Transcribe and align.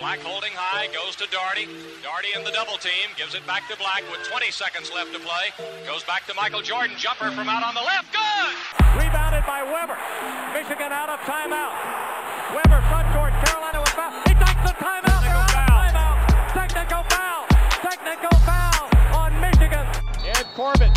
Black 0.00 0.18
holding 0.26 0.50
high, 0.58 0.90
goes 0.90 1.14
to 1.22 1.26
Doherty. 1.30 1.70
Doherty 2.02 2.34
in 2.34 2.42
the 2.42 2.50
double 2.50 2.74
team, 2.82 3.14
gives 3.14 3.38
it 3.38 3.46
back 3.46 3.70
to 3.70 3.78
Black 3.78 4.02
with 4.10 4.26
20 4.26 4.50
seconds 4.50 4.90
left 4.90 5.14
to 5.14 5.22
play. 5.22 5.54
Goes 5.86 6.02
back 6.02 6.26
to 6.26 6.34
Michael 6.34 6.66
Jordan, 6.66 6.98
jumper 6.98 7.30
from 7.30 7.46
out 7.46 7.62
on 7.62 7.78
the 7.78 7.84
left, 7.86 8.10
good! 8.10 8.54
Rebounded 8.98 9.46
by 9.46 9.62
Webber. 9.62 9.94
Michigan 10.50 10.90
out 10.90 11.14
of 11.14 11.22
timeout. 11.22 11.70
Webber 12.58 12.82
front 12.90 13.06
court, 13.14 13.30
Carolina 13.46 13.78
with 13.78 13.94
foul. 13.94 14.10
He 14.26 14.34
takes 14.34 14.62
the 14.66 14.74
timeout. 14.82 15.22
They're 15.22 15.38
out 15.38 15.54
of 15.54 15.62
timeout. 15.62 16.16
Technical 16.58 17.02
foul. 17.14 17.46
Technical 17.78 18.34
foul 18.42 18.82
on 19.14 19.30
Michigan. 19.38 19.86
Ed 20.26 20.46
Corbett 20.58 20.90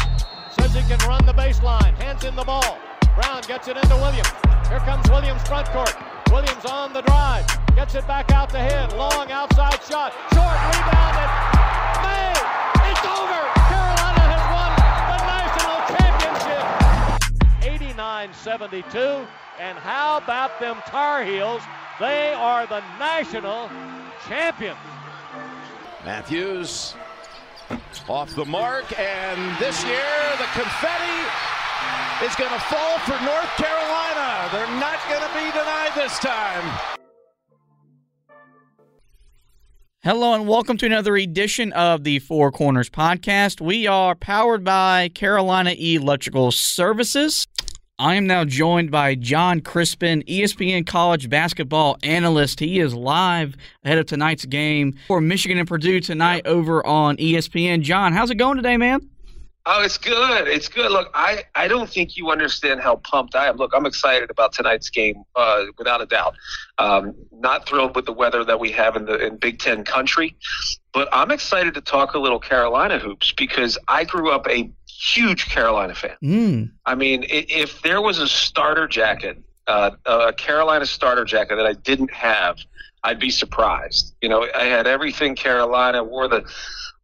says 0.57 0.73
he 0.73 0.81
can 0.89 0.97
run 1.05 1.21
the 1.29 1.37
baseline. 1.37 1.93
Hands 2.01 2.25
in 2.25 2.33
the 2.33 2.45
ball. 2.49 2.81
Brown 3.13 3.45
gets 3.45 3.69
it 3.69 3.77
into 3.77 3.93
Williams. 4.01 4.33
Here 4.73 4.81
comes 4.89 5.05
Williams 5.13 5.45
front 5.45 5.69
court. 5.69 5.93
Williams 6.31 6.65
on 6.65 6.93
the 6.93 7.01
drive. 7.01 7.45
Gets 7.75 7.95
it 7.95 8.07
back 8.07 8.31
out 8.31 8.49
to 8.51 8.59
him. 8.59 8.89
Long 8.97 9.31
outside 9.31 9.79
shot. 9.83 10.13
Short 10.33 10.57
rebounded. 10.73 11.29
May. 12.03 12.33
It's 12.89 13.05
over. 13.05 13.41
Carolina 13.69 14.23
has 14.33 14.43
won 14.55 14.71
the 15.11 15.19
national 15.33 15.77
championship. 15.95 16.63
89-72. 17.95 19.27
And 19.59 19.77
how 19.77 20.17
about 20.17 20.59
them 20.59 20.77
Tar 20.85 21.23
Heels? 21.23 21.61
They 21.99 22.33
are 22.33 22.67
the 22.67 22.83
national 22.99 23.69
champions. 24.27 24.77
Matthews 26.05 26.95
off 28.07 28.33
the 28.35 28.45
mark, 28.45 28.97
and 28.97 29.57
this 29.59 29.83
year 29.83 30.05
the 30.37 30.47
confetti 30.53 31.56
is 32.23 32.35
going 32.35 32.51
to 32.51 32.59
fall 32.59 32.99
for 32.99 33.23
North 33.23 33.49
Carolina. 33.57 34.49
They're 34.51 34.79
not 34.79 34.99
going 35.07 35.21
to 35.21 35.33
be 35.33 35.51
denied 35.51 35.91
this 35.95 36.19
time. 36.19 36.97
Hello 40.03 40.33
and 40.33 40.47
welcome 40.47 40.77
to 40.77 40.85
another 40.85 41.15
edition 41.17 41.73
of 41.73 42.03
the 42.03 42.19
Four 42.19 42.51
Corners 42.51 42.89
podcast. 42.89 43.59
We 43.59 43.87
are 43.87 44.15
powered 44.15 44.63
by 44.63 45.09
Carolina 45.09 45.71
Electrical 45.71 46.51
Services. 46.51 47.45
I 47.99 48.15
am 48.15 48.27
now 48.27 48.45
joined 48.45 48.91
by 48.91 49.15
Jon 49.15 49.59
Crispin, 49.59 50.23
ESPN 50.27 50.85
college 50.85 51.29
basketball 51.29 51.97
analyst. 52.03 52.59
He 52.59 52.79
is 52.79 52.93
live 52.93 53.55
ahead 53.83 53.97
of 53.97 54.05
tonight's 54.05 54.45
game 54.45 54.95
for 55.07 55.19
Michigan 55.19 55.57
and 55.57 55.67
Purdue 55.67 55.99
tonight 55.99 56.45
over 56.45 56.85
on 56.85 57.17
ESPN. 57.17 57.81
John, 57.81 58.13
how's 58.13 58.29
it 58.29 58.35
going 58.35 58.57
today, 58.57 58.77
man? 58.77 59.09
Oh, 59.69 59.83
it's 59.83 59.97
good. 59.97 60.47
It's 60.47 60.69
good. 60.69 60.89
Look, 60.91 61.11
I, 61.13 61.43
I 61.53 61.67
don't 61.67 61.89
think 61.89 62.15
you 62.15 62.31
understand 62.31 62.79
how 62.79 62.95
pumped 62.95 63.35
I 63.35 63.47
am. 63.47 63.57
Look, 63.57 63.73
I'm 63.75 63.85
excited 63.85 64.31
about 64.31 64.53
tonight's 64.53 64.89
game, 64.89 65.25
uh, 65.35 65.65
without 65.77 66.01
a 66.01 66.05
doubt. 66.05 66.35
Um, 66.77 67.13
not 67.33 67.67
thrilled 67.67 67.93
with 67.93 68.05
the 68.05 68.13
weather 68.13 68.45
that 68.45 68.61
we 68.61 68.71
have 68.71 68.95
in 68.95 69.03
the 69.03 69.17
in 69.17 69.35
Big 69.35 69.59
Ten 69.59 69.83
country, 69.83 70.37
but 70.93 71.09
I'm 71.11 71.31
excited 71.31 71.73
to 71.73 71.81
talk 71.81 72.13
a 72.13 72.17
little 72.17 72.39
Carolina 72.39 72.97
hoops 72.97 73.33
because 73.33 73.77
I 73.89 74.05
grew 74.05 74.31
up 74.31 74.47
a 74.47 74.71
huge 74.87 75.49
Carolina 75.49 75.95
fan. 75.95 76.15
Mm. 76.23 76.71
I 76.85 76.95
mean, 76.95 77.25
if 77.27 77.81
there 77.81 78.01
was 78.01 78.19
a 78.19 78.27
starter 78.29 78.87
jacket, 78.87 79.37
uh, 79.67 79.91
a 80.05 80.31
Carolina 80.31 80.85
starter 80.85 81.25
jacket 81.25 81.57
that 81.57 81.65
I 81.65 81.73
didn't 81.73 82.13
have, 82.13 82.57
I'd 83.03 83.19
be 83.19 83.31
surprised. 83.31 84.15
You 84.21 84.29
know, 84.29 84.47
I 84.55 84.63
had 84.63 84.87
everything 84.87 85.35
Carolina. 85.35 86.03
Wore 86.05 86.27
the 86.29 86.49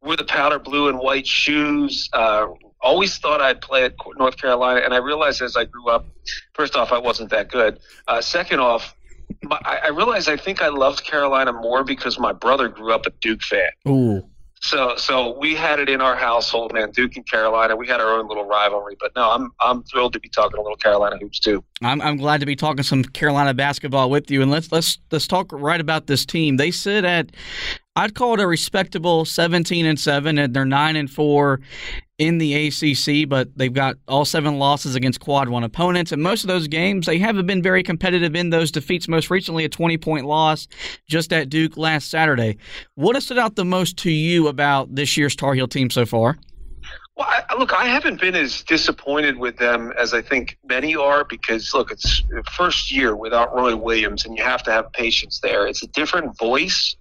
wore 0.04 0.16
the 0.16 0.26
powder 0.26 0.60
blue 0.60 0.90
and 0.90 1.00
white 1.00 1.28
shoes. 1.28 2.10
Uh, 2.14 2.48
always 2.82 3.18
thought 3.18 3.42
I'd 3.42 3.62
play 3.62 3.86
at 3.86 3.96
North 4.18 4.38
Carolina, 4.38 4.82
and 4.82 4.94
I 4.94 4.98
realized 4.98 5.42
as 5.42 5.56
I 5.56 5.66
grew 5.66 5.88
up, 5.90 6.06
first 6.54 6.76
off, 6.76 6.92
I 6.92 6.98
wasn't 6.98 7.30
that 7.32 7.50
good. 7.50 7.80
Uh, 8.08 8.22
second 8.22 8.60
off, 8.60 8.96
my, 9.42 9.60
I 9.64 9.90
realized 9.90 10.30
I 10.30 10.38
think 10.38 10.62
I 10.62 10.68
loved 10.68 11.04
Carolina 11.04 11.54
more 11.54 11.84
because 11.84 12.20
my 12.20 12.34
brother 12.34 12.68
grew 12.68 12.94
up 12.94 13.06
a 13.06 13.12
Duke 13.22 13.42
fan. 13.42 13.70
Ooh. 13.88 14.24
So, 14.64 14.96
so 14.96 15.38
we 15.38 15.56
had 15.56 15.82
it 15.82 15.90
in 15.90 16.00
our 16.00 16.16
household, 16.16 16.74
man. 16.74 16.92
Duke 16.92 17.18
and 17.18 17.28
Carolina, 17.30 17.76
we 17.76 17.86
had 17.86 18.00
our 18.00 18.18
own 18.18 18.30
little 18.30 18.46
rivalry. 18.46 18.96
But 18.98 19.12
no, 19.14 19.30
I'm 19.30 19.52
I'm 19.60 19.84
thrilled 19.84 20.14
to 20.14 20.22
be 20.22 20.30
talking 20.30 20.58
a 20.58 20.62
little 20.62 20.78
Carolina 20.78 21.18
hoops 21.20 21.38
too. 21.38 21.62
I'm, 21.82 22.02
I'm 22.02 22.16
glad 22.16 22.40
to 22.40 22.46
be 22.46 22.56
talking 22.56 22.82
some 22.82 23.04
Carolina 23.04 23.54
basketball 23.54 24.10
with 24.10 24.32
you, 24.32 24.42
and 24.42 24.50
let's 24.50 24.72
let's 24.72 25.00
let's 25.12 25.28
talk 25.28 25.52
right 25.52 25.82
about 25.82 26.08
this 26.08 26.26
team. 26.26 26.56
They 26.56 26.72
sit 26.72 27.04
at, 27.04 27.32
I'd 27.98 28.16
call 28.16 28.36
it 28.36 28.40
a 28.40 28.48
respectable 28.48 29.26
17 29.26 29.86
and 29.86 30.00
seven, 30.00 30.38
and 30.38 30.54
they're 30.54 30.64
nine 30.64 30.96
and 30.96 31.12
four 31.12 31.60
in 32.24 32.38
the 32.38 32.68
ACC, 32.68 33.28
but 33.28 33.50
they've 33.58 33.74
got 33.74 33.98
all 34.08 34.26
seven 34.26 34.58
losses 34.58 34.96
against 34.96 35.20
quad 35.20 35.50
one 35.50 35.64
opponents, 35.64 36.12
and 36.12 36.24
most 36.24 36.44
of 36.44 36.48
those 36.48 36.68
games 36.68 37.06
they 37.06 37.18
haven't 37.18 37.46
been 37.46 37.62
very 37.62 37.84
competitive 37.84 38.36
in 38.36 38.50
those 38.50 38.72
defeats. 38.72 39.08
Most 39.08 39.30
recently, 39.30 39.66
a 39.66 39.70
20 39.70 39.98
point 39.98 40.26
loss 40.26 40.68
just 41.08 41.34
at 41.34 41.50
Duke 41.50 41.78
last 41.78 42.10
Saturday. 42.10 42.58
What 42.96 43.16
has 43.16 43.26
stood 43.26 43.38
out 43.38 43.56
the 43.56 43.66
most 43.66 43.98
to 44.00 44.12
you 44.12 44.48
about 44.48 44.96
this 44.96 45.18
year's 45.18 45.36
Tar 45.36 45.54
Heel 45.54 45.68
team 45.68 45.90
so 45.90 46.06
far? 46.06 46.38
Well, 47.16 47.28
I, 47.30 47.56
look, 47.60 47.74
I 47.74 47.86
haven't 47.86 48.20
been 48.20 48.34
as 48.34 48.64
disappointed 48.64 49.38
with 49.38 49.58
them 49.58 49.94
as 50.00 50.16
I 50.16 50.22
think 50.24 50.58
many 50.66 50.96
are 50.96 51.24
because, 51.24 51.72
look, 51.72 51.92
it's 51.92 52.24
first 52.58 52.92
year 52.92 53.16
without 53.16 53.54
Roy 53.54 53.76
Williams, 53.76 54.26
and 54.26 54.36
you 54.36 54.44
have 54.44 54.64
to 54.64 54.72
have 54.72 54.92
patience 54.94 55.40
there. 55.40 55.68
It's 55.68 55.84
a 55.84 55.88
different 55.88 56.36
voice. 56.40 56.96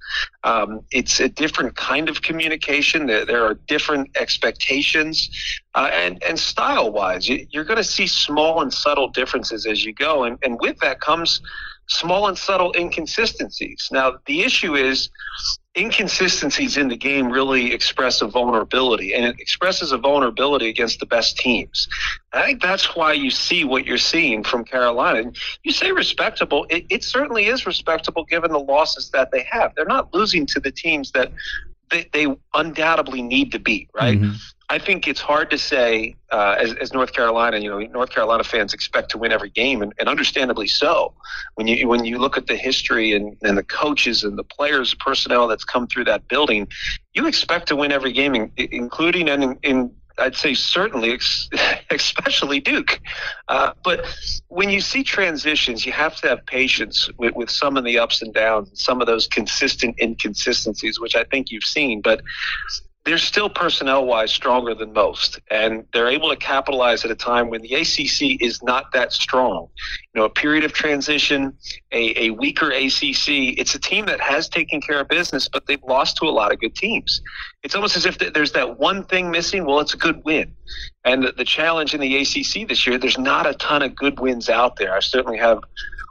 Um, 0.44 0.82
it's 0.90 1.18
a 1.18 1.30
different 1.30 1.76
kind 1.76 2.10
of 2.10 2.20
communication. 2.20 3.06
There, 3.06 3.24
there 3.24 3.42
are 3.42 3.54
different 3.54 4.10
expectations, 4.18 5.30
uh, 5.74 5.88
and 5.90 6.22
and 6.22 6.38
style 6.38 6.92
wise, 6.92 7.26
you, 7.26 7.46
you're 7.50 7.64
going 7.64 7.78
to 7.78 7.84
see 7.84 8.06
small 8.06 8.60
and 8.60 8.70
subtle 8.70 9.08
differences 9.08 9.64
as 9.64 9.82
you 9.82 9.94
go, 9.94 10.24
and 10.24 10.38
and 10.42 10.60
with 10.60 10.78
that 10.80 11.00
comes 11.00 11.40
small 11.92 12.28
and 12.28 12.38
subtle 12.38 12.72
inconsistencies. 12.76 13.88
Now, 13.92 14.18
the 14.26 14.42
issue 14.42 14.74
is 14.74 15.10
inconsistencies 15.76 16.76
in 16.76 16.88
the 16.88 16.96
game 16.96 17.30
really 17.30 17.72
express 17.72 18.20
a 18.20 18.26
vulnerability, 18.26 19.14
and 19.14 19.24
it 19.24 19.36
expresses 19.38 19.92
a 19.92 19.98
vulnerability 19.98 20.68
against 20.68 21.00
the 21.00 21.06
best 21.06 21.38
teams. 21.38 21.88
I 22.32 22.44
think 22.44 22.62
that's 22.62 22.94
why 22.94 23.12
you 23.12 23.30
see 23.30 23.64
what 23.64 23.86
you're 23.86 23.98
seeing 23.98 24.44
from 24.44 24.64
Carolina. 24.64 25.20
And 25.20 25.36
you 25.62 25.72
say 25.72 25.92
respectable, 25.92 26.66
it, 26.68 26.84
it 26.90 27.04
certainly 27.04 27.46
is 27.46 27.66
respectable 27.66 28.24
given 28.24 28.52
the 28.52 28.60
losses 28.60 29.10
that 29.10 29.30
they 29.30 29.46
have. 29.50 29.74
They're 29.74 29.84
not 29.84 30.12
losing 30.12 30.46
to 30.46 30.60
the 30.60 30.70
teams 30.70 31.12
that 31.12 31.32
they, 31.90 32.08
they 32.12 32.26
undoubtedly 32.54 33.22
need 33.22 33.52
to 33.52 33.58
beat, 33.58 33.88
right? 33.94 34.18
Mm-hmm. 34.18 34.32
I 34.72 34.78
think 34.78 35.06
it's 35.06 35.20
hard 35.20 35.50
to 35.50 35.58
say, 35.58 36.16
uh, 36.30 36.56
as, 36.58 36.72
as 36.76 36.94
North 36.94 37.12
Carolina, 37.12 37.58
you 37.58 37.68
know, 37.68 37.78
North 37.80 38.08
Carolina 38.08 38.42
fans 38.42 38.72
expect 38.72 39.10
to 39.10 39.18
win 39.18 39.30
every 39.30 39.50
game, 39.50 39.82
and, 39.82 39.92
and 40.00 40.08
understandably 40.08 40.66
so. 40.66 41.12
When 41.56 41.66
you 41.66 41.86
when 41.86 42.06
you 42.06 42.16
look 42.16 42.38
at 42.38 42.46
the 42.46 42.56
history 42.56 43.12
and, 43.12 43.36
and 43.42 43.58
the 43.58 43.64
coaches 43.64 44.24
and 44.24 44.38
the 44.38 44.44
players, 44.44 44.94
personnel 44.94 45.46
that's 45.46 45.62
come 45.62 45.86
through 45.88 46.04
that 46.04 46.26
building, 46.28 46.68
you 47.12 47.26
expect 47.26 47.68
to 47.68 47.76
win 47.76 47.92
every 47.92 48.12
game, 48.12 48.34
in, 48.34 48.50
including 48.56 49.28
and 49.28 49.44
in, 49.44 49.58
in 49.62 49.94
I'd 50.18 50.36
say 50.36 50.54
certainly, 50.54 51.18
especially 51.90 52.60
Duke. 52.60 52.98
Uh, 53.48 53.74
but 53.84 54.06
when 54.48 54.70
you 54.70 54.80
see 54.80 55.02
transitions, 55.02 55.84
you 55.84 55.92
have 55.92 56.16
to 56.22 56.28
have 56.28 56.46
patience 56.46 57.10
with, 57.18 57.34
with 57.34 57.50
some 57.50 57.76
of 57.76 57.84
the 57.84 57.98
ups 57.98 58.22
and 58.22 58.32
downs, 58.32 58.70
some 58.72 59.02
of 59.02 59.06
those 59.06 59.26
consistent 59.26 60.00
inconsistencies, 60.00 60.98
which 60.98 61.14
I 61.14 61.24
think 61.24 61.50
you've 61.50 61.64
seen. 61.64 62.00
But 62.00 62.22
they're 63.04 63.18
still 63.18 63.48
personnel 63.48 64.06
wise 64.06 64.30
stronger 64.30 64.74
than 64.74 64.92
most, 64.92 65.40
and 65.50 65.84
they're 65.92 66.08
able 66.08 66.30
to 66.30 66.36
capitalize 66.36 67.04
at 67.04 67.10
a 67.10 67.16
time 67.16 67.50
when 67.50 67.60
the 67.60 67.74
ACC 67.74 68.40
is 68.40 68.62
not 68.62 68.92
that 68.92 69.12
strong. 69.12 69.68
You 70.14 70.20
know, 70.20 70.24
a 70.24 70.30
period 70.30 70.62
of 70.62 70.72
transition, 70.72 71.56
a, 71.90 72.26
a 72.26 72.30
weaker 72.30 72.70
ACC. 72.70 73.58
It's 73.58 73.74
a 73.74 73.80
team 73.80 74.06
that 74.06 74.20
has 74.20 74.48
taken 74.48 74.80
care 74.80 75.00
of 75.00 75.08
business, 75.08 75.48
but 75.48 75.66
they've 75.66 75.82
lost 75.82 76.16
to 76.18 76.26
a 76.26 76.30
lot 76.30 76.52
of 76.52 76.60
good 76.60 76.76
teams. 76.76 77.22
It's 77.64 77.74
almost 77.74 77.96
as 77.96 78.06
if 78.06 78.18
there's 78.18 78.52
that 78.52 78.78
one 78.78 79.04
thing 79.04 79.30
missing. 79.30 79.64
Well, 79.64 79.80
it's 79.80 79.94
a 79.94 79.98
good 79.98 80.22
win. 80.24 80.54
And 81.04 81.24
the, 81.24 81.32
the 81.32 81.44
challenge 81.44 81.94
in 81.94 82.00
the 82.00 82.16
ACC 82.18 82.68
this 82.68 82.86
year, 82.86 82.98
there's 82.98 83.18
not 83.18 83.46
a 83.46 83.54
ton 83.54 83.82
of 83.82 83.96
good 83.96 84.20
wins 84.20 84.48
out 84.48 84.76
there. 84.76 84.94
I 84.94 85.00
certainly 85.00 85.38
have 85.38 85.58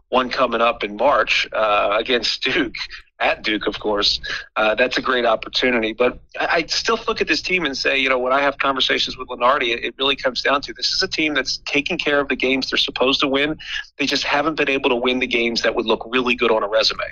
one 0.10 0.30
coming 0.30 0.60
up 0.60 0.84
in 0.84 0.98
March 0.98 1.48
uh, 1.54 1.96
against 1.98 2.44
Duke 2.44 2.76
at 3.22 3.44
Duke, 3.44 3.68
of 3.68 3.80
course. 3.80 4.20
Uh, 4.56 4.76
that's 4.76 4.98
a 4.98 5.02
great 5.02 5.26
opportunity. 5.26 5.94
But 5.94 6.20
I, 6.40 6.48
I 6.52 6.66
still 6.66 7.00
look 7.08 7.22
at 7.22 7.28
this 7.28 7.42
team 7.42 7.66
and 7.66 7.78
say, 7.78 7.98
you 7.98 8.10
know, 8.10 8.20
when 8.20 8.34
I 8.34 8.42
have 8.42 8.58
conversations 8.58 9.18
with 9.18 9.28
Lunardi, 9.30 9.74
it, 9.74 9.84
it 9.84 9.96
really 9.98 10.16
comes 10.16 10.42
down 10.42 10.62
to 10.62 10.74
this 10.74 10.92
is 10.92 11.02
a 11.02 11.08
team 11.08 11.34
that's 11.34 11.58
taking 11.66 11.98
care 11.98 12.20
of 12.20 12.28
the 12.28 12.36
games 12.36 12.70
they're 12.70 12.78
supposed 12.78 13.22
to 13.22 13.28
win. 13.28 13.58
They 13.98 14.06
just 14.06 14.24
haven't 14.24 14.56
been 14.56 14.70
able 14.70 14.90
to 14.90 14.96
win 14.96 15.20
the 15.20 15.28
games 15.28 15.62
that 15.62 15.76
would 15.76 15.86
look 15.86 16.04
really 16.08 16.36
good 16.36 16.52
on 16.52 16.64
a 16.64 16.68
resume. 16.68 17.04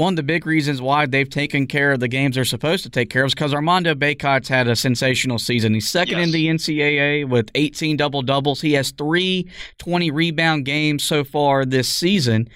One 0.00 0.14
of 0.14 0.16
the 0.16 0.22
big 0.22 0.46
reasons 0.46 0.80
why 0.80 1.04
they've 1.04 1.28
taken 1.28 1.66
care 1.66 1.92
of 1.92 2.00
the 2.00 2.08
games 2.08 2.34
they're 2.34 2.44
supposed 2.44 2.82
to 2.82 2.90
take 2.90 3.10
care 3.10 3.22
of 3.22 3.26
is 3.26 3.34
because 3.34 3.52
Armando 3.52 3.94
Bacot's 3.94 4.48
had 4.48 4.66
a 4.66 4.74
sensational 4.74 5.38
season. 5.38 5.74
He's 5.74 5.88
second 5.88 6.16
yes. 6.16 6.26
in 6.26 6.32
the 6.32 6.46
NCAA 6.46 7.28
with 7.28 7.50
18 7.54 7.98
double 7.98 8.22
doubles. 8.22 8.62
He 8.62 8.72
has 8.72 8.92
three 8.92 9.48
20 9.78 10.10
rebound 10.10 10.64
games 10.64 11.04
so 11.04 11.22
far 11.22 11.66
this 11.66 11.88
season. 11.88 12.48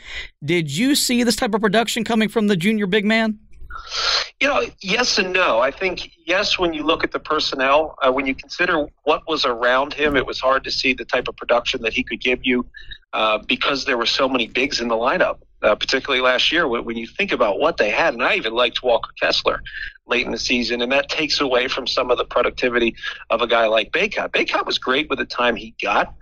Did 0.43 0.75
you 0.75 0.95
see 0.95 1.23
this 1.23 1.37
type 1.37 1.55
of 1.55 1.61
production 1.61 2.03
coming 2.03 2.31
from 2.31 2.47
the 2.47 2.57
junior 2.57 2.87
big 2.87 3.05
man? 3.05 3.39
You 4.41 4.49
know, 4.49 4.63
yes 4.81 5.19
and 5.19 5.33
no. 5.33 5.61
I 5.61 5.71
think 5.71 6.13
yes 6.27 6.59
when 6.59 6.73
you 6.73 6.83
look 6.83 7.05
at 7.05 7.13
the 7.13 7.21
personnel. 7.21 7.95
Uh, 8.03 8.11
when 8.11 8.27
you 8.27 8.35
consider 8.35 8.87
what 9.03 9.23
was 9.29 9.45
around 9.45 9.93
him, 9.93 10.17
it 10.17 10.25
was 10.25 10.41
hard 10.41 10.65
to 10.65 10.71
see 10.71 10.95
the 10.95 11.05
type 11.05 11.29
of 11.29 11.37
production 11.37 11.83
that 11.83 11.93
he 11.93 12.03
could 12.03 12.21
give 12.21 12.41
you 12.43 12.65
uh, 13.13 13.39
because 13.47 13.85
there 13.85 13.99
were 13.99 14.07
so 14.07 14.29
many 14.29 14.47
bigs 14.47 14.81
in 14.81 14.89
the 14.89 14.97
lineup. 14.97 15.39
Uh, 15.65 15.75
particularly 15.75 16.21
last 16.21 16.53
year, 16.53 16.69
when, 16.69 16.85
when 16.85 16.99
you 16.99 17.07
think 17.07 17.33
about 17.33 17.59
what 17.59 17.79
they 17.79 17.89
had, 17.89 18.13
and 18.13 18.23
I 18.23 18.35
even 18.35 18.53
liked 18.53 18.83
Walker 18.83 19.11
Kessler 19.19 19.63
late 20.07 20.27
in 20.27 20.31
the 20.31 20.39
season, 20.39 20.83
and 20.83 20.93
that 20.93 21.09
takes 21.09 21.41
away 21.41 21.69
from 21.69 21.87
some 21.87 22.11
of 22.11 22.19
the 22.19 22.25
productivity 22.27 22.95
of 23.31 23.41
a 23.41 23.47
guy 23.47 23.67
like 23.67 23.91
Bacot. 23.91 24.31
Bacot 24.31 24.67
was 24.67 24.77
great 24.77 25.09
with 25.09 25.21
the 25.21 25.25
time 25.25 25.57
he 25.57 25.75
got, 25.83 26.15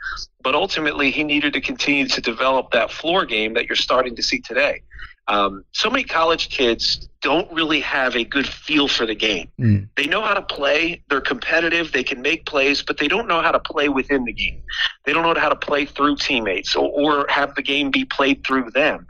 but 0.44 0.54
ultimately 0.54 1.10
he 1.10 1.24
needed 1.24 1.52
to 1.54 1.60
continue 1.60 2.06
to 2.06 2.20
develop 2.20 2.70
that 2.70 2.92
floor 2.92 3.26
game 3.26 3.54
that 3.54 3.66
you're 3.66 3.74
starting 3.74 4.14
to 4.14 4.22
see 4.22 4.38
today. 4.38 4.80
Um, 5.28 5.64
so 5.72 5.88
many 5.88 6.04
college 6.04 6.48
kids 6.48 7.08
don't 7.20 7.50
really 7.52 7.80
have 7.80 8.16
a 8.16 8.24
good 8.24 8.46
feel 8.46 8.88
for 8.88 9.06
the 9.06 9.14
game. 9.14 9.48
Mm. 9.60 9.88
They 9.96 10.06
know 10.06 10.20
how 10.22 10.34
to 10.34 10.42
play, 10.42 11.02
they're 11.08 11.20
competitive, 11.20 11.92
they 11.92 12.02
can 12.02 12.20
make 12.20 12.44
plays, 12.44 12.82
but 12.82 12.98
they 12.98 13.06
don't 13.06 13.28
know 13.28 13.40
how 13.40 13.52
to 13.52 13.60
play 13.60 13.88
within 13.88 14.24
the 14.24 14.32
game. 14.32 14.60
They 15.04 15.12
don't 15.12 15.22
know 15.22 15.40
how 15.40 15.48
to 15.48 15.56
play 15.56 15.86
through 15.86 16.16
teammates 16.16 16.74
or, 16.74 16.90
or 16.90 17.26
have 17.28 17.54
the 17.54 17.62
game 17.62 17.90
be 17.90 18.04
played 18.04 18.44
through 18.44 18.72
them. 18.72 19.06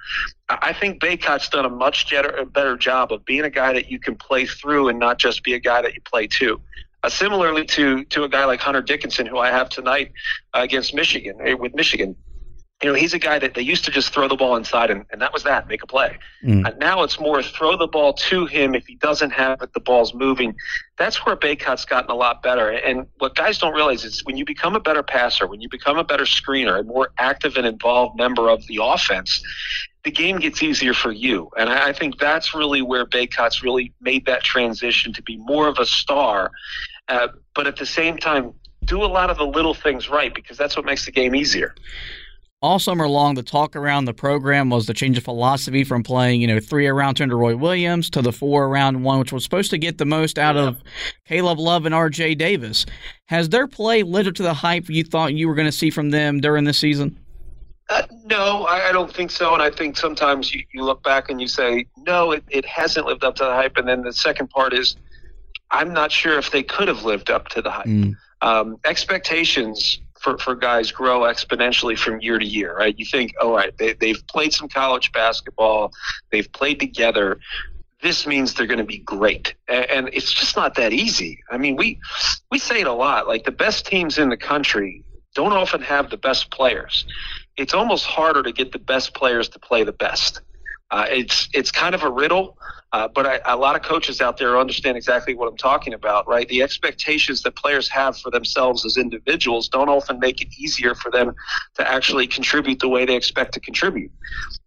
I 0.49 0.75
think 0.75 1.01
Bacot's 1.01 1.49
done 1.49 1.65
a 1.65 1.71
much 1.71 2.11
better, 2.11 2.45
better 2.45 2.77
job 2.77 3.11
of 3.11 3.25
being 3.25 3.45
a 3.45 3.51
guy 3.51 3.73
that 3.73 3.91
you 3.91 3.99
can 3.99 4.15
play 4.15 4.45
through 4.45 4.89
and 4.89 4.99
not 4.99 5.19
just 5.19 5.43
be 5.43 5.55
a 5.55 5.59
guy 5.59 5.81
that 5.81 5.95
you 5.95 6.03
play 6.03 6.27
to. 6.27 6.61
Uh, 7.05 7.09
similarly 7.09 7.65
to 7.65 8.05
to 8.05 8.23
a 8.23 8.29
guy 8.29 8.45
like 8.45 8.61
Hunter 8.61 8.81
Dickinson, 8.81 9.27
who 9.27 9.39
I 9.39 9.51
have 9.51 9.69
tonight 9.69 10.13
uh, 10.55 10.61
against 10.61 10.95
Michigan 10.95 11.37
eh, 11.45 11.55
with 11.55 11.75
Michigan 11.75 12.15
you 12.83 12.89
know, 12.89 12.95
he's 12.95 13.15
a 13.15 13.19
guy 13.19 13.39
that 13.39 13.55
they 13.55 13.63
used 13.63 13.85
to 13.85 13.93
just 13.93 14.13
throw 14.13 14.27
the 14.27 14.35
ball 14.35 14.57
inside, 14.57 14.91
and, 14.91 15.07
and 15.11 15.23
that 15.23 15.33
was 15.33 15.45
that, 15.45 15.69
make 15.69 15.85
a 15.85 15.87
play. 15.87 16.19
Mm. 16.43 16.67
Uh, 16.67 16.73
now 16.79 17.05
it's 17.05 17.21
more 17.21 17.41
throw 17.41 17.77
the 17.77 17.87
ball 17.87 18.13
to 18.13 18.45
him 18.47 18.75
if 18.75 18.87
he 18.87 18.97
doesn't 18.97 19.31
have 19.31 19.63
it, 19.63 19.73
the 19.73 19.81
ball's 19.81 20.13
moving. 20.13 20.57
That's 20.99 21.25
where 21.25 21.37
Bacot's 21.37 21.85
gotten 21.85 22.11
a 22.11 22.15
lot 22.15 22.43
better. 22.43 22.71
And 22.71 23.07
what 23.19 23.37
guys 23.37 23.59
don't 23.59 23.75
realize 23.75 24.05
is 24.05 24.25
when 24.25 24.37
you 24.37 24.45
become 24.45 24.75
a 24.75 24.81
better 24.81 25.05
passer, 25.05 25.47
when 25.47 25.61
you 25.61 25.69
become 25.69 25.97
a 25.97 26.03
better 26.03 26.25
screener, 26.25 26.81
a 26.81 26.83
more 26.83 27.13
active 27.19 27.57
and 27.57 27.67
involved 27.67 28.19
member 28.19 28.49
of 28.49 28.67
the 28.67 28.81
offense, 28.83 29.43
the 30.03 30.11
game 30.11 30.39
gets 30.39 30.61
easier 30.61 30.93
for 30.93 31.13
you. 31.13 31.51
And 31.57 31.71
I, 31.71 31.91
I 31.91 31.93
think 31.93 32.19
that's 32.19 32.53
really 32.53 32.83
where 32.83 33.07
Bacot's 33.07 33.63
really 33.63 33.93
made 34.01 34.27
that 34.27 34.43
transition 34.43 35.13
to 35.13 35.23
be 35.23 35.37
more 35.37 35.69
of 35.69 35.79
a 35.79 35.87
star. 35.87 36.51
Uh, 37.09 37.29
but 37.55 37.69
at 37.69 37.77
the 37.77 37.87
same 37.87 38.19
time, 38.19 38.55
do 38.85 39.05
a 39.05 39.07
lot 39.07 39.31
of 39.31 39.39
the 39.39 39.47
little 39.47 39.75
things 39.75 40.09
right 40.09 40.35
because 40.35 40.59
that's 40.59 40.77
what 40.77 40.85
makes 40.85 41.05
the 41.05 41.13
game 41.13 41.37
easier 41.37 41.77
all 42.63 42.79
summer 42.79 43.09
long, 43.09 43.35
the 43.35 43.43
talk 43.43 43.75
around 43.75 44.05
the 44.05 44.15
program 44.15 44.71
was 44.71 44.87
the 44.87 44.95
change 44.95 45.19
of 45.19 45.25
philosophy 45.25 45.83
from 45.83 46.05
playing, 46.05 46.41
you 46.41 46.47
know, 46.47 46.61
three 46.61 46.87
around 46.87 47.17
two 47.17 47.25
under 47.25 47.37
Roy 47.37 47.57
Williams 47.57 48.09
to 48.11 48.23
the 48.23 48.33
four 48.33 48.67
around 48.67 49.03
one, 49.03 49.19
which 49.19 49.33
was 49.33 49.43
supposed 49.43 49.71
to 49.71 49.79
get 49.79 49.99
the 49.99 50.05
most 50.05 50.39
out 50.39 50.57
of 50.57 50.81
Caleb 51.27 51.59
Love 51.59 51.87
and 51.87 51.95
R.J. 51.95 52.37
Davis. 52.37 52.87
Has 53.27 53.49
their 53.49 53.67
play 53.67 54.05
lived 54.05 54.29
up 54.29 54.35
to 54.37 54.45
the 54.45 54.55
hype 54.55 54.89
you 54.89 55.03
thought 55.03 55.35
you 55.35 55.49
were 55.49 55.57
going 55.57 55.67
to 55.67 55.73
see 55.73 55.91
from 55.91 56.11
them 56.11 56.41
during 56.41 56.65
this 56.65 56.79
season? 56.79 57.19
Uh, 57.89 58.03
no, 58.27 58.65
I, 58.65 58.91
I, 58.91 58.93
don't 58.93 59.13
think 59.13 59.33
so. 59.33 59.53
And 59.53 59.63
I 59.63 59.69
think 59.69 59.97
sometimes 59.97 60.55
you, 60.55 60.65
you 60.73 60.85
look 60.85 61.03
back 61.03 61.29
and 61.29 61.41
you 61.41 61.49
say, 61.49 61.87
no, 61.99 62.31
it, 62.31 62.45
it 62.49 62.65
hasn't 62.65 63.07
lived 63.07 63.25
up 63.25 63.35
to 63.37 63.45
the 63.45 63.51
hype. 63.51 63.77
And 63.77 63.89
then 63.89 64.03
the 64.03 64.13
second 64.13 64.51
part 64.51 64.73
is, 64.73 64.97
I'm 65.73 65.93
not 65.93 66.13
sure 66.13 66.39
if 66.39 66.53
they 66.53 66.63
could 66.63 66.87
have 66.87 67.05
lived 67.05 67.29
up 67.29 67.49
to 67.49 67.61
the 67.61 67.71
hype. 67.71 67.87
Mm. 67.87 68.17
Um, 68.41 68.79
expectations 68.85 70.01
for, 70.23 70.39
for 70.39 70.55
guys 70.55 70.93
grow 70.93 71.21
exponentially 71.21 71.99
from 71.99 72.21
year 72.21 72.39
to 72.39 72.47
year, 72.47 72.77
right? 72.77 72.97
You 72.99 73.05
think, 73.05 73.35
all 73.41 73.55
right, 73.55 73.77
they, 73.77 73.95
they've 73.95 74.25
played 74.29 74.53
some 74.53 74.69
college 74.69 75.13
basketball, 75.13 75.93
they've 76.31 76.51
played 76.53 76.81
together. 76.81 77.41
This 78.03 78.27
means 78.27 78.55
they're 78.55 78.67
going 78.67 78.79
to 78.79 78.85
be 78.85 78.99
great, 78.99 79.55
and, 79.69 80.09
it's 80.13 80.33
just 80.33 80.57
not 80.57 80.75
that 80.75 80.93
easy. 80.93 81.39
I 81.51 81.57
mean, 81.57 81.77
we 81.77 82.01
we 82.51 82.59
say 82.59 82.81
it 82.81 82.89
a 82.89 82.93
lot. 82.93 83.29
Like 83.29 83.45
the 83.45 83.53
best 83.53 83.87
teams 83.87 84.19
in 84.19 84.29
the 84.29 84.37
country 84.37 85.05
don't 85.35 85.53
often 85.53 85.83
have 85.83 86.11
the 86.11 86.17
best 86.17 86.51
players. 86.51 87.07
It's 87.57 87.75
almost 87.75 88.05
harder 88.05 88.43
to 88.43 88.53
get 88.53 88.73
the 88.73 88.81
best 88.81 89.15
players 89.15 89.49
to 89.51 89.61
play 89.61 89.85
the 89.85 89.93
best. 89.93 90.41
Uh, 90.91 91.07
it's 91.09 91.49
it's 91.55 91.71
kind 91.71 91.95
of 91.95 92.03
a 92.03 92.11
riddle, 92.11 92.57
uh, 92.93 93.09
but 93.09 93.27
I, 93.27 93.41
a 93.47 93.57
lot 93.57 93.75
of 93.75 93.83
coaches 93.83 94.21
out 94.21 94.37
there 94.37 94.59
understand 94.59 94.97
exactly 94.97 95.35
what 95.35 95.49
I'm 95.49 95.57
talking 95.57 95.95
about, 95.95 96.29
right? 96.29 96.47
The 96.49 96.63
expectations 96.63 97.43
that 97.43 97.57
players 97.57 97.89
have 97.89 98.19
for 98.19 98.31
themselves 98.31 98.85
as 98.85 98.99
individuals 98.99 99.69
don't 99.69 99.89
often 99.89 100.21
make 100.21 100.43
it 100.43 100.49
easier 100.59 100.95
for 100.95 101.11
them 101.11 101.35
to 101.77 101.91
actually 101.91 102.27
contribute 102.27 102.81
the 102.81 102.89
way 102.89 103.07
they 103.07 103.17
expect 103.17 103.55
to 103.55 103.61
contribute. 103.61 104.11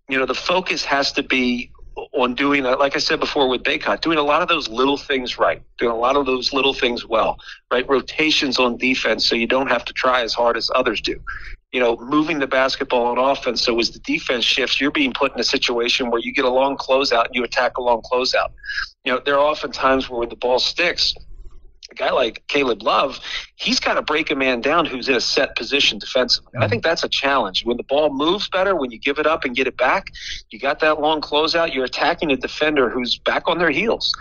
You 0.10 0.18
know, 0.18 0.26
the 0.26 0.34
focus 0.34 0.84
has 0.86 1.12
to 1.14 1.24
be 1.24 1.72
on 2.14 2.34
doing, 2.36 2.64
like 2.64 2.96
I 2.96 3.00
said 3.00 3.20
before 3.20 3.48
with 3.48 3.64
Bacot, 3.64 4.02
doing 4.02 4.18
a 4.18 4.24
lot 4.24 4.42
of 4.42 4.48
those 4.48 4.68
little 4.68 4.98
things 4.98 5.38
right, 5.38 5.62
doing 5.78 5.92
a 5.92 5.98
lot 5.98 6.18
of 6.18 6.26
those 6.26 6.52
little 6.52 6.74
things 6.74 7.06
well, 7.06 7.38
right? 7.72 7.88
Rotations 7.88 8.60
on 8.60 8.78
defense 8.78 9.26
so 9.26 9.36
you 9.36 9.48
don't 9.48 9.68
have 9.68 9.86
to 9.86 9.94
try 9.94 10.22
as 10.22 10.34
hard 10.34 10.58
as 10.58 10.70
others 10.76 11.00
do 11.00 11.20
you 11.76 11.82
know, 11.82 11.98
moving 11.98 12.40
the 12.40 12.48
basketball 12.48 13.06
on 13.08 13.18
offense. 13.18 13.62
So 13.62 13.78
as 13.82 13.90
the 13.90 14.00
defense 14.00 14.46
shifts, 14.46 14.80
you're 14.80 14.92
being 14.92 15.12
put 15.12 15.34
in 15.34 15.40
a 15.42 15.44
situation 15.44 16.10
where 16.10 16.22
you 16.22 16.34
get 16.34 16.46
a 16.46 16.50
long 16.50 16.78
closeout 16.78 17.26
and 17.26 17.36
you 17.36 17.44
attack 17.44 17.78
a 17.78 17.82
long 17.82 18.02
closeout. 18.02 18.48
You 19.04 19.12
know, 19.12 19.22
there 19.26 19.36
are 19.36 19.46
often 19.46 19.74
times 19.74 20.10
where 20.10 20.26
the 20.26 20.38
ball 20.38 20.60
sticks, 20.60 21.14
a 21.92 21.96
guy 21.96 22.12
like 22.12 22.44
Caleb 22.48 22.82
Love, 22.82 23.20
he's 23.58 23.82
got 23.82 23.96
to 23.96 24.02
break 24.02 24.32
a 24.32 24.36
man 24.36 24.62
down 24.62 24.86
who's 24.86 25.10
in 25.10 25.16
a 25.16 25.20
set 25.20 25.58
position 25.58 26.00
defensively. 26.00 26.54
I 26.62 26.70
think 26.70 26.82
that's 26.82 27.04
a 27.04 27.10
challenge. 27.10 27.66
When 27.66 27.76
the 27.76 27.84
ball 27.84 28.10
moves 28.10 28.48
better, 28.48 28.74
when 28.74 28.92
you 28.92 28.98
give 28.98 29.20
it 29.20 29.28
up 29.28 29.44
and 29.44 29.54
get 29.54 29.68
it 29.68 29.76
back, 29.76 30.06
you 30.52 30.60
got 30.60 30.80
that 30.80 31.02
long 31.02 31.20
closeout, 31.20 31.74
you're 31.74 31.84
attacking 31.84 32.32
a 32.32 32.38
defender 32.38 32.90
who's 32.90 33.20
back 33.20 33.50
on 33.50 33.58
their 33.58 33.72
heels. 33.72 34.14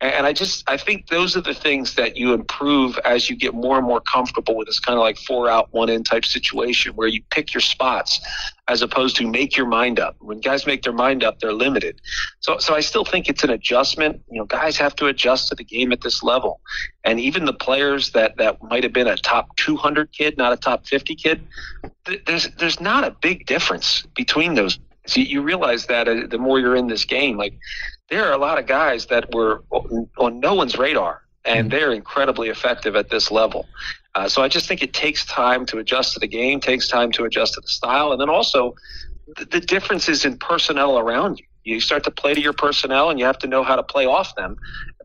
And 0.00 0.26
I 0.26 0.32
just 0.32 0.62
I 0.70 0.76
think 0.76 1.08
those 1.08 1.36
are 1.36 1.40
the 1.40 1.54
things 1.54 1.96
that 1.96 2.16
you 2.16 2.32
improve 2.32 2.96
as 3.04 3.28
you 3.28 3.34
get 3.34 3.52
more 3.52 3.78
and 3.78 3.86
more 3.86 4.00
comfortable 4.00 4.56
with 4.56 4.68
this 4.68 4.78
kind 4.78 4.96
of 4.96 5.02
like 5.02 5.18
four 5.18 5.48
out 5.48 5.72
one 5.72 5.88
in 5.88 6.04
type 6.04 6.24
situation 6.24 6.92
where 6.94 7.08
you 7.08 7.20
pick 7.30 7.52
your 7.52 7.60
spots 7.60 8.20
as 8.68 8.80
opposed 8.80 9.16
to 9.16 9.26
make 9.26 9.56
your 9.56 9.66
mind 9.66 9.98
up. 9.98 10.14
When 10.20 10.38
guys 10.38 10.66
make 10.66 10.82
their 10.82 10.92
mind 10.92 11.24
up, 11.24 11.40
they're 11.40 11.52
limited. 11.52 12.00
So 12.38 12.58
so 12.58 12.76
I 12.76 12.80
still 12.80 13.04
think 13.04 13.28
it's 13.28 13.42
an 13.42 13.50
adjustment. 13.50 14.22
You 14.30 14.38
know, 14.38 14.44
guys 14.44 14.76
have 14.76 14.94
to 14.96 15.06
adjust 15.06 15.48
to 15.48 15.56
the 15.56 15.64
game 15.64 15.90
at 15.90 16.00
this 16.02 16.22
level. 16.22 16.60
And 17.02 17.18
even 17.18 17.44
the 17.44 17.52
players 17.52 18.12
that 18.12 18.36
that 18.36 18.62
might 18.62 18.84
have 18.84 18.92
been 18.92 19.08
a 19.08 19.16
top 19.16 19.56
200 19.56 20.12
kid, 20.12 20.38
not 20.38 20.52
a 20.52 20.56
top 20.56 20.86
50 20.86 21.16
kid, 21.16 21.44
there's 22.24 22.48
there's 22.50 22.80
not 22.80 23.02
a 23.02 23.10
big 23.10 23.46
difference 23.46 24.06
between 24.14 24.54
those. 24.54 24.78
So 25.08 25.20
you 25.20 25.42
realize 25.42 25.86
that 25.86 26.06
uh, 26.06 26.26
the 26.28 26.38
more 26.38 26.60
you're 26.60 26.76
in 26.76 26.86
this 26.86 27.04
game, 27.04 27.36
like 27.36 27.58
there 28.10 28.26
are 28.26 28.32
a 28.32 28.38
lot 28.38 28.58
of 28.58 28.66
guys 28.66 29.06
that 29.06 29.34
were 29.34 29.62
on 29.70 30.40
no 30.40 30.54
one's 30.54 30.76
radar, 30.78 31.22
and 31.44 31.70
mm-hmm. 31.70 31.78
they're 31.78 31.92
incredibly 31.92 32.48
effective 32.48 32.96
at 32.96 33.10
this 33.10 33.30
level. 33.30 33.66
Uh, 34.14 34.28
so 34.28 34.42
I 34.42 34.48
just 34.48 34.66
think 34.66 34.82
it 34.82 34.92
takes 34.92 35.24
time 35.26 35.66
to 35.66 35.78
adjust 35.78 36.14
to 36.14 36.20
the 36.20 36.26
game, 36.26 36.60
takes 36.60 36.88
time 36.88 37.12
to 37.12 37.24
adjust 37.24 37.54
to 37.54 37.60
the 37.60 37.68
style, 37.68 38.12
and 38.12 38.20
then 38.20 38.28
also 38.28 38.74
the, 39.36 39.44
the 39.44 39.60
differences 39.60 40.24
in 40.24 40.38
personnel 40.38 40.98
around 40.98 41.38
you. 41.38 41.44
You 41.64 41.80
start 41.80 42.02
to 42.04 42.10
play 42.10 42.34
to 42.34 42.40
your 42.40 42.54
personnel, 42.54 43.10
and 43.10 43.18
you 43.18 43.26
have 43.26 43.38
to 43.38 43.46
know 43.46 43.62
how 43.62 43.76
to 43.76 43.82
play 43.82 44.06
off 44.06 44.34
them, 44.36 44.56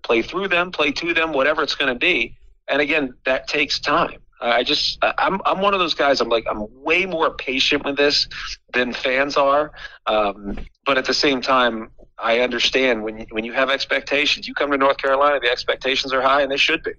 play 0.03 0.21
through 0.21 0.47
them, 0.47 0.71
play 0.71 0.91
to 0.93 1.13
them, 1.13 1.33
whatever 1.33 1.61
it's 1.61 1.75
going 1.75 1.93
to 1.93 1.99
be. 1.99 2.37
And 2.67 2.81
again, 2.81 3.13
that 3.25 3.47
takes 3.47 3.79
time. 3.79 4.19
I 4.43 4.63
just 4.63 4.97
I'm 5.01 5.41
I'm 5.45 5.61
one 5.61 5.73
of 5.73 5.79
those 5.79 5.93
guys. 5.93 6.19
I'm 6.19 6.29
like 6.29 6.45
I'm 6.49 6.65
way 6.83 7.05
more 7.05 7.33
patient 7.33 7.85
with 7.85 7.95
this 7.95 8.27
than 8.73 8.91
fans 8.93 9.37
are, 9.37 9.71
um, 10.05 10.57
but 10.85 10.97
at 10.97 11.05
the 11.05 11.13
same 11.13 11.41
time, 11.41 11.89
I 12.19 12.39
understand 12.39 13.03
when 13.03 13.19
you, 13.19 13.25
when 13.31 13.43
you 13.43 13.53
have 13.53 13.69
expectations. 13.69 14.47
You 14.47 14.53
come 14.53 14.71
to 14.71 14.77
North 14.77 14.97
Carolina, 14.97 15.39
the 15.39 15.49
expectations 15.49 16.13
are 16.13 16.21
high, 16.21 16.41
and 16.41 16.51
they 16.51 16.57
should 16.57 16.83
be. 16.83 16.91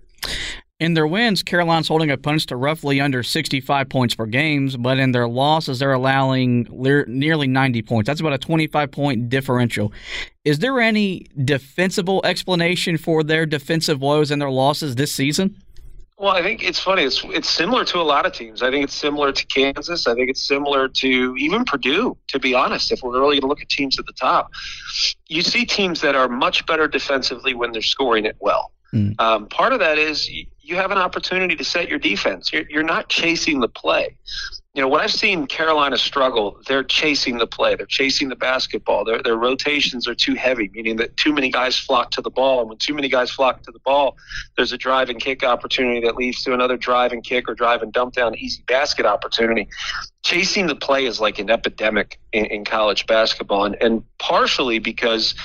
In 0.80 0.94
their 0.94 1.06
wins, 1.06 1.42
Carolina's 1.42 1.86
holding 1.86 2.10
opponents 2.10 2.46
to 2.46 2.56
roughly 2.56 3.00
under 3.00 3.22
65 3.22 3.88
points 3.88 4.16
per 4.16 4.26
game, 4.26 4.68
but 4.80 4.98
in 4.98 5.12
their 5.12 5.28
losses, 5.28 5.78
they're 5.78 5.92
allowing 5.92 6.66
le- 6.68 7.06
nearly 7.06 7.46
90 7.46 7.82
points. 7.82 8.08
That's 8.08 8.20
about 8.20 8.32
a 8.32 8.38
25 8.38 8.90
point 8.90 9.28
differential. 9.28 9.92
Is 10.44 10.58
there 10.58 10.80
any 10.80 11.26
defensible 11.44 12.20
explanation 12.24 12.98
for 12.98 13.22
their 13.22 13.46
defensive 13.46 14.00
woes 14.00 14.32
and 14.32 14.42
their 14.42 14.50
losses 14.50 14.96
this 14.96 15.12
season? 15.12 15.56
Well, 16.16 16.32
I 16.32 16.42
think 16.42 16.62
it's 16.62 16.78
funny. 16.78 17.02
It's 17.02 17.24
it's 17.24 17.50
similar 17.50 17.84
to 17.86 17.98
a 17.98 18.02
lot 18.02 18.24
of 18.24 18.32
teams. 18.32 18.62
I 18.62 18.70
think 18.70 18.84
it's 18.84 18.94
similar 18.94 19.32
to 19.32 19.46
Kansas. 19.46 20.06
I 20.06 20.14
think 20.14 20.30
it's 20.30 20.46
similar 20.46 20.88
to 20.88 21.34
even 21.36 21.64
Purdue. 21.64 22.16
To 22.28 22.38
be 22.38 22.54
honest, 22.54 22.92
if 22.92 23.02
we're 23.02 23.12
really 23.12 23.34
going 23.34 23.40
to 23.40 23.46
look 23.48 23.60
at 23.60 23.68
teams 23.68 23.98
at 23.98 24.06
the 24.06 24.12
top, 24.12 24.52
you 25.26 25.42
see 25.42 25.66
teams 25.66 26.00
that 26.02 26.14
are 26.14 26.28
much 26.28 26.66
better 26.66 26.86
defensively 26.86 27.54
when 27.54 27.72
they're 27.72 27.82
scoring 27.82 28.26
it 28.26 28.36
well. 28.38 28.70
Mm. 28.92 29.20
Um, 29.20 29.48
part 29.48 29.72
of 29.72 29.80
that 29.80 29.98
is 29.98 30.30
you, 30.30 30.46
you 30.60 30.76
have 30.76 30.92
an 30.92 30.98
opportunity 30.98 31.56
to 31.56 31.64
set 31.64 31.88
your 31.88 31.98
defense. 31.98 32.52
You're, 32.52 32.64
you're 32.70 32.84
not 32.84 33.08
chasing 33.08 33.58
the 33.58 33.68
play. 33.68 34.16
You 34.74 34.82
know, 34.82 34.88
when 34.88 35.00
I've 35.00 35.12
seen 35.12 35.46
Carolina 35.46 35.96
struggle, 35.96 36.58
they're 36.66 36.82
chasing 36.82 37.38
the 37.38 37.46
play. 37.46 37.76
They're 37.76 37.86
chasing 37.86 38.28
the 38.28 38.34
basketball. 38.34 39.04
Their, 39.04 39.22
their 39.22 39.36
rotations 39.36 40.08
are 40.08 40.16
too 40.16 40.34
heavy, 40.34 40.68
meaning 40.74 40.96
that 40.96 41.16
too 41.16 41.32
many 41.32 41.48
guys 41.48 41.78
flock 41.78 42.10
to 42.12 42.20
the 42.20 42.30
ball. 42.30 42.58
And 42.58 42.68
when 42.68 42.78
too 42.78 42.92
many 42.92 43.08
guys 43.08 43.30
flock 43.30 43.62
to 43.62 43.70
the 43.70 43.78
ball, 43.78 44.16
there's 44.56 44.72
a 44.72 44.78
drive 44.78 45.10
and 45.10 45.20
kick 45.20 45.44
opportunity 45.44 46.00
that 46.00 46.16
leads 46.16 46.42
to 46.42 46.54
another 46.54 46.76
drive 46.76 47.12
and 47.12 47.22
kick 47.22 47.48
or 47.48 47.54
drive 47.54 47.82
and 47.82 47.92
dump 47.92 48.14
down 48.14 48.36
easy 48.36 48.64
basket 48.66 49.06
opportunity. 49.06 49.68
Chasing 50.24 50.66
the 50.66 50.74
play 50.74 51.06
is 51.06 51.20
like 51.20 51.38
an 51.38 51.50
epidemic 51.50 52.18
in, 52.32 52.46
in 52.46 52.64
college 52.64 53.06
basketball, 53.06 53.66
and, 53.66 53.76
and 53.80 54.02
partially 54.18 54.80
because 54.80 55.36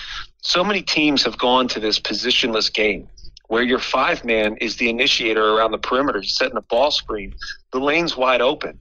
so 0.41 0.63
many 0.63 0.81
teams 0.81 1.21
have 1.23 1.37
gone 1.37 1.67
to 1.67 1.79
this 1.79 1.99
positionless 1.99 2.73
game 2.73 3.07
where 3.47 3.61
your 3.61 3.79
five 3.79 4.25
man 4.25 4.57
is 4.57 4.77
the 4.77 4.89
initiator 4.89 5.53
around 5.53 5.71
the 5.71 5.77
perimeter, 5.77 6.23
setting 6.23 6.57
a 6.57 6.61
ball 6.61 6.89
screen. 6.89 7.35
The 7.71 7.79
lane's 7.79 8.17
wide 8.17 8.41
open 8.41 8.79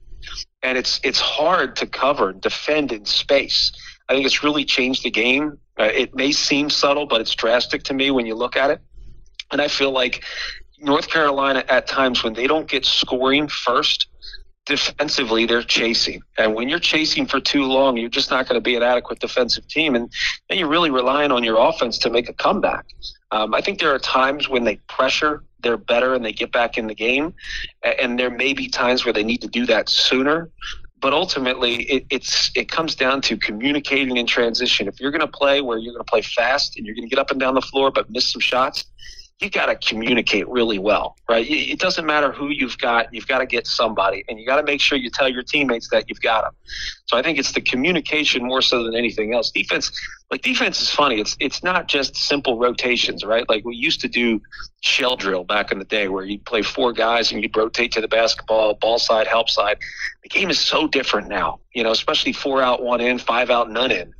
and 0.63 0.77
it's 0.77 0.99
it's 1.03 1.19
hard 1.19 1.75
to 1.77 1.87
cover 1.87 2.29
and 2.29 2.41
defend 2.41 2.91
in 2.91 3.05
space. 3.05 3.71
I 4.07 4.13
think 4.13 4.25
it's 4.25 4.43
really 4.43 4.65
changed 4.65 5.03
the 5.03 5.11
game. 5.11 5.57
Uh, 5.77 5.83
it 5.83 6.15
may 6.15 6.31
seem 6.31 6.69
subtle, 6.69 7.05
but 7.05 7.21
it's 7.21 7.33
drastic 7.33 7.83
to 7.83 7.93
me 7.93 8.11
when 8.11 8.25
you 8.25 8.35
look 8.35 8.57
at 8.57 8.69
it. 8.71 8.81
And 9.51 9.61
I 9.61 9.67
feel 9.67 9.91
like 9.91 10.23
North 10.79 11.09
Carolina 11.09 11.63
at 11.69 11.87
times 11.87 12.23
when 12.23 12.33
they 12.33 12.47
don't 12.47 12.67
get 12.67 12.85
scoring 12.85 13.47
first, 13.47 14.07
defensively 14.69 15.45
they're 15.45 15.63
chasing. 15.63 16.21
And 16.37 16.55
when 16.55 16.69
you're 16.69 16.79
chasing 16.79 17.25
for 17.25 17.39
too 17.41 17.65
long, 17.65 17.97
you're 17.97 18.09
just 18.09 18.29
not 18.29 18.47
going 18.47 18.55
to 18.55 18.61
be 18.61 18.75
an 18.75 18.83
adequate 18.83 19.19
defensive 19.19 19.67
team. 19.67 19.95
And 19.95 20.13
then 20.47 20.57
you're 20.57 20.69
really 20.69 20.91
relying 20.91 21.31
on 21.31 21.43
your 21.43 21.57
offense 21.59 21.97
to 21.99 22.09
make 22.09 22.29
a 22.29 22.33
comeback. 22.33 22.85
Um, 23.31 23.53
I 23.53 23.61
think 23.61 23.79
there 23.79 23.93
are 23.93 23.99
times 23.99 24.47
when 24.47 24.63
they 24.63 24.77
pressure 24.87 25.43
they're 25.61 25.77
better 25.77 26.13
and 26.13 26.23
they 26.23 26.31
get 26.31 26.51
back 26.51 26.77
in 26.77 26.87
the 26.87 26.95
game. 26.95 27.33
And 27.83 28.17
there 28.17 28.29
may 28.29 28.53
be 28.53 28.69
times 28.69 29.03
where 29.03 29.13
they 29.13 29.23
need 29.23 29.41
to 29.41 29.47
do 29.47 29.65
that 29.65 29.89
sooner. 29.89 30.49
But 31.01 31.13
ultimately, 31.13 31.83
it, 31.83 32.05
it's 32.09 32.51
it 32.55 32.69
comes 32.69 32.93
down 32.93 33.21
to 33.21 33.37
communicating 33.37 34.17
in 34.17 34.27
transition. 34.27 34.87
If 34.87 34.99
you're 34.99 35.11
going 35.11 35.21
to 35.21 35.27
play 35.27 35.61
where 35.61 35.77
you're 35.77 35.93
going 35.93 36.05
to 36.05 36.11
play 36.11 36.21
fast 36.21 36.75
and 36.77 36.85
you're 36.85 36.95
going 36.95 37.07
to 37.07 37.09
get 37.09 37.19
up 37.19 37.31
and 37.31 37.39
down 37.39 37.55
the 37.55 37.61
floor 37.61 37.89
but 37.89 38.09
miss 38.09 38.27
some 38.27 38.41
shots, 38.41 38.83
you 39.39 39.49
got 39.49 39.67
to 39.67 39.75
communicate 39.75 40.47
really 40.49 40.79
well, 40.79 41.15
right? 41.29 41.49
It 41.49 41.79
doesn't 41.79 42.05
matter 42.05 42.31
who 42.31 42.49
you've 42.49 42.77
got, 42.77 43.13
you've 43.13 43.27
got 43.27 43.39
to 43.39 43.45
get 43.45 43.67
somebody, 43.67 44.23
and 44.27 44.37
you 44.37 44.45
got 44.45 44.57
to 44.57 44.63
make 44.63 44.81
sure 44.81 44.97
you 44.97 45.09
tell 45.09 45.29
your 45.29 45.43
teammates 45.43 45.89
that 45.89 46.09
you've 46.09 46.21
got 46.21 46.43
them. 46.43 46.53
So 47.05 47.17
I 47.17 47.21
think 47.21 47.39
it's 47.39 47.53
the 47.53 47.61
communication 47.61 48.45
more 48.45 48.61
so 48.61 48.83
than 48.83 48.95
anything 48.95 49.33
else. 49.33 49.49
Defense, 49.51 49.91
like 50.31 50.43
defense 50.43 50.79
is 50.79 50.89
funny. 50.91 51.19
It's 51.19 51.35
it's 51.39 51.63
not 51.63 51.87
just 51.87 52.15
simple 52.15 52.59
rotations, 52.59 53.23
right? 53.23 53.49
Like 53.49 53.65
we 53.65 53.75
used 53.75 53.99
to 54.01 54.07
do 54.07 54.39
shell 54.81 55.15
drill 55.15 55.43
back 55.43 55.71
in 55.71 55.79
the 55.79 55.85
day 55.85 56.07
where 56.07 56.23
you'd 56.23 56.45
play 56.45 56.61
four 56.61 56.93
guys 56.93 57.31
and 57.31 57.41
you'd 57.41 57.55
rotate 57.57 57.91
to 57.93 58.01
the 58.01 58.07
basketball, 58.07 58.75
ball 58.75 58.99
side, 58.99 59.25
help 59.25 59.49
side. 59.49 59.79
The 60.21 60.29
game 60.29 60.51
is 60.51 60.59
so 60.59 60.87
different 60.87 61.29
now, 61.29 61.59
you 61.73 61.83
know, 61.83 61.91
especially 61.91 62.33
four 62.33 62.61
out, 62.61 62.83
one 62.83 63.01
in, 63.01 63.17
five 63.17 63.49
out, 63.49 63.71
none 63.71 63.91
in. 63.91 64.13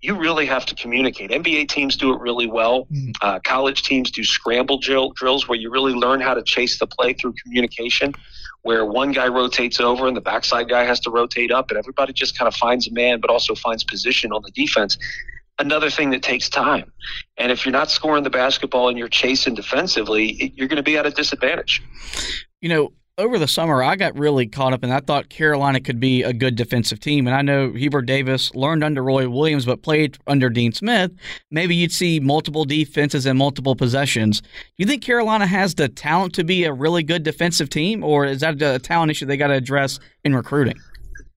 You 0.00 0.14
really 0.14 0.46
have 0.46 0.66
to 0.66 0.74
communicate. 0.76 1.30
NBA 1.30 1.68
teams 1.68 1.96
do 1.96 2.14
it 2.14 2.20
really 2.20 2.46
well. 2.46 2.84
Mm-hmm. 2.84 3.10
Uh, 3.20 3.40
college 3.40 3.82
teams 3.82 4.12
do 4.12 4.22
scramble 4.22 4.78
drill, 4.78 5.10
drills 5.10 5.48
where 5.48 5.58
you 5.58 5.70
really 5.70 5.94
learn 5.94 6.20
how 6.20 6.34
to 6.34 6.42
chase 6.42 6.78
the 6.78 6.86
play 6.86 7.12
through 7.12 7.34
communication 7.42 8.14
where 8.62 8.84
one 8.84 9.12
guy 9.12 9.28
rotates 9.28 9.78
over 9.78 10.08
and 10.08 10.16
the 10.16 10.20
backside 10.20 10.68
guy 10.68 10.82
has 10.82 10.98
to 10.98 11.08
rotate 11.08 11.52
up 11.52 11.70
and 11.70 11.78
everybody 11.78 12.12
just 12.12 12.36
kind 12.36 12.48
of 12.48 12.54
finds 12.54 12.88
a 12.88 12.92
man 12.92 13.20
but 13.20 13.30
also 13.30 13.54
finds 13.54 13.84
position 13.84 14.32
on 14.32 14.42
the 14.42 14.50
defense 14.50 14.98
another 15.58 15.90
thing 15.90 16.10
that 16.10 16.22
takes 16.22 16.48
time. 16.48 16.92
And 17.36 17.50
if 17.50 17.64
you're 17.64 17.72
not 17.72 17.90
scoring 17.90 18.24
the 18.24 18.30
basketball 18.30 18.88
and 18.88 18.98
you're 18.98 19.08
chasing 19.08 19.54
defensively, 19.54 20.52
you're 20.54 20.68
going 20.68 20.76
to 20.76 20.82
be 20.82 20.96
at 20.96 21.06
a 21.06 21.10
disadvantage. 21.10 21.82
You 22.60 22.68
know, 22.68 22.92
over 23.18 23.38
the 23.38 23.48
summer, 23.48 23.82
I 23.82 23.96
got 23.96 24.18
really 24.18 24.46
caught 24.46 24.74
up 24.74 24.82
and 24.82 24.92
I 24.92 25.00
thought 25.00 25.30
Carolina 25.30 25.80
could 25.80 25.98
be 25.98 26.22
a 26.22 26.34
good 26.34 26.54
defensive 26.54 27.00
team. 27.00 27.26
And 27.26 27.34
I 27.34 27.40
know 27.40 27.72
Hubert 27.72 28.02
Davis 28.02 28.54
learned 28.54 28.84
under 28.84 29.02
Roy 29.02 29.26
Williams, 29.28 29.64
but 29.64 29.82
played 29.82 30.18
under 30.26 30.50
Dean 30.50 30.72
Smith. 30.72 31.12
Maybe 31.50 31.74
you'd 31.74 31.92
see 31.92 32.20
multiple 32.20 32.66
defenses 32.66 33.24
and 33.24 33.38
multiple 33.38 33.74
possessions. 33.74 34.42
Do 34.42 34.48
you 34.76 34.86
think 34.86 35.02
Carolina 35.02 35.46
has 35.46 35.74
the 35.74 35.88
talent 35.88 36.34
to 36.34 36.44
be 36.44 36.64
a 36.64 36.72
really 36.72 37.02
good 37.02 37.22
defensive 37.22 37.70
team, 37.70 38.04
or 38.04 38.26
is 38.26 38.40
that 38.40 38.60
a 38.60 38.78
talent 38.78 39.10
issue 39.10 39.24
they 39.24 39.38
got 39.38 39.48
to 39.48 39.54
address 39.54 39.98
in 40.22 40.34
recruiting? 40.34 40.76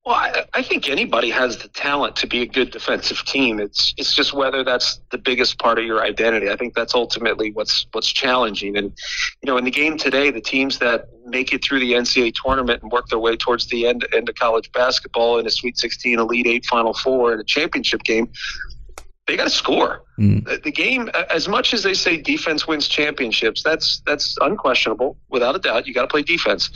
Well, 0.10 0.18
I, 0.18 0.44
I, 0.56 0.64
think 0.64 0.90
anybody 0.90 1.30
has 1.30 1.60
the 1.60 1.68
talent 1.68 2.16
to 2.16 2.26
be 2.26 2.42
a 2.42 2.48
good 2.48 2.72
defensive 2.72 3.24
team. 3.26 3.60
It's 3.60 3.94
it's 3.96 4.16
just 4.16 4.34
whether 4.34 4.64
that's 4.64 5.02
the 5.12 5.20
biggest 5.20 5.60
part 5.60 5.78
of 5.78 5.86
your 5.86 6.02
identity. 6.02 6.50
I 6.50 6.56
think 6.56 6.74
that's 6.74 6.96
ultimately 6.96 7.52
what's 7.52 7.86
what's 7.92 8.12
challenging. 8.12 8.76
And 8.76 8.86
you 9.44 9.46
know, 9.46 9.58
in 9.58 9.66
the 9.66 9.70
game 9.70 10.00
today, 10.00 10.32
the 10.32 10.42
teams 10.42 10.80
that 10.80 11.10
make 11.28 11.54
it 11.54 11.64
through 11.64 11.82
the 11.82 11.94
NCAA 11.94 12.34
tournament 12.34 12.82
and 12.82 12.92
work 12.92 13.08
their 13.10 13.20
way 13.20 13.38
towards 13.38 13.68
the 13.68 13.86
end 13.86 14.08
end 14.12 14.28
of 14.28 14.34
college 14.34 14.72
basketball 14.72 15.38
in 15.38 15.46
a 15.46 15.52
Sweet 15.52 15.78
16, 15.78 16.18
Elite 16.18 16.48
Eight, 16.48 16.66
Final 16.66 16.96
Four, 16.96 17.34
and 17.34 17.40
a 17.40 17.44
championship 17.44 18.02
game, 18.02 18.32
they 19.30 19.38
got 19.38 19.44
to 19.44 19.50
score. 19.50 20.04
Mm. 20.18 20.44
The, 20.46 20.58
the 20.58 20.72
game, 20.72 21.10
as 21.30 21.48
much 21.48 21.74
as 21.74 21.84
they 21.84 21.94
say 21.94 22.18
defense 22.18 22.68
wins 22.68 22.88
championships, 22.88 23.62
that's 23.62 24.02
that's 24.06 24.36
unquestionable, 24.42 25.18
without 25.30 25.56
a 25.56 25.60
doubt. 25.60 25.86
You 25.86 25.94
got 25.94 26.02
to 26.02 26.08
play 26.08 26.24
defense, 26.24 26.70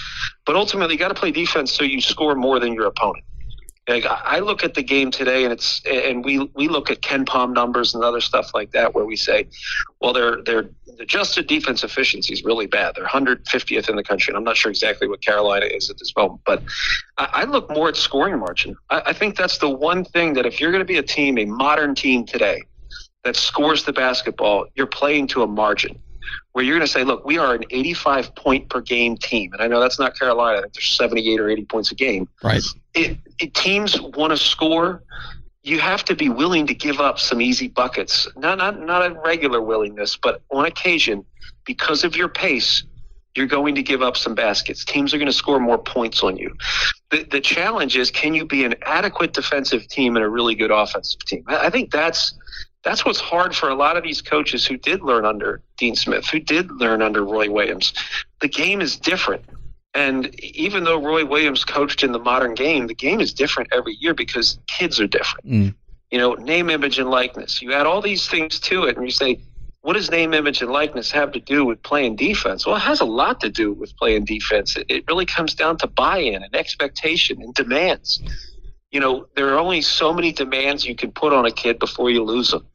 but 0.45 0.55
ultimately, 0.55 0.93
you 0.93 0.99
got 0.99 1.07
to 1.07 1.15
play 1.15 1.31
defense 1.31 1.71
so 1.71 1.83
you 1.83 1.99
score 1.99 2.35
more 2.35 2.59
than 2.59 2.73
your 2.73 2.85
opponent. 2.85 3.25
Like 3.87 4.05
I 4.05 4.39
look 4.39 4.63
at 4.63 4.75
the 4.75 4.83
game 4.83 5.11
today, 5.11 5.43
and 5.43 5.51
it's 5.51 5.81
and 5.85 6.23
we 6.23 6.39
we 6.55 6.69
look 6.69 6.89
at 6.89 7.01
KenPom 7.01 7.53
numbers 7.53 7.93
and 7.93 8.01
other 8.01 8.21
stuff 8.21 8.51
like 8.53 8.71
that, 8.71 8.95
where 8.95 9.03
we 9.03 9.17
say, 9.17 9.47
well, 9.99 10.13
their 10.13 10.41
their 10.41 10.69
adjusted 10.99 11.47
defense 11.47 11.83
efficiency 11.83 12.33
is 12.33 12.45
really 12.45 12.65
bad. 12.65 12.95
They're 12.95 13.05
150th 13.05 13.89
in 13.89 13.97
the 13.97 14.03
country, 14.03 14.31
and 14.31 14.37
I'm 14.37 14.45
not 14.45 14.55
sure 14.55 14.69
exactly 14.69 15.09
what 15.09 15.21
Carolina 15.21 15.65
is 15.65 15.89
at 15.89 15.97
this 15.97 16.13
moment, 16.15 16.39
but 16.45 16.63
I, 17.17 17.29
I 17.33 17.43
look 17.43 17.69
more 17.71 17.89
at 17.89 17.97
scoring 17.97 18.39
margin. 18.39 18.77
I, 18.89 19.01
I 19.07 19.13
think 19.13 19.35
that's 19.35 19.57
the 19.57 19.69
one 19.69 20.05
thing 20.05 20.33
that 20.35 20.45
if 20.45 20.61
you're 20.61 20.71
going 20.71 20.81
to 20.81 20.85
be 20.85 20.97
a 20.97 21.03
team, 21.03 21.37
a 21.37 21.45
modern 21.45 21.93
team 21.93 22.25
today, 22.25 22.63
that 23.25 23.35
scores 23.35 23.83
the 23.83 23.93
basketball, 23.93 24.65
you're 24.75 24.87
playing 24.87 25.27
to 25.27 25.43
a 25.43 25.47
margin 25.47 25.99
where 26.53 26.63
you're 26.63 26.75
going 26.75 26.85
to 26.85 26.91
say, 26.91 27.03
look, 27.03 27.25
we 27.25 27.37
are 27.37 27.55
an 27.55 27.63
85 27.69 28.35
point 28.35 28.69
per 28.69 28.81
game 28.81 29.17
team. 29.17 29.53
And 29.53 29.61
I 29.61 29.67
know 29.67 29.79
that's 29.79 29.99
not 29.99 30.17
Carolina. 30.17 30.59
I 30.59 30.61
think 30.61 30.73
there's 30.73 30.91
78 30.91 31.39
or 31.39 31.49
80 31.49 31.65
points 31.65 31.91
a 31.91 31.95
game. 31.95 32.27
Right. 32.43 32.63
It, 32.93 33.17
it, 33.39 33.53
teams 33.53 33.99
want 33.99 34.31
to 34.31 34.37
score. 34.37 35.03
You 35.63 35.79
have 35.79 36.03
to 36.05 36.15
be 36.15 36.29
willing 36.29 36.67
to 36.67 36.73
give 36.73 36.99
up 36.99 37.19
some 37.19 37.41
easy 37.41 37.67
buckets. 37.67 38.27
Not, 38.35 38.57
not, 38.57 38.79
not 38.79 39.05
a 39.05 39.19
regular 39.21 39.61
willingness, 39.61 40.17
but 40.17 40.41
on 40.51 40.65
occasion, 40.65 41.25
because 41.65 42.03
of 42.03 42.15
your 42.15 42.27
pace, 42.27 42.83
you're 43.35 43.47
going 43.47 43.75
to 43.75 43.83
give 43.83 44.01
up 44.01 44.15
some 44.15 44.35
baskets. 44.35 44.85
Teams 44.85 45.13
are 45.13 45.17
going 45.17 45.27
to 45.27 45.33
score 45.33 45.59
more 45.59 45.77
points 45.77 46.21
on 46.21 46.37
you. 46.37 46.55
The, 47.09 47.23
the 47.23 47.41
challenge 47.41 47.97
is, 47.97 48.11
can 48.11 48.33
you 48.33 48.45
be 48.45 48.63
an 48.63 48.75
adequate 48.83 49.33
defensive 49.33 49.87
team 49.87 50.15
and 50.15 50.23
a 50.23 50.29
really 50.29 50.55
good 50.55 50.71
offensive 50.71 51.23
team? 51.25 51.43
I 51.47 51.69
think 51.69 51.91
that's 51.91 52.33
that's 52.83 53.05
what's 53.05 53.19
hard 53.19 53.55
for 53.55 53.69
a 53.69 53.75
lot 53.75 53.97
of 53.97 54.03
these 54.03 54.21
coaches 54.21 54.65
who 54.65 54.77
did 54.77 55.01
learn 55.01 55.25
under 55.25 55.61
Dean 55.77 55.95
Smith, 55.95 56.27
who 56.27 56.39
did 56.39 56.69
learn 56.71 57.01
under 57.01 57.23
Roy 57.23 57.49
Williams. 57.49 57.93
The 58.41 58.49
game 58.49 58.81
is 58.81 58.97
different. 58.97 59.43
And 59.93 60.33
even 60.39 60.83
though 60.83 61.01
Roy 61.01 61.23
Williams 61.25 61.63
coached 61.63 62.03
in 62.03 62.11
the 62.11 62.19
modern 62.19 62.55
game, 62.55 62.87
the 62.87 62.95
game 62.95 63.21
is 63.21 63.33
different 63.33 63.69
every 63.71 63.95
year 63.99 64.13
because 64.13 64.59
kids 64.67 64.99
are 64.99 65.07
different. 65.07 65.47
Mm. 65.47 65.75
You 66.11 66.17
know, 66.17 66.33
name, 66.33 66.69
image, 66.69 66.99
and 66.99 67.09
likeness. 67.09 67.61
You 67.61 67.73
add 67.73 67.85
all 67.85 68.01
these 68.01 68.27
things 68.27 68.59
to 68.61 68.83
it, 68.85 68.97
and 68.97 69.05
you 69.05 69.11
say, 69.11 69.39
what 69.81 69.93
does 69.93 70.09
name, 70.09 70.33
image, 70.33 70.61
and 70.61 70.71
likeness 70.71 71.11
have 71.11 71.31
to 71.33 71.39
do 71.39 71.65
with 71.65 71.81
playing 71.83 72.15
defense? 72.15 72.65
Well, 72.65 72.75
it 72.75 72.81
has 72.81 73.01
a 73.01 73.05
lot 73.05 73.39
to 73.41 73.49
do 73.49 73.73
with 73.73 73.95
playing 73.97 74.25
defense. 74.25 74.77
It, 74.77 74.85
it 74.89 75.03
really 75.07 75.25
comes 75.25 75.53
down 75.55 75.77
to 75.77 75.87
buy 75.87 76.19
in 76.19 76.41
and 76.41 76.55
expectation 76.55 77.41
and 77.41 77.53
demands 77.53 78.21
you 78.93 78.99
know, 78.99 79.25
there 79.35 79.49
are 79.49 79.59
only 79.59 79.81
so 79.81 80.13
many 80.13 80.31
demands 80.31 80.85
you 80.85 80.95
can 80.95 81.11
put 81.11 81.33
on 81.33 81.45
a 81.45 81.51
kid 81.51 81.79
before 81.79 82.11
you 82.11 82.23
lose 82.23 82.51
them. 82.51 82.65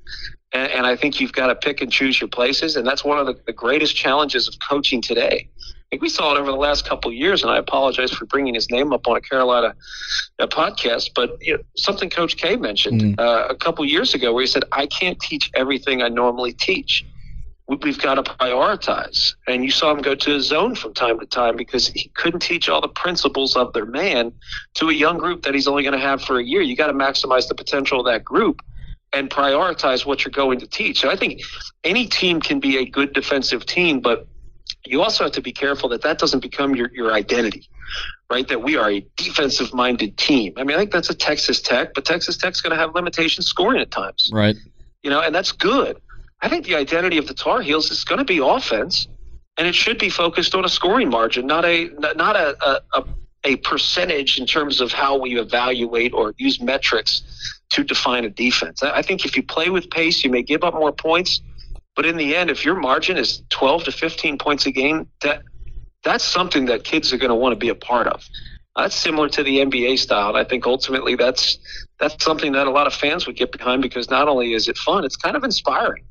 And, 0.52 0.70
and 0.72 0.86
I 0.86 0.96
think 0.96 1.20
you've 1.20 1.32
got 1.32 1.46
to 1.46 1.54
pick 1.54 1.80
and 1.80 1.92
choose 1.92 2.20
your 2.20 2.28
places. 2.28 2.74
And 2.74 2.84
that's 2.84 3.04
one 3.04 3.18
of 3.18 3.26
the, 3.26 3.40
the 3.46 3.52
greatest 3.52 3.94
challenges 3.94 4.48
of 4.48 4.54
coaching 4.68 5.00
today. 5.00 5.48
I 5.56 5.90
think 5.90 6.02
we 6.02 6.08
saw 6.08 6.34
it 6.34 6.38
over 6.38 6.50
the 6.50 6.56
last 6.56 6.86
couple 6.86 7.10
of 7.10 7.16
years, 7.16 7.42
and 7.42 7.50
I 7.50 7.56
apologize 7.56 8.10
for 8.10 8.26
bringing 8.26 8.52
his 8.52 8.68
name 8.68 8.92
up 8.92 9.06
on 9.06 9.16
a 9.16 9.22
Carolina 9.22 9.74
uh, 10.38 10.46
podcast. 10.48 11.12
But 11.14 11.38
you 11.40 11.56
know, 11.56 11.62
something 11.76 12.10
Coach 12.10 12.36
K 12.36 12.56
mentioned 12.56 13.00
mm. 13.00 13.18
uh, 13.18 13.46
a 13.48 13.54
couple 13.54 13.84
of 13.84 13.90
years 13.90 14.12
ago, 14.12 14.34
where 14.34 14.42
he 14.42 14.46
said, 14.46 14.64
"I 14.72 14.86
can't 14.86 15.18
teach 15.18 15.50
everything 15.54 16.02
I 16.02 16.08
normally 16.08 16.52
teach." 16.52 17.06
We've 17.68 17.98
got 17.98 18.14
to 18.14 18.22
prioritize. 18.22 19.34
And 19.46 19.62
you 19.62 19.70
saw 19.70 19.92
him 19.92 20.00
go 20.00 20.14
to 20.14 20.30
his 20.30 20.46
zone 20.46 20.74
from 20.74 20.94
time 20.94 21.20
to 21.20 21.26
time 21.26 21.56
because 21.56 21.88
he 21.88 22.08
couldn't 22.14 22.40
teach 22.40 22.68
all 22.68 22.80
the 22.80 22.88
principles 22.88 23.56
of 23.56 23.72
their 23.74 23.84
man 23.84 24.32
to 24.74 24.88
a 24.88 24.92
young 24.92 25.18
group 25.18 25.42
that 25.42 25.54
he's 25.54 25.68
only 25.68 25.82
going 25.82 25.92
to 25.92 26.00
have 26.00 26.22
for 26.22 26.38
a 26.38 26.44
year. 26.44 26.62
You 26.62 26.76
got 26.76 26.86
to 26.86 26.94
maximize 26.94 27.46
the 27.48 27.54
potential 27.54 28.00
of 28.00 28.06
that 28.06 28.24
group 28.24 28.62
and 29.12 29.28
prioritize 29.28 30.06
what 30.06 30.24
you're 30.24 30.32
going 30.32 30.60
to 30.60 30.66
teach. 30.66 31.00
So 31.00 31.10
I 31.10 31.16
think 31.16 31.42
any 31.84 32.06
team 32.06 32.40
can 32.40 32.58
be 32.58 32.78
a 32.78 32.86
good 32.86 33.12
defensive 33.12 33.66
team, 33.66 34.00
but 34.00 34.26
you 34.86 35.02
also 35.02 35.24
have 35.24 35.32
to 35.34 35.42
be 35.42 35.52
careful 35.52 35.90
that 35.90 36.02
that 36.02 36.18
doesn't 36.18 36.40
become 36.40 36.74
your, 36.74 36.90
your 36.94 37.12
identity, 37.12 37.68
right? 38.30 38.48
That 38.48 38.62
we 38.62 38.76
are 38.76 38.90
a 38.90 39.06
defensive 39.16 39.74
minded 39.74 40.16
team. 40.16 40.54
I 40.56 40.64
mean, 40.64 40.76
I 40.76 40.80
think 40.80 40.92
that's 40.92 41.10
a 41.10 41.14
Texas 41.14 41.60
Tech, 41.60 41.92
but 41.94 42.06
Texas 42.06 42.36
Tech's 42.38 42.60
going 42.60 42.74
to 42.74 42.80
have 42.80 42.94
limitations 42.94 43.46
scoring 43.46 43.80
at 43.80 43.90
times. 43.90 44.30
Right. 44.32 44.56
You 45.02 45.10
know, 45.10 45.20
and 45.20 45.34
that's 45.34 45.52
good. 45.52 46.00
I 46.40 46.48
think 46.48 46.66
the 46.66 46.76
identity 46.76 47.18
of 47.18 47.26
the 47.26 47.34
Tar 47.34 47.60
Heels 47.60 47.90
is 47.90 48.04
going 48.04 48.18
to 48.18 48.24
be 48.24 48.38
offense, 48.38 49.08
and 49.56 49.66
it 49.66 49.74
should 49.74 49.98
be 49.98 50.08
focused 50.08 50.54
on 50.54 50.64
a 50.64 50.68
scoring 50.68 51.10
margin, 51.10 51.46
not 51.46 51.64
a 51.64 51.90
not 52.16 52.36
a, 52.36 52.80
a, 52.94 53.04
a 53.44 53.56
percentage 53.56 54.38
in 54.38 54.46
terms 54.46 54.80
of 54.80 54.92
how 54.92 55.18
we 55.18 55.38
evaluate 55.38 56.12
or 56.12 56.34
use 56.38 56.60
metrics 56.60 57.22
to 57.70 57.84
define 57.84 58.24
a 58.24 58.30
defense. 58.30 58.82
I 58.82 59.02
think 59.02 59.24
if 59.24 59.36
you 59.36 59.42
play 59.42 59.68
with 59.68 59.90
pace, 59.90 60.24
you 60.24 60.30
may 60.30 60.42
give 60.42 60.64
up 60.64 60.74
more 60.74 60.92
points, 60.92 61.40
but 61.96 62.06
in 62.06 62.16
the 62.16 62.36
end, 62.36 62.50
if 62.50 62.64
your 62.64 62.76
margin 62.76 63.16
is 63.16 63.42
12 63.50 63.84
to 63.84 63.92
15 63.92 64.38
points 64.38 64.66
a 64.66 64.70
game, 64.70 65.08
that 65.22 65.42
that's 66.04 66.24
something 66.24 66.66
that 66.66 66.84
kids 66.84 67.12
are 67.12 67.18
going 67.18 67.30
to 67.30 67.34
want 67.34 67.52
to 67.52 67.58
be 67.58 67.68
a 67.68 67.74
part 67.74 68.06
of. 68.06 68.24
That's 68.76 68.94
similar 68.94 69.28
to 69.30 69.42
the 69.42 69.58
NBA 69.58 69.98
style. 69.98 70.28
And 70.28 70.38
I 70.38 70.44
think 70.44 70.64
ultimately 70.64 71.16
that's 71.16 71.58
that's 71.98 72.22
something 72.24 72.52
that 72.52 72.68
a 72.68 72.70
lot 72.70 72.86
of 72.86 72.94
fans 72.94 73.26
would 73.26 73.34
get 73.34 73.50
behind 73.50 73.82
because 73.82 74.08
not 74.08 74.28
only 74.28 74.52
is 74.52 74.68
it 74.68 74.78
fun, 74.78 75.04
it's 75.04 75.16
kind 75.16 75.36
of 75.36 75.42
inspiring. 75.42 76.04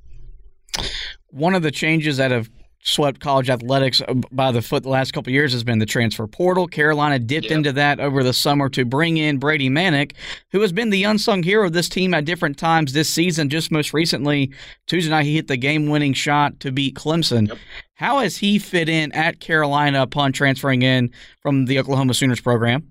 One 1.29 1.55
of 1.55 1.63
the 1.63 1.72
changes 1.72 2.17
that 2.17 2.31
have 2.31 2.50
swept 2.88 3.19
college 3.19 3.50
athletics 3.50 4.01
uh, 4.01 4.13
by 4.31 4.51
the 4.51 4.62
foot 4.62 4.84
the 4.84 4.89
last 4.89 5.12
couple 5.12 5.31
years 5.31 5.51
has 5.51 5.63
been 5.63 5.79
the 5.79 5.86
transfer 5.86 6.25
portal. 6.25 6.67
Carolina 6.67 7.19
dipped 7.19 7.48
into 7.48 7.74
that 7.74 8.00
over 8.00 8.24
the 8.24 8.34
summer 8.34 8.69
to 8.69 8.86
bring 8.86 9.17
in 9.17 9.38
Brady 9.39 9.69
Manek, 9.69 10.13
who 10.51 10.62
has 10.62 10.72
been 10.72 10.89
the 10.89 11.03
unsung 11.03 11.43
hero 11.43 11.65
of 11.67 11.74
this 11.74 11.89
team 11.89 12.13
at 12.13 12.25
different 12.25 12.57
times 12.57 12.93
this 12.93 13.10
season. 13.10 13.50
Just 13.50 13.72
most 13.72 13.93
recently, 13.93 14.51
Tuesday 14.88 15.10
night, 15.10 15.25
he 15.25 15.36
hit 15.36 15.48
the 15.48 15.57
game 15.57 15.89
winning 15.89 16.13
shot 16.13 16.60
to 16.62 16.72
beat 16.72 16.96
Clemson. 16.96 17.50
Yep. 17.50 17.57
How 17.96 18.19
has 18.19 18.38
he 18.38 18.57
fit 18.60 18.88
in 18.88 19.12
at 19.12 19.39
Carolina 19.39 20.03
upon 20.03 20.31
transferring 20.31 20.84
in 20.84 21.12
from 21.41 21.65
the 21.65 21.79
Oklahoma 21.79 22.13
Sooners 22.13 22.39
program? 22.39 22.89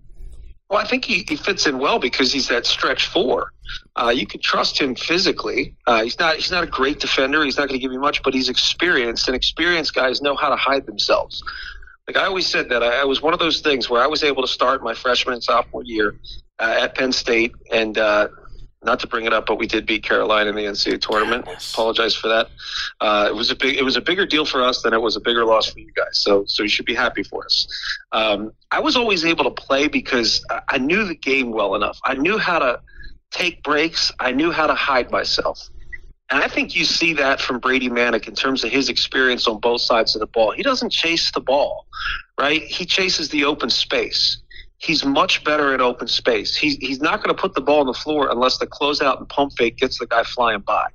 Well, 0.68 0.80
I 0.80 0.86
think 0.86 1.04
he, 1.04 1.24
he 1.28 1.36
fits 1.36 1.66
in 1.66 1.78
well 1.78 1.98
because 1.98 2.32
he's 2.32 2.48
that 2.48 2.66
stretch 2.66 3.06
four. 3.06 3.52
Uh, 3.96 4.12
you 4.14 4.26
can 4.26 4.40
trust 4.40 4.78
him 4.78 4.94
physically. 4.94 5.74
Uh, 5.86 6.02
he's 6.04 6.18
not 6.18 6.36
he's 6.36 6.50
not 6.50 6.62
a 6.62 6.66
great 6.66 7.00
defender. 7.00 7.42
He's 7.44 7.56
not 7.56 7.68
going 7.68 7.80
to 7.80 7.82
give 7.82 7.92
you 7.92 8.00
much, 8.00 8.22
but 8.22 8.34
he's 8.34 8.48
experienced, 8.48 9.26
and 9.26 9.34
experienced 9.34 9.94
guys 9.94 10.20
know 10.20 10.36
how 10.36 10.50
to 10.50 10.56
hide 10.56 10.86
themselves. 10.86 11.42
Like 12.06 12.16
I 12.16 12.26
always 12.26 12.46
said 12.46 12.68
that 12.68 12.82
I, 12.82 13.00
I 13.00 13.04
was 13.04 13.22
one 13.22 13.32
of 13.32 13.40
those 13.40 13.60
things 13.60 13.88
where 13.88 14.02
I 14.02 14.06
was 14.06 14.22
able 14.22 14.42
to 14.42 14.48
start 14.48 14.82
my 14.82 14.94
freshman 14.94 15.34
and 15.34 15.42
sophomore 15.42 15.82
year 15.82 16.16
uh, 16.58 16.76
at 16.80 16.94
Penn 16.94 17.12
State, 17.12 17.54
and 17.72 17.96
uh, 17.96 18.28
not 18.82 19.00
to 19.00 19.06
bring 19.06 19.24
it 19.24 19.32
up, 19.32 19.46
but 19.46 19.58
we 19.58 19.66
did 19.66 19.86
beat 19.86 20.04
Carolina 20.04 20.50
in 20.50 20.56
the 20.56 20.62
NCAA 20.62 21.00
tournament. 21.00 21.46
Apologize 21.72 22.14
for 22.14 22.28
that. 22.28 22.48
Uh, 23.00 23.26
it 23.28 23.34
was 23.34 23.50
a 23.50 23.56
big, 23.56 23.76
it 23.76 23.82
was 23.82 23.96
a 23.96 24.00
bigger 24.00 24.26
deal 24.26 24.44
for 24.44 24.62
us 24.62 24.82
than 24.82 24.94
it 24.94 25.00
was 25.00 25.16
a 25.16 25.20
bigger 25.20 25.44
loss 25.44 25.66
for 25.66 25.80
you 25.80 25.92
guys. 25.96 26.18
So, 26.18 26.44
so 26.46 26.62
you 26.62 26.68
should 26.68 26.86
be 26.86 26.94
happy 26.94 27.22
for 27.22 27.44
us. 27.44 27.66
Um, 28.12 28.52
I 28.70 28.80
was 28.80 28.96
always 28.96 29.24
able 29.24 29.44
to 29.44 29.50
play 29.50 29.88
because 29.88 30.44
I 30.68 30.78
knew 30.78 31.04
the 31.04 31.16
game 31.16 31.50
well 31.50 31.74
enough. 31.74 31.98
I 32.04 32.14
knew 32.14 32.38
how 32.38 32.58
to 32.58 32.80
take 33.30 33.62
breaks. 33.62 34.12
I 34.20 34.32
knew 34.32 34.50
how 34.50 34.66
to 34.66 34.74
hide 34.74 35.10
myself. 35.10 35.68
And 36.30 36.42
I 36.42 36.48
think 36.48 36.74
you 36.74 36.84
see 36.84 37.12
that 37.14 37.40
from 37.40 37.60
Brady 37.60 37.88
Manek 37.88 38.26
in 38.26 38.34
terms 38.34 38.64
of 38.64 38.70
his 38.70 38.88
experience 38.88 39.46
on 39.46 39.60
both 39.60 39.80
sides 39.80 40.16
of 40.16 40.20
the 40.20 40.26
ball. 40.26 40.50
He 40.50 40.62
doesn't 40.62 40.90
chase 40.90 41.30
the 41.30 41.40
ball, 41.40 41.86
right? 42.38 42.62
He 42.62 42.84
chases 42.84 43.28
the 43.28 43.44
open 43.44 43.70
space 43.70 44.42
he's 44.78 45.04
much 45.04 45.44
better 45.44 45.74
in 45.74 45.80
open 45.80 46.08
space. 46.08 46.54
He's 46.54 46.76
he's 46.76 47.00
not 47.00 47.22
going 47.22 47.34
to 47.34 47.40
put 47.40 47.54
the 47.54 47.60
ball 47.60 47.80
on 47.80 47.86
the 47.86 47.94
floor 47.94 48.28
unless 48.30 48.58
the 48.58 48.66
closeout 48.66 49.18
and 49.18 49.28
pump 49.28 49.52
fake 49.56 49.76
gets 49.76 49.98
the 49.98 50.06
guy 50.06 50.22
flying 50.22 50.60
by. 50.60 50.88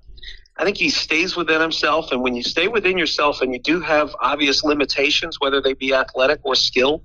I 0.58 0.64
think 0.64 0.78
he 0.78 0.90
stays 0.90 1.36
within 1.36 1.62
himself, 1.62 2.12
and 2.12 2.22
when 2.22 2.36
you 2.36 2.44
stay 2.44 2.68
within 2.68 2.98
yourself 2.98 3.42
and 3.42 3.54
you 3.54 3.60
do 3.60 3.80
have 3.80 4.16
obvious 4.20 4.64
limitations, 4.64 5.38
whether 5.40 5.62
they 5.62 5.74
be 5.74 5.94
athletic 5.94 6.40
or 6.44 6.56
skill, 6.56 7.02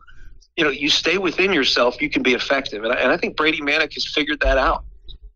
you 0.56 0.64
know, 0.64 0.70
you 0.70 0.90
stay 0.90 1.16
within 1.16 1.52
yourself, 1.52 2.02
you 2.02 2.10
can 2.10 2.22
be 2.22 2.34
effective. 2.34 2.84
And 2.84 2.92
I, 2.92 2.96
and 2.96 3.12
I 3.12 3.16
think 3.16 3.36
Brady 3.36 3.60
Manek 3.60 3.94
has 3.94 4.06
figured 4.06 4.40
that 4.40 4.58
out. 4.58 4.84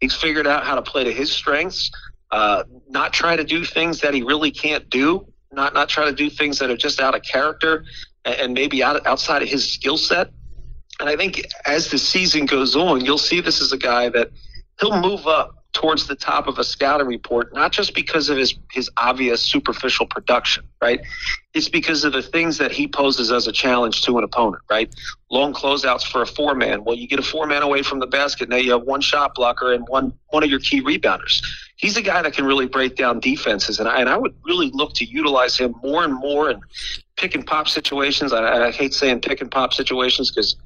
He's 0.00 0.14
figured 0.14 0.46
out 0.46 0.64
how 0.64 0.74
to 0.74 0.82
play 0.82 1.04
to 1.04 1.12
his 1.12 1.30
strengths, 1.30 1.90
uh, 2.30 2.64
not 2.88 3.12
try 3.12 3.36
to 3.36 3.44
do 3.44 3.64
things 3.64 4.00
that 4.00 4.14
he 4.14 4.22
really 4.22 4.50
can't 4.50 4.88
do, 4.88 5.26
not 5.52 5.74
not 5.74 5.88
try 5.88 6.04
to 6.06 6.12
do 6.12 6.30
things 6.30 6.58
that 6.58 6.70
are 6.70 6.76
just 6.76 7.00
out 7.00 7.14
of 7.14 7.22
character 7.22 7.84
and, 8.24 8.54
maybe 8.54 8.82
out, 8.82 9.06
outside 9.06 9.42
of 9.42 9.48
his 9.48 9.70
skill 9.70 9.96
set. 9.96 10.30
And 11.00 11.08
I 11.08 11.16
think 11.16 11.42
as 11.66 11.90
the 11.90 11.98
season 11.98 12.46
goes 12.46 12.76
on, 12.76 13.04
you'll 13.04 13.18
see 13.18 13.40
this 13.40 13.60
is 13.60 13.72
a 13.72 13.78
guy 13.78 14.08
that 14.10 14.30
he'll 14.78 15.00
move 15.00 15.26
up 15.26 15.59
towards 15.72 16.06
the 16.06 16.14
top 16.14 16.48
of 16.48 16.58
a 16.58 16.64
scouting 16.64 17.06
report, 17.06 17.54
not 17.54 17.72
just 17.72 17.94
because 17.94 18.28
of 18.28 18.36
his, 18.36 18.54
his 18.72 18.90
obvious 18.96 19.40
superficial 19.40 20.06
production, 20.06 20.64
right? 20.82 21.00
It's 21.54 21.68
because 21.68 22.04
of 22.04 22.12
the 22.12 22.22
things 22.22 22.58
that 22.58 22.72
he 22.72 22.88
poses 22.88 23.30
as 23.30 23.46
a 23.46 23.52
challenge 23.52 24.02
to 24.02 24.18
an 24.18 24.24
opponent, 24.24 24.62
right? 24.68 24.92
Long 25.30 25.52
closeouts 25.52 26.04
for 26.04 26.22
a 26.22 26.26
four 26.26 26.54
man. 26.54 26.84
Well, 26.84 26.96
you 26.96 27.06
get 27.06 27.18
a 27.18 27.22
four 27.22 27.46
man 27.46 27.62
away 27.62 27.82
from 27.82 28.00
the 28.00 28.06
basket. 28.06 28.48
Now 28.48 28.56
you 28.56 28.72
have 28.72 28.82
one 28.82 29.00
shot 29.00 29.34
blocker 29.34 29.72
and 29.72 29.84
one, 29.88 30.12
one 30.28 30.42
of 30.42 30.50
your 30.50 30.60
key 30.60 30.82
rebounders. 30.82 31.44
He's 31.76 31.96
a 31.96 32.02
guy 32.02 32.20
that 32.22 32.34
can 32.34 32.44
really 32.44 32.66
break 32.66 32.96
down 32.96 33.20
defenses. 33.20 33.78
And 33.78 33.88
I, 33.88 34.00
and 34.00 34.08
I 34.08 34.16
would 34.16 34.34
really 34.44 34.70
look 34.72 34.94
to 34.94 35.04
utilize 35.04 35.56
him 35.56 35.74
more 35.82 36.04
and 36.04 36.14
more 36.14 36.50
in 36.50 36.60
pick 37.16 37.34
and 37.34 37.46
pop 37.46 37.68
situations. 37.68 38.32
I, 38.32 38.66
I 38.66 38.70
hate 38.70 38.94
saying 38.94 39.20
pick 39.20 39.40
and 39.40 39.50
pop 39.50 39.72
situations 39.72 40.30
because 40.30 40.56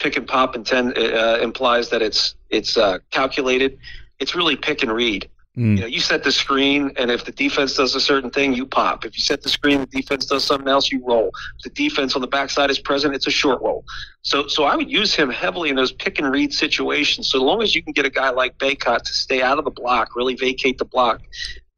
pick 0.00 0.16
and 0.16 0.26
pop 0.26 0.56
intend, 0.56 0.98
uh, 0.98 1.38
implies 1.40 1.90
that 1.90 2.02
it's 2.02 2.34
it's 2.50 2.76
uh, 2.76 2.98
calculated. 3.10 3.78
It's 4.20 4.34
really 4.34 4.56
pick 4.56 4.82
and 4.82 4.92
read. 4.92 5.28
Mm. 5.56 5.76
You 5.76 5.80
know, 5.80 5.86
you 5.86 5.98
set 5.98 6.22
the 6.22 6.30
screen, 6.30 6.92
and 6.96 7.10
if 7.10 7.24
the 7.24 7.32
defense 7.32 7.74
does 7.74 7.94
a 7.96 8.00
certain 8.00 8.30
thing, 8.30 8.54
you 8.54 8.64
pop. 8.64 9.04
If 9.04 9.16
you 9.16 9.22
set 9.22 9.42
the 9.42 9.48
screen, 9.48 9.80
the 9.80 9.86
defense 9.86 10.26
does 10.26 10.44
something 10.44 10.68
else, 10.68 10.92
you 10.92 11.04
roll. 11.04 11.32
If 11.58 11.64
the 11.64 11.70
defense 11.70 12.14
on 12.14 12.20
the 12.20 12.28
backside 12.28 12.70
is 12.70 12.78
present, 12.78 13.16
it's 13.16 13.26
a 13.26 13.32
short 13.32 13.60
roll. 13.60 13.84
So, 14.22 14.46
so 14.46 14.64
I 14.64 14.76
would 14.76 14.90
use 14.90 15.12
him 15.12 15.28
heavily 15.28 15.68
in 15.70 15.76
those 15.76 15.90
pick 15.90 16.20
and 16.20 16.30
read 16.30 16.54
situations. 16.54 17.28
So 17.28 17.42
long 17.42 17.62
as 17.62 17.74
you 17.74 17.82
can 17.82 17.92
get 17.92 18.06
a 18.06 18.10
guy 18.10 18.30
like 18.30 18.58
Bacot 18.58 19.02
to 19.02 19.12
stay 19.12 19.42
out 19.42 19.58
of 19.58 19.64
the 19.64 19.72
block, 19.72 20.14
really 20.14 20.36
vacate 20.36 20.78
the 20.78 20.84
block, 20.84 21.20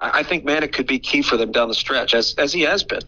I 0.00 0.22
think 0.22 0.44
Manek 0.44 0.72
could 0.72 0.86
be 0.86 0.98
key 0.98 1.22
for 1.22 1.36
them 1.36 1.52
down 1.52 1.68
the 1.68 1.74
stretch, 1.74 2.12
as 2.12 2.34
as 2.36 2.52
he 2.52 2.62
has 2.62 2.82
been. 2.82 3.02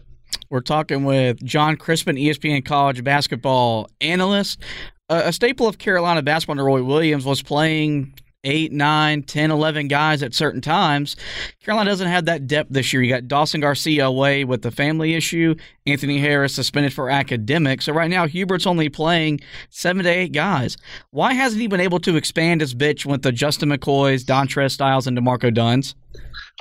We're 0.49 0.61
talking 0.61 1.03
with 1.03 1.43
Jon 1.43 1.75
Crispin, 1.75 2.15
ESPN 2.15 2.65
college 2.65 3.03
basketball 3.03 3.89
analyst 3.99 4.61
a 5.09 5.31
staple 5.31 5.67
of 5.67 5.77
Carolina 5.77 6.21
basketball 6.21 6.53
under 6.53 6.63
Roy 6.63 6.83
Williams 6.83 7.25
was 7.25 7.41
playing 7.41 8.13
eight, 8.45 8.71
nine, 8.71 9.23
10, 9.23 9.51
11 9.51 9.87
guys 9.87 10.23
at 10.23 10.33
certain 10.33 10.61
times. 10.61 11.15
Carolina 11.63 11.89
doesn't 11.89 12.07
have 12.07 12.25
that 12.25 12.47
depth 12.47 12.71
this 12.71 12.93
year. 12.93 13.01
You 13.01 13.13
got 13.13 13.27
Dawson 13.27 13.61
Garcia 13.61 14.05
away 14.05 14.45
with 14.45 14.61
the 14.61 14.71
family 14.71 15.15
issue, 15.15 15.55
Anthony 15.85 16.19
Harris 16.19 16.55
suspended 16.55 16.93
for 16.93 17.09
academic. 17.09 17.81
So 17.81 17.91
right 17.91 18.09
now, 18.09 18.25
Hubert's 18.27 18.67
only 18.67 18.89
playing 18.89 19.41
seven 19.69 20.03
to 20.03 20.09
eight 20.09 20.31
guys. 20.31 20.77
Why 21.11 21.33
hasn't 21.33 21.61
he 21.61 21.67
been 21.67 21.81
able 21.81 21.99
to 21.99 22.15
expand 22.15 22.61
his 22.61 22.73
bitch 22.73 23.05
with 23.05 23.23
the 23.23 23.31
Justin 23.31 23.69
McCoys, 23.69 24.23
Dontrez 24.23 24.71
Styles, 24.71 25.07
and 25.07 25.17
D'Marco 25.17 25.53
Dunns? 25.53 25.95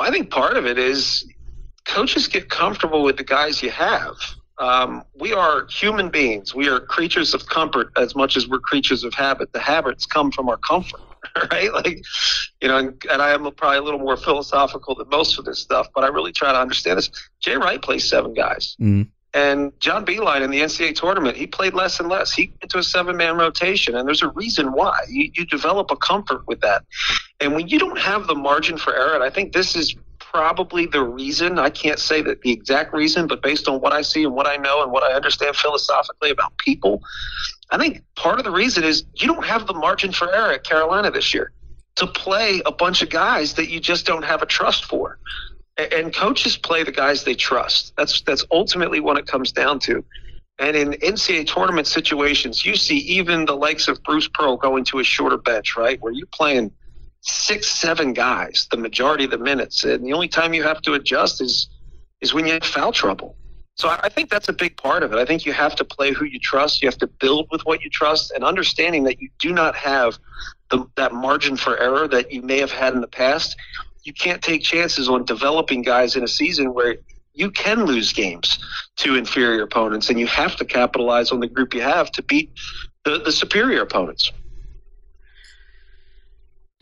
I 0.00 0.10
think 0.10 0.30
part 0.30 0.56
of 0.56 0.66
it 0.66 0.78
is 0.78 1.24
coaches 1.84 2.26
get 2.26 2.48
comfortable 2.48 3.04
with 3.04 3.16
the 3.16 3.24
guys 3.24 3.62
you 3.62 3.70
have 3.70 4.16
um, 4.58 5.02
we 5.18 5.32
are 5.32 5.66
human 5.66 6.10
beings. 6.10 6.54
We 6.54 6.68
are 6.68 6.78
creatures 6.78 7.34
of 7.34 7.46
comfort 7.46 7.90
as 7.96 8.14
much 8.14 8.36
as 8.36 8.48
we're 8.48 8.60
creatures 8.60 9.02
of 9.02 9.12
habit. 9.14 9.52
The 9.52 9.60
habits 9.60 10.06
come 10.06 10.30
from 10.30 10.48
our 10.48 10.58
comfort, 10.58 11.00
right? 11.50 11.72
Like, 11.72 12.04
you 12.60 12.68
know, 12.68 12.78
and, 12.78 13.02
and 13.10 13.22
I 13.22 13.32
am 13.32 13.50
probably 13.52 13.78
a 13.78 13.82
little 13.82 14.00
more 14.00 14.16
philosophical 14.16 14.94
than 14.94 15.08
most 15.08 15.38
of 15.38 15.44
this 15.44 15.58
stuff, 15.58 15.88
but 15.94 16.04
I 16.04 16.08
really 16.08 16.32
try 16.32 16.52
to 16.52 16.58
understand 16.58 16.98
this. 16.98 17.10
Jay 17.40 17.56
Wright 17.56 17.80
plays 17.80 18.08
seven 18.08 18.34
guys. 18.34 18.76
Mm. 18.80 19.08
And 19.34 19.72
John 19.80 20.06
Beilein 20.06 20.42
in 20.42 20.50
the 20.52 20.60
NCAA 20.60 20.94
tournament, 20.94 21.36
he 21.36 21.48
played 21.48 21.74
less 21.74 21.98
and 21.98 22.08
less. 22.08 22.32
He 22.32 22.52
went 22.62 22.70
to 22.70 22.78
a 22.78 22.84
seven 22.84 23.16
man 23.16 23.36
rotation, 23.36 23.96
and 23.96 24.06
there's 24.06 24.22
a 24.22 24.28
reason 24.28 24.72
why. 24.72 24.96
You, 25.08 25.28
you 25.34 25.44
develop 25.44 25.90
a 25.90 25.96
comfort 25.96 26.46
with 26.46 26.60
that. 26.60 26.84
And 27.40 27.52
when 27.52 27.66
you 27.66 27.80
don't 27.80 27.98
have 27.98 28.28
the 28.28 28.36
margin 28.36 28.78
for 28.78 28.94
error, 28.94 29.14
and 29.14 29.24
I 29.24 29.30
think 29.30 29.52
this 29.52 29.74
is 29.74 29.96
probably 30.34 30.84
the 30.84 31.00
reason. 31.00 31.60
I 31.60 31.70
can't 31.70 32.00
say 32.00 32.20
that 32.22 32.40
the 32.42 32.50
exact 32.50 32.92
reason, 32.92 33.28
but 33.28 33.40
based 33.40 33.68
on 33.68 33.80
what 33.80 33.92
I 33.92 34.02
see 34.02 34.24
and 34.24 34.34
what 34.34 34.48
I 34.48 34.56
know 34.56 34.82
and 34.82 34.90
what 34.90 35.04
I 35.04 35.14
understand 35.14 35.54
philosophically 35.54 36.30
about 36.30 36.58
people, 36.58 37.00
I 37.70 37.78
think 37.78 38.02
part 38.16 38.40
of 38.40 38.44
the 38.44 38.50
reason 38.50 38.82
is 38.82 39.04
you 39.14 39.28
don't 39.28 39.44
have 39.44 39.68
the 39.68 39.74
margin 39.74 40.10
for 40.10 40.34
error 40.34 40.50
at 40.50 40.64
Carolina 40.64 41.12
this 41.12 41.32
year 41.32 41.52
to 41.96 42.08
play 42.08 42.60
a 42.66 42.72
bunch 42.72 43.00
of 43.00 43.10
guys 43.10 43.54
that 43.54 43.70
you 43.70 43.78
just 43.78 44.06
don't 44.06 44.24
have 44.24 44.42
a 44.42 44.46
trust 44.46 44.86
for. 44.86 45.18
And 45.76 46.12
coaches 46.12 46.56
play 46.56 46.82
the 46.82 46.92
guys 46.92 47.22
they 47.22 47.36
trust. 47.36 47.92
That's 47.96 48.20
that's 48.22 48.44
ultimately 48.50 48.98
what 48.98 49.16
it 49.16 49.28
comes 49.28 49.52
down 49.52 49.78
to. 49.80 50.04
And 50.58 50.76
in 50.76 50.92
NCAA 50.94 51.46
tournament 51.46 51.86
situations, 51.86 52.66
you 52.66 52.74
see 52.74 52.98
even 52.98 53.44
the 53.44 53.56
likes 53.56 53.86
of 53.86 54.02
Bruce 54.02 54.28
Pearl 54.28 54.56
going 54.56 54.84
to 54.86 54.98
a 54.98 55.04
shorter 55.04 55.36
bench, 55.36 55.76
right? 55.76 56.00
Where 56.02 56.12
you're 56.12 56.26
playing– 56.26 56.72
six, 57.24 57.66
seven 57.66 58.12
guys 58.12 58.68
the 58.70 58.76
majority 58.76 59.24
of 59.24 59.30
the 59.30 59.38
minutes, 59.38 59.84
and 59.84 60.04
the 60.04 60.12
only 60.12 60.28
time 60.28 60.54
you 60.54 60.62
have 60.62 60.80
to 60.82 60.92
adjust 60.94 61.40
is 61.40 61.68
is 62.20 62.32
when 62.32 62.46
you 62.46 62.52
have 62.52 62.64
foul 62.64 62.92
trouble. 62.92 63.36
So 63.76 63.88
I 63.88 64.08
think 64.08 64.30
that's 64.30 64.48
a 64.48 64.52
big 64.52 64.76
part 64.76 65.02
of 65.02 65.12
it. 65.12 65.18
I 65.18 65.24
think 65.24 65.44
you 65.44 65.52
have 65.52 65.74
to 65.76 65.84
play 65.84 66.12
who 66.12 66.24
you 66.24 66.38
trust. 66.38 66.80
You 66.80 66.88
have 66.88 66.98
to 66.98 67.08
build 67.08 67.48
with 67.50 67.62
what 67.66 67.82
you 67.82 67.90
trust, 67.90 68.30
and 68.30 68.44
understanding 68.44 69.04
that 69.04 69.20
you 69.20 69.28
do 69.40 69.52
not 69.52 69.74
have 69.74 70.18
the, 70.70 70.86
that 70.96 71.12
margin 71.12 71.56
for 71.56 71.76
error 71.78 72.06
that 72.08 72.30
you 72.30 72.40
may 72.42 72.58
have 72.58 72.70
had 72.70 72.94
in 72.94 73.00
the 73.00 73.08
past. 73.08 73.56
You 74.04 74.12
can't 74.12 74.42
take 74.42 74.62
chances 74.62 75.08
on 75.08 75.24
developing 75.24 75.82
guys 75.82 76.14
in 76.14 76.22
a 76.22 76.28
season 76.28 76.72
where 76.72 76.96
you 77.32 77.50
can 77.50 77.84
lose 77.84 78.12
games 78.12 78.58
to 78.96 79.16
inferior 79.16 79.62
opponents, 79.62 80.08
and 80.08 80.20
you 80.20 80.26
have 80.28 80.56
to 80.56 80.64
capitalize 80.64 81.32
on 81.32 81.40
the 81.40 81.48
group 81.48 81.74
you 81.74 81.80
have 81.80 82.12
to 82.12 82.22
beat 82.22 82.52
the, 83.04 83.18
the 83.18 83.32
superior 83.32 83.82
opponents. 83.82 84.30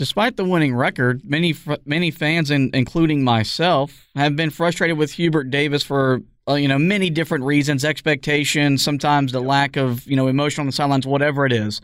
Despite 0.03 0.37
the 0.37 0.45
winning 0.45 0.75
record, 0.75 1.23
many 1.25 1.55
many 1.85 2.11
fans, 2.11 2.51
including 2.51 3.23
myself, 3.23 4.09
have 4.17 4.35
been 4.35 4.51
frustrated 4.51 4.99
with 4.99 5.13
Hubert 5.13 5.49
Davis 5.49 5.85
for 5.85 6.23
uh, 6.49 6.55
you 6.55 6.67
know, 6.67 6.77
many 6.77 7.09
different 7.09 7.45
reasons, 7.45 7.85
expectations, 7.85 8.83
sometimes 8.83 9.31
the 9.31 9.39
lack 9.39 9.77
of, 9.77 10.05
you 10.09 10.17
know, 10.17 10.27
emotion 10.27 10.63
on 10.63 10.67
the 10.67 10.73
sidelines, 10.73 11.07
whatever 11.07 11.47
it 11.47 11.53
is. 11.53 11.81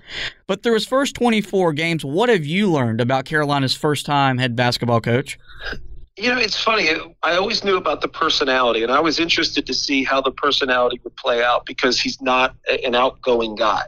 But 0.49 0.65
through 0.65 0.75
his 0.75 0.85
first 0.85 1.15
24 1.15 1.75
games, 1.75 2.05
what 2.05 2.29
have 2.29 2.45
you 2.45 2.69
learned 2.69 3.01
about 3.01 3.25
Carolina's 3.25 3.77
first 3.77 4.05
time 4.05 4.37
head 4.37 4.57
basketball 4.57 5.01
coach? 5.01 5.39
You 6.17 6.35
know, 6.35 6.41
it's 6.41 6.61
funny. 6.61 6.91
I 7.23 7.37
always 7.37 7.63
knew 7.63 7.77
about 7.77 8.01
the 8.01 8.09
personality, 8.09 8.83
and 8.83 8.91
I 8.91 8.99
was 8.99 9.21
interested 9.21 9.65
to 9.65 9.75
see 9.75 10.03
how 10.03 10.21
the 10.21 10.33
personality 10.33 11.01
would 11.05 11.15
play 11.15 11.45
out 11.45 11.67
because 11.67 12.01
he's 12.01 12.21
not 12.21 12.57
an 12.85 12.97
outgoing 12.97 13.55
guy. 13.55 13.83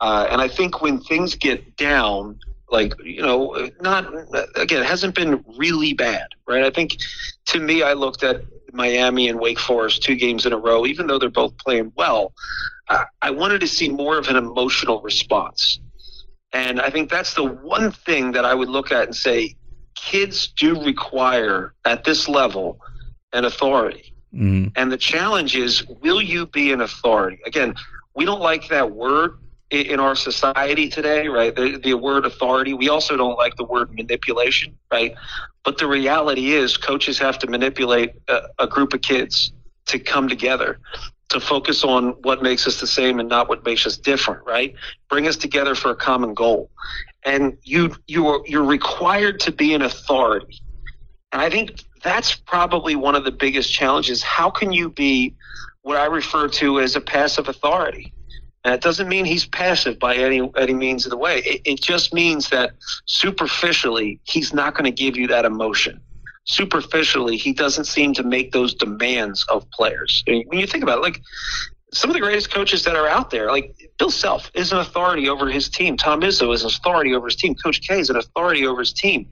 Uh, 0.00 0.28
and 0.30 0.40
I 0.40 0.46
think 0.46 0.80
when 0.80 1.00
things 1.00 1.34
get 1.34 1.76
down, 1.76 2.38
like 2.70 2.94
you 3.04 3.22
know, 3.22 3.70
not 3.80 4.06
again, 4.56 4.82
it 4.82 4.86
hasn't 4.86 5.14
been 5.14 5.44
really 5.58 5.94
bad, 5.94 6.26
right? 6.46 6.64
I 6.64 6.70
think 6.70 6.98
to 7.46 7.60
me, 7.60 7.82
I 7.82 7.92
looked 7.92 8.22
at 8.22 8.42
Miami 8.72 9.28
and 9.28 9.38
Wake 9.38 9.58
Forest 9.58 10.02
two 10.02 10.16
games 10.16 10.46
in 10.46 10.52
a 10.52 10.58
row, 10.58 10.86
even 10.86 11.06
though 11.06 11.18
they're 11.18 11.30
both 11.30 11.56
playing 11.58 11.92
well. 11.96 12.32
Uh, 12.88 13.04
I 13.22 13.30
wanted 13.30 13.60
to 13.60 13.68
see 13.68 13.88
more 13.88 14.18
of 14.18 14.28
an 14.28 14.36
emotional 14.36 15.00
response. 15.00 15.80
And 16.52 16.80
I 16.80 16.90
think 16.90 17.10
that's 17.10 17.34
the 17.34 17.44
one 17.44 17.90
thing 17.90 18.32
that 18.32 18.44
I 18.44 18.54
would 18.54 18.68
look 18.68 18.92
at 18.92 19.04
and 19.04 19.16
say 19.16 19.56
kids 19.94 20.48
do 20.48 20.80
require 20.84 21.74
at 21.84 22.04
this 22.04 22.28
level 22.28 22.78
an 23.32 23.44
authority. 23.44 24.14
Mm-hmm. 24.32 24.68
And 24.76 24.92
the 24.92 24.96
challenge 24.96 25.56
is 25.56 25.84
will 25.86 26.20
you 26.20 26.46
be 26.46 26.72
an 26.72 26.80
authority? 26.80 27.38
Again, 27.46 27.74
we 28.14 28.24
don't 28.24 28.40
like 28.40 28.68
that 28.68 28.90
word 28.90 29.38
in 29.82 30.00
our 30.00 30.14
society 30.14 30.88
today, 30.88 31.28
right? 31.28 31.54
The, 31.54 31.78
the 31.82 31.94
word 31.94 32.26
authority. 32.26 32.74
We 32.74 32.88
also 32.88 33.16
don't 33.16 33.36
like 33.36 33.56
the 33.56 33.64
word 33.64 33.94
manipulation, 33.94 34.76
right? 34.90 35.14
But 35.64 35.78
the 35.78 35.86
reality 35.86 36.52
is, 36.52 36.76
coaches 36.76 37.18
have 37.18 37.38
to 37.40 37.46
manipulate 37.46 38.12
a, 38.28 38.42
a 38.58 38.66
group 38.66 38.92
of 38.94 39.02
kids 39.02 39.52
to 39.86 39.98
come 39.98 40.28
together 40.28 40.78
to 41.30 41.40
focus 41.40 41.84
on 41.84 42.10
what 42.22 42.42
makes 42.42 42.66
us 42.66 42.80
the 42.80 42.86
same 42.86 43.18
and 43.18 43.28
not 43.28 43.48
what 43.48 43.64
makes 43.64 43.86
us 43.86 43.96
different, 43.96 44.44
right? 44.46 44.74
Bring 45.08 45.26
us 45.26 45.36
together 45.36 45.74
for 45.74 45.90
a 45.90 45.96
common 45.96 46.34
goal. 46.34 46.70
And 47.24 47.56
you 47.62 47.96
you 48.06 48.28
are 48.28 48.40
you're 48.46 48.64
required 48.64 49.40
to 49.40 49.52
be 49.52 49.74
an 49.74 49.82
authority. 49.82 50.60
And 51.32 51.40
I 51.40 51.50
think 51.50 51.82
that's 52.02 52.34
probably 52.34 52.94
one 52.94 53.14
of 53.14 53.24
the 53.24 53.32
biggest 53.32 53.72
challenges. 53.72 54.22
How 54.22 54.50
can 54.50 54.72
you 54.72 54.90
be 54.90 55.34
what 55.82 55.96
I 55.96 56.04
refer 56.06 56.48
to 56.48 56.80
as 56.80 56.94
a 56.94 57.00
passive 57.00 57.48
authority? 57.48 58.12
It 58.64 58.80
doesn't 58.80 59.08
mean 59.08 59.26
he's 59.26 59.46
passive 59.46 59.98
by 59.98 60.16
any 60.16 60.40
any 60.56 60.72
means 60.72 61.04
of 61.04 61.10
the 61.10 61.18
way. 61.18 61.38
It, 61.40 61.62
it 61.64 61.82
just 61.82 62.14
means 62.14 62.48
that 62.48 62.72
superficially 63.04 64.20
he's 64.24 64.54
not 64.54 64.74
going 64.74 64.86
to 64.86 64.90
give 64.90 65.16
you 65.16 65.26
that 65.28 65.44
emotion. 65.44 66.00
Superficially, 66.44 67.36
he 67.36 67.52
doesn't 67.52 67.84
seem 67.84 68.14
to 68.14 68.22
make 68.22 68.52
those 68.52 68.74
demands 68.74 69.44
of 69.48 69.70
players. 69.70 70.22
when 70.26 70.58
you 70.58 70.66
think 70.66 70.82
about 70.82 70.98
it, 70.98 71.02
like 71.02 71.20
some 71.92 72.10
of 72.10 72.14
the 72.14 72.20
greatest 72.20 72.52
coaches 72.52 72.84
that 72.84 72.96
are 72.96 73.08
out 73.08 73.30
there, 73.30 73.50
like 73.50 73.74
Bill 73.98 74.10
Self 74.10 74.50
is 74.54 74.72
an 74.72 74.78
authority 74.78 75.28
over 75.28 75.48
his 75.48 75.68
team. 75.68 75.96
Tom 75.96 76.20
Izzo 76.20 76.52
is 76.54 76.62
an 76.62 76.68
authority 76.68 77.14
over 77.14 77.26
his 77.26 77.36
team. 77.36 77.54
Coach 77.54 77.86
K 77.86 78.00
is 78.00 78.10
an 78.10 78.16
authority 78.16 78.66
over 78.66 78.80
his 78.80 78.92
team. 78.92 79.28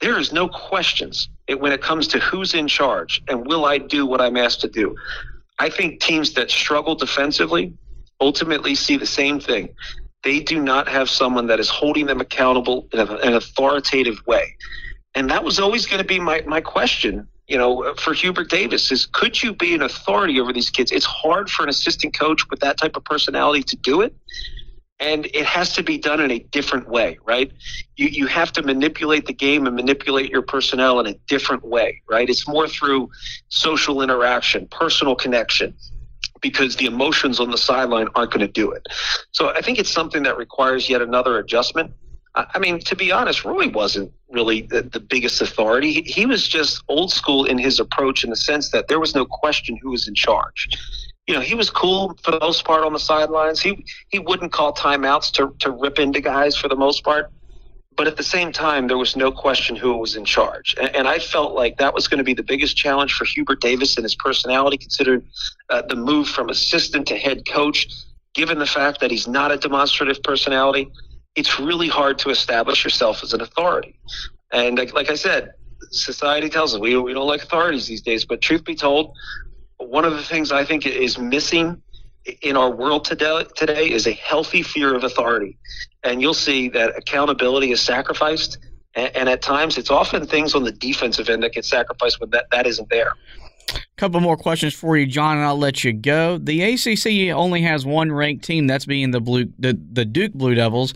There 0.00 0.18
is 0.18 0.32
no 0.32 0.48
questions 0.48 1.28
when 1.58 1.72
it 1.72 1.80
comes 1.80 2.06
to 2.08 2.18
who's 2.18 2.54
in 2.54 2.68
charge 2.68 3.22
and 3.28 3.46
will 3.46 3.64
I 3.64 3.78
do 3.78 4.06
what 4.06 4.20
I'm 4.20 4.36
asked 4.36 4.60
to 4.62 4.68
do. 4.68 4.94
I 5.58 5.70
think 5.70 6.00
teams 6.00 6.34
that 6.34 6.50
struggle 6.50 6.94
defensively 6.94 7.72
ultimately 8.24 8.74
see 8.74 8.96
the 8.96 9.06
same 9.06 9.38
thing. 9.38 9.68
They 10.22 10.40
do 10.40 10.58
not 10.58 10.88
have 10.88 11.10
someone 11.10 11.46
that 11.48 11.60
is 11.60 11.68
holding 11.68 12.06
them 12.06 12.20
accountable 12.20 12.88
in 12.92 13.00
an 13.00 13.34
authoritative 13.34 14.26
way. 14.26 14.56
And 15.14 15.30
that 15.30 15.44
was 15.44 15.60
always 15.60 15.86
going 15.86 15.98
to 15.98 16.08
be 16.08 16.18
my, 16.18 16.42
my 16.46 16.62
question, 16.62 17.28
you 17.46 17.58
know, 17.58 17.94
for 17.98 18.14
Hubert 18.14 18.48
Davis 18.48 18.90
is 18.90 19.04
could 19.04 19.42
you 19.42 19.52
be 19.52 19.74
an 19.74 19.82
authority 19.82 20.40
over 20.40 20.52
these 20.52 20.70
kids? 20.70 20.90
It's 20.90 21.04
hard 21.04 21.50
for 21.50 21.62
an 21.62 21.68
assistant 21.68 22.18
coach 22.18 22.48
with 22.48 22.60
that 22.60 22.78
type 22.78 22.96
of 22.96 23.04
personality 23.04 23.62
to 23.64 23.76
do 23.76 24.00
it. 24.00 24.16
And 25.00 25.26
it 25.26 25.44
has 25.44 25.74
to 25.74 25.82
be 25.82 25.98
done 25.98 26.20
in 26.20 26.30
a 26.30 26.38
different 26.38 26.88
way, 26.88 27.18
right? 27.26 27.52
You, 27.96 28.06
you 28.06 28.26
have 28.28 28.52
to 28.52 28.62
manipulate 28.62 29.26
the 29.26 29.34
game 29.34 29.66
and 29.66 29.76
manipulate 29.76 30.30
your 30.30 30.40
personnel 30.40 31.00
in 31.00 31.06
a 31.06 31.14
different 31.28 31.64
way, 31.64 32.00
right? 32.08 32.30
It's 32.30 32.48
more 32.48 32.66
through 32.66 33.10
social 33.48 34.00
interaction, 34.00 34.66
personal 34.68 35.14
connection, 35.14 35.74
because 36.44 36.76
the 36.76 36.84
emotions 36.84 37.40
on 37.40 37.50
the 37.50 37.56
sideline 37.56 38.06
aren't 38.14 38.30
going 38.30 38.46
to 38.46 38.52
do 38.52 38.70
it. 38.70 38.86
So 39.32 39.48
I 39.48 39.62
think 39.62 39.78
it's 39.78 39.90
something 39.90 40.24
that 40.24 40.36
requires 40.36 40.90
yet 40.90 41.00
another 41.00 41.38
adjustment. 41.38 41.90
I 42.34 42.58
mean, 42.58 42.80
to 42.80 42.94
be 42.94 43.10
honest, 43.10 43.46
Roy 43.46 43.70
wasn't 43.70 44.12
really 44.28 44.60
the, 44.60 44.82
the 44.82 45.00
biggest 45.00 45.40
authority. 45.40 45.92
He, 45.92 46.02
he, 46.02 46.26
was 46.26 46.46
just 46.46 46.82
old 46.88 47.10
school 47.10 47.46
in 47.46 47.56
his 47.56 47.80
approach 47.80 48.24
in 48.24 48.30
the 48.30 48.36
sense 48.36 48.70
that 48.72 48.88
there 48.88 49.00
was 49.00 49.14
no 49.14 49.24
question 49.24 49.78
who 49.80 49.92
was 49.92 50.06
in 50.06 50.14
charge. 50.14 50.68
You 51.26 51.34
know, 51.34 51.40
he 51.40 51.54
was 51.54 51.70
cool 51.70 52.18
for 52.22 52.32
the 52.32 52.40
most 52.40 52.66
part 52.66 52.84
on 52.84 52.92
the 52.92 52.98
sidelines. 52.98 53.62
He 53.62 53.86
he 54.08 54.18
wouldn't 54.18 54.52
call 54.52 54.74
timeouts 54.74 55.32
to, 55.36 55.54
to 55.60 55.70
rip 55.70 55.98
into 55.98 56.20
guys 56.20 56.54
for 56.56 56.68
the 56.68 56.76
most 56.76 57.04
part 57.04 57.32
but 57.96 58.06
at 58.06 58.16
the 58.16 58.22
same 58.22 58.52
time, 58.52 58.88
there 58.88 58.98
was 58.98 59.16
no 59.16 59.30
question 59.30 59.76
who 59.76 59.96
was 59.96 60.16
in 60.16 60.24
charge. 60.24 60.74
And, 60.80 60.94
and 60.96 61.08
I 61.08 61.18
felt 61.18 61.54
like 61.54 61.78
that 61.78 61.94
was 61.94 62.08
going 62.08 62.18
to 62.18 62.24
be 62.24 62.34
the 62.34 62.42
biggest 62.42 62.76
challenge 62.76 63.12
for 63.12 63.24
Hubert 63.24 63.60
Davis 63.60 63.96
and 63.96 64.04
his 64.04 64.14
personality, 64.14 64.76
considered 64.76 65.24
uh, 65.70 65.82
the 65.82 65.96
move 65.96 66.28
from 66.28 66.48
assistant 66.48 67.06
to 67.08 67.16
head 67.16 67.46
coach. 67.46 67.88
Given 68.34 68.58
the 68.58 68.66
fact 68.66 69.00
that 69.00 69.10
he's 69.10 69.28
not 69.28 69.52
a 69.52 69.56
demonstrative 69.56 70.22
personality, 70.22 70.90
it's 71.36 71.60
really 71.60 71.88
hard 71.88 72.18
to 72.20 72.30
establish 72.30 72.82
yourself 72.82 73.22
as 73.22 73.32
an 73.32 73.40
authority. 73.40 73.98
And 74.52 74.76
like, 74.76 74.92
like 74.92 75.10
I 75.10 75.14
said, 75.14 75.52
society 75.90 76.48
tells 76.48 76.74
us 76.74 76.80
we, 76.80 76.96
we 76.96 77.12
don't 77.12 77.26
like 77.26 77.42
authorities 77.42 77.86
these 77.86 78.02
days. 78.02 78.24
But 78.24 78.40
truth 78.40 78.64
be 78.64 78.74
told, 78.74 79.14
one 79.76 80.04
of 80.04 80.14
the 80.14 80.22
things 80.22 80.50
I 80.50 80.64
think 80.64 80.86
is 80.86 81.18
missing 81.18 81.80
in 82.42 82.56
our 82.56 82.70
world 82.70 83.04
today, 83.04 83.44
today 83.54 83.90
is 83.90 84.06
a 84.06 84.12
healthy 84.12 84.62
fear 84.62 84.94
of 84.94 85.04
authority. 85.04 85.58
And 86.02 86.20
you'll 86.20 86.34
see 86.34 86.68
that 86.70 86.96
accountability 86.96 87.72
is 87.72 87.80
sacrificed. 87.80 88.58
And, 88.94 89.14
and, 89.16 89.28
at 89.28 89.42
times, 89.42 89.76
it's 89.76 89.90
often 89.90 90.26
things 90.26 90.54
on 90.54 90.62
the 90.62 90.72
defensive 90.72 91.28
end 91.28 91.42
that 91.42 91.52
get 91.52 91.64
sacrificed 91.64 92.20
when 92.20 92.30
that, 92.30 92.46
that 92.52 92.66
isn't 92.66 92.88
there. 92.90 93.14
Couple 93.96 94.20
more 94.20 94.36
questions 94.36 94.74
for 94.74 94.96
you, 94.96 95.06
Jon, 95.06 95.36
and 95.36 95.46
I'll 95.46 95.58
let 95.58 95.84
you 95.84 95.92
go. 95.92 96.38
The 96.38 96.62
ACC 96.62 97.34
only 97.34 97.62
has 97.62 97.86
one 97.86 98.12
ranked 98.12 98.44
team, 98.44 98.66
that's 98.66 98.86
being 98.86 99.10
the 99.10 99.20
blue, 99.20 99.52
the, 99.58 99.78
the 99.92 100.04
Duke 100.04 100.32
Blue 100.32 100.54
Devils, 100.54 100.94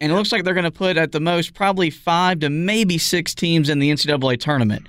and 0.00 0.12
it 0.12 0.14
looks 0.14 0.30
like 0.30 0.44
they're 0.44 0.54
going 0.54 0.64
to 0.64 0.70
put 0.70 0.96
at 0.96 1.12
the 1.12 1.20
most 1.20 1.54
probably 1.54 1.90
five 1.90 2.40
to 2.40 2.50
maybe 2.50 2.98
six 2.98 3.34
teams 3.34 3.68
in 3.68 3.78
the 3.78 3.90
NCAA 3.90 4.38
tournament. 4.38 4.86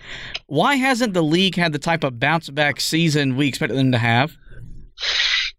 Why 0.48 0.76
hasn't 0.76 1.14
the 1.14 1.24
league 1.24 1.56
had 1.56 1.74
the 1.74 1.80
type 1.80 2.04
of 2.04 2.20
bounce 2.20 2.50
back 2.50 2.80
season 2.80 3.36
we 3.36 3.48
expected 3.48 3.78
them 3.78 3.92
to 3.92 3.98
have? 3.98 4.38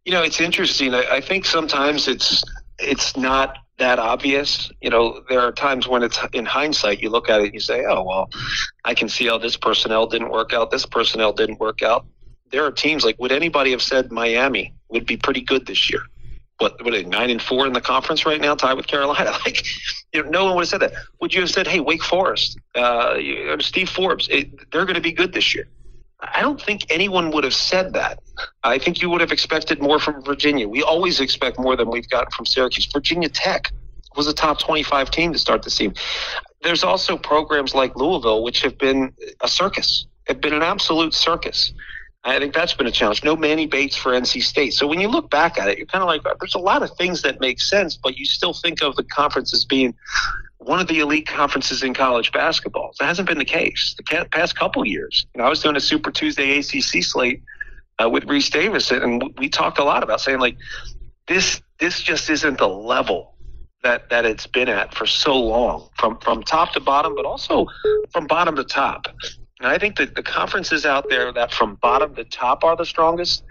You 0.08 0.14
know, 0.14 0.22
it's 0.22 0.40
interesting. 0.40 0.94
I, 0.94 1.16
I 1.16 1.20
think 1.20 1.44
sometimes 1.44 2.08
it's 2.08 2.42
it's 2.78 3.14
not 3.14 3.58
that 3.76 3.98
obvious. 3.98 4.72
You 4.80 4.88
know, 4.88 5.22
there 5.28 5.40
are 5.40 5.52
times 5.52 5.86
when 5.86 6.02
it's 6.02 6.18
in 6.32 6.46
hindsight, 6.46 7.02
you 7.02 7.10
look 7.10 7.28
at 7.28 7.42
it 7.42 7.44
and 7.44 7.52
you 7.52 7.60
say, 7.60 7.84
oh, 7.86 8.04
well, 8.04 8.30
I 8.86 8.94
can 8.94 9.10
see 9.10 9.26
how 9.26 9.36
this 9.36 9.58
personnel 9.58 10.06
didn't 10.06 10.30
work 10.30 10.54
out, 10.54 10.70
this 10.70 10.86
personnel 10.86 11.34
didn't 11.34 11.60
work 11.60 11.82
out. 11.82 12.06
There 12.50 12.64
are 12.64 12.70
teams 12.70 13.04
like, 13.04 13.18
would 13.18 13.32
anybody 13.32 13.70
have 13.72 13.82
said 13.82 14.10
Miami 14.10 14.72
would 14.88 15.04
be 15.04 15.18
pretty 15.18 15.42
good 15.42 15.66
this 15.66 15.90
year? 15.90 16.00
What, 16.56 16.82
what 16.82 16.94
are 16.94 17.02
they, 17.02 17.04
nine 17.04 17.28
and 17.28 17.42
four 17.42 17.66
in 17.66 17.74
the 17.74 17.82
conference 17.82 18.24
right 18.24 18.40
now, 18.40 18.54
tied 18.54 18.78
with 18.78 18.86
Carolina? 18.86 19.32
Like, 19.44 19.62
you 20.14 20.22
know, 20.22 20.30
no 20.30 20.44
one 20.46 20.54
would 20.54 20.62
have 20.62 20.68
said 20.70 20.80
that. 20.80 20.94
Would 21.20 21.34
you 21.34 21.42
have 21.42 21.50
said, 21.50 21.66
hey, 21.66 21.80
Wake 21.80 22.02
Forest, 22.02 22.58
uh, 22.74 23.18
Steve 23.60 23.90
Forbes, 23.90 24.26
it, 24.30 24.72
they're 24.72 24.86
going 24.86 24.94
to 24.94 25.02
be 25.02 25.12
good 25.12 25.34
this 25.34 25.54
year? 25.54 25.68
I 26.20 26.40
don't 26.40 26.60
think 26.60 26.86
anyone 26.90 27.30
would 27.30 27.44
have 27.44 27.54
said 27.54 27.92
that. 27.92 28.18
I 28.64 28.78
think 28.78 29.00
you 29.00 29.10
would 29.10 29.20
have 29.20 29.30
expected 29.30 29.80
more 29.80 30.00
from 30.00 30.22
Virginia. 30.22 30.68
We 30.68 30.82
always 30.82 31.20
expect 31.20 31.58
more 31.58 31.76
than 31.76 31.90
we've 31.90 32.08
gotten 32.08 32.30
from 32.32 32.44
Syracuse. 32.44 32.86
Virginia 32.86 33.28
Tech 33.28 33.72
was 34.16 34.26
a 34.26 34.34
top 34.34 34.58
25 34.58 35.10
team 35.10 35.32
to 35.32 35.38
start 35.38 35.62
the 35.62 35.70
season. 35.70 35.94
There's 36.62 36.82
also 36.82 37.16
programs 37.16 37.72
like 37.74 37.94
Louisville, 37.94 38.42
which 38.42 38.62
have 38.62 38.76
been 38.78 39.12
a 39.40 39.48
circus, 39.48 40.06
have 40.26 40.40
been 40.40 40.54
an 40.54 40.62
absolute 40.62 41.14
circus. 41.14 41.72
I 42.24 42.40
think 42.40 42.52
that's 42.52 42.74
been 42.74 42.88
a 42.88 42.90
challenge. 42.90 43.22
No 43.22 43.36
Manny 43.36 43.66
Bates 43.66 43.96
for 43.96 44.10
NC 44.10 44.42
State. 44.42 44.74
So 44.74 44.88
when 44.88 45.00
you 45.00 45.06
look 45.08 45.30
back 45.30 45.56
at 45.56 45.68
it, 45.68 45.78
you're 45.78 45.86
kind 45.86 46.02
of 46.02 46.08
like, 46.08 46.22
there's 46.40 46.56
a 46.56 46.58
lot 46.58 46.82
of 46.82 46.90
things 46.96 47.22
that 47.22 47.40
make 47.40 47.60
sense, 47.60 47.96
but 47.96 48.16
you 48.16 48.24
still 48.24 48.52
think 48.52 48.82
of 48.82 48.96
the 48.96 49.04
conference 49.04 49.54
as 49.54 49.64
being 49.64 49.94
one 50.58 50.80
of 50.80 50.88
the 50.88 51.00
elite 51.00 51.26
conferences 51.26 51.82
in 51.82 51.94
college 51.94 52.32
basketball. 52.32 52.92
That 52.98 53.06
hasn't 53.06 53.28
been 53.28 53.38
the 53.38 53.44
case 53.44 53.94
the 53.96 54.26
past 54.30 54.56
couple 54.56 54.84
years. 54.84 55.26
You 55.34 55.38
know, 55.38 55.46
I 55.46 55.48
was 55.48 55.62
doing 55.62 55.76
a 55.76 55.80
Super 55.80 56.10
Tuesday 56.10 56.58
ACC 56.58 57.02
slate 57.02 57.42
uh, 58.02 58.08
with 58.08 58.24
Rece 58.24 58.50
Davis, 58.50 58.90
and 58.90 59.22
we 59.38 59.48
talked 59.48 59.78
a 59.78 59.84
lot 59.84 60.02
about 60.02 60.20
saying 60.20 60.40
like 60.40 60.56
this 61.26 61.60
this 61.78 62.00
just 62.00 62.28
isn't 62.28 62.58
the 62.58 62.68
level 62.68 63.34
that 63.82 64.10
that 64.10 64.24
it's 64.24 64.46
been 64.46 64.68
at 64.68 64.94
for 64.94 65.06
so 65.06 65.38
long, 65.38 65.88
from 65.96 66.18
from 66.18 66.42
top 66.42 66.72
to 66.72 66.80
bottom, 66.80 67.14
but 67.14 67.24
also 67.24 67.66
from 68.10 68.26
bottom 68.26 68.56
to 68.56 68.64
top. 68.64 69.06
And 69.60 69.68
I 69.68 69.78
think 69.78 69.96
that 69.96 70.14
the 70.14 70.22
conferences 70.22 70.84
out 70.84 71.08
there 71.08 71.32
that 71.32 71.52
from 71.52 71.76
bottom 71.76 72.14
to 72.16 72.24
top 72.24 72.64
are 72.64 72.76
the 72.76 72.86
strongest 72.86 73.44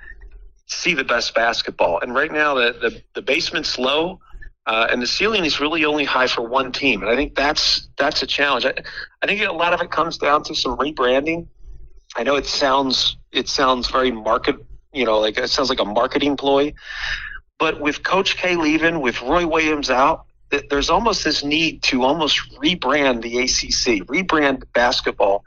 see 0.67 0.93
the 0.93 1.03
best 1.03 1.33
basketball. 1.33 1.99
And 2.01 2.13
right 2.13 2.31
now, 2.31 2.55
the 2.55 2.73
the, 2.81 3.01
the 3.15 3.21
basement's 3.21 3.79
low 3.79 4.19
uh, 4.67 4.87
and 4.91 5.01
the 5.01 5.07
ceiling 5.07 5.45
is 5.45 5.59
really 5.59 5.83
only 5.85 6.05
high 6.05 6.27
for 6.27 6.41
one 6.41 6.71
team, 6.71 7.01
and 7.01 7.09
I 7.09 7.15
think 7.15 7.33
that's 7.33 7.89
that's 7.97 8.21
a 8.21 8.27
challenge. 8.27 8.65
I, 8.65 8.73
I 9.21 9.25
think 9.25 9.41
a 9.41 9.51
lot 9.51 9.73
of 9.73 9.81
it 9.81 9.89
comes 9.89 10.17
down 10.19 10.43
to 10.43 10.55
some 10.55 10.77
rebranding. 10.77 11.47
I 12.15 12.23
know 12.23 12.35
it 12.35 12.45
sounds 12.45 13.17
it 13.31 13.49
sounds 13.49 13.89
very 13.89 14.11
market 14.11 14.57
you 14.97 15.05
know, 15.05 15.19
like 15.19 15.37
it 15.37 15.49
sounds 15.49 15.69
like 15.69 15.79
a 15.79 15.85
marketing 15.85 16.35
ploy. 16.35 16.73
But 17.59 17.79
with 17.81 18.03
Coach 18.03 18.37
K 18.37 18.55
leaving, 18.55 18.99
with 18.99 19.21
Roy 19.21 19.47
Williams 19.47 19.89
out, 19.89 20.25
there's 20.69 20.89
almost 20.89 21.23
this 21.23 21.43
need 21.43 21.83
to 21.83 22.03
almost 22.03 22.39
rebrand 22.61 23.21
the 23.21 23.39
ACC, 23.39 24.07
rebrand 24.07 24.63
basketball 24.73 25.43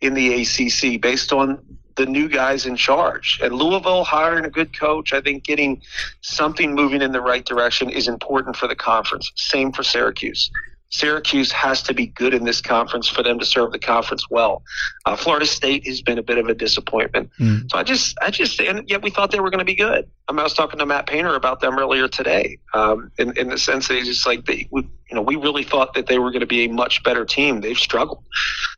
in 0.00 0.14
the 0.14 0.42
ACC 0.42 1.00
based 1.00 1.32
on 1.32 1.58
the 1.96 2.06
new 2.06 2.28
guys 2.28 2.66
in 2.66 2.76
charge. 2.76 3.40
And 3.42 3.54
Louisville 3.54 4.04
hiring 4.04 4.44
a 4.44 4.50
good 4.50 4.78
coach, 4.78 5.12
I 5.12 5.20
think 5.20 5.44
getting 5.44 5.82
something 6.20 6.74
moving 6.74 7.02
in 7.02 7.12
the 7.12 7.20
right 7.20 7.44
direction 7.44 7.90
is 7.90 8.08
important 8.08 8.56
for 8.56 8.68
the 8.68 8.76
conference. 8.76 9.32
Same 9.36 9.72
for 9.72 9.82
Syracuse. 9.82 10.50
Syracuse 10.92 11.50
has 11.52 11.82
to 11.84 11.94
be 11.94 12.06
good 12.06 12.34
in 12.34 12.44
this 12.44 12.60
conference 12.60 13.08
for 13.08 13.22
them 13.22 13.38
to 13.38 13.46
serve 13.46 13.72
the 13.72 13.78
conference 13.78 14.28
well. 14.28 14.62
Uh, 15.06 15.16
Florida 15.16 15.46
State 15.46 15.86
has 15.86 16.02
been 16.02 16.18
a 16.18 16.22
bit 16.22 16.36
of 16.36 16.48
a 16.48 16.54
disappointment. 16.54 17.30
Mm. 17.40 17.70
So 17.70 17.78
I 17.78 17.82
just, 17.82 18.16
I 18.20 18.30
just, 18.30 18.60
and 18.60 18.88
yet 18.88 19.02
we 19.02 19.08
thought 19.08 19.30
they 19.30 19.40
were 19.40 19.48
going 19.48 19.60
to 19.60 19.64
be 19.64 19.74
good. 19.74 20.08
I, 20.28 20.32
mean, 20.32 20.40
I 20.40 20.42
was 20.42 20.52
talking 20.52 20.78
to 20.78 20.86
Matt 20.86 21.06
Painter 21.06 21.34
about 21.34 21.60
them 21.60 21.78
earlier 21.78 22.08
today, 22.08 22.58
um, 22.74 23.10
in, 23.18 23.36
in 23.38 23.48
the 23.48 23.56
sense 23.56 23.88
that 23.88 23.94
he's 23.94 24.06
just 24.06 24.26
like 24.26 24.44
they, 24.44 24.68
we, 24.70 24.82
you 25.08 25.16
know, 25.16 25.22
we 25.22 25.36
really 25.36 25.64
thought 25.64 25.94
that 25.94 26.08
they 26.08 26.18
were 26.18 26.30
going 26.30 26.40
to 26.40 26.46
be 26.46 26.66
a 26.66 26.68
much 26.68 27.02
better 27.02 27.24
team. 27.24 27.62
They've 27.62 27.78
struggled. 27.78 28.22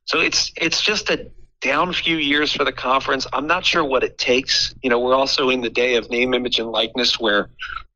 So 0.04 0.20
it's, 0.20 0.52
it's 0.56 0.80
just 0.80 1.10
a 1.10 1.28
down 1.64 1.92
few 1.92 2.18
years 2.18 2.52
for 2.52 2.64
the 2.64 2.72
conference. 2.72 3.26
I'm 3.32 3.46
not 3.46 3.64
sure 3.64 3.82
what 3.82 4.04
it 4.04 4.18
takes. 4.18 4.74
You 4.82 4.90
know, 4.90 5.00
we're 5.00 5.14
also 5.14 5.48
in 5.48 5.62
the 5.62 5.70
day 5.70 5.96
of 5.96 6.10
name, 6.10 6.34
image, 6.34 6.58
and 6.58 6.70
likeness 6.70 7.18
where 7.18 7.48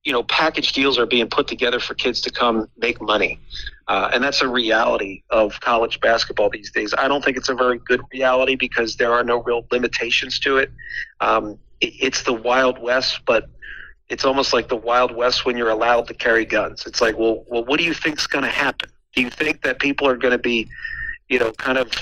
you 0.05 0.13
know, 0.13 0.23
package 0.23 0.73
deals 0.73 0.99
are 0.99 1.05
being 1.05 1.29
put 1.29 1.47
together 1.47 1.79
for 1.79 1.95
kids 1.95 2.23
to 2.23 2.31
come 2.31 2.67
make 2.79 2.99
money. 2.99 3.39
Uh, 3.89 4.09
and 4.11 4.25
that's 4.25 4.41
a 4.41 4.49
reality 4.49 5.23
of 5.29 5.61
college 5.61 6.01
basketball 6.01 6.49
these 6.49 6.71
days. 6.71 6.95
I 6.97 7.09
don't 7.09 7.23
think 7.23 7.37
it's 7.37 7.51
a 7.51 7.55
very 7.55 7.79
good 7.79 8.01
reality 8.11 8.55
because 8.55 8.97
there 8.97 9.13
are 9.13 9.23
no 9.23 9.43
real 9.43 9.67
limitations 9.71 10.39
to 10.41 10.57
it. 10.57 10.73
Um, 11.21 11.59
it 11.83 11.93
it's 12.01 12.23
the 12.23 12.33
Wild 12.33 12.79
West, 12.81 13.21
but 13.27 13.51
it's 14.09 14.25
almost 14.25 14.55
like 14.55 14.69
the 14.69 14.77
Wild 14.77 15.15
West 15.15 15.45
when 15.45 15.59
you're 15.59 15.69
allowed 15.69 16.09
to 16.09 16.15
carry 16.15 16.47
guns. 16.47 16.87
It's 16.87 17.03
like, 17.03 17.19
well, 17.19 17.45
well, 17.47 17.67
what 17.67 17.79
do 17.79 17.85
you 17.85 17.93
think's 17.93 18.27
going 18.27 18.45
to 18.45 18.51
happen? 18.51 18.89
Do 19.15 19.21
you 19.21 19.29
think 19.29 19.63
that 19.63 19.79
people 19.79 20.09
are 20.09 20.17
going 20.17 20.33
to 20.33 20.39
be, 20.39 20.69
you 21.29 21.39
know, 21.39 21.53
kind 21.53 21.77
of 21.77 21.93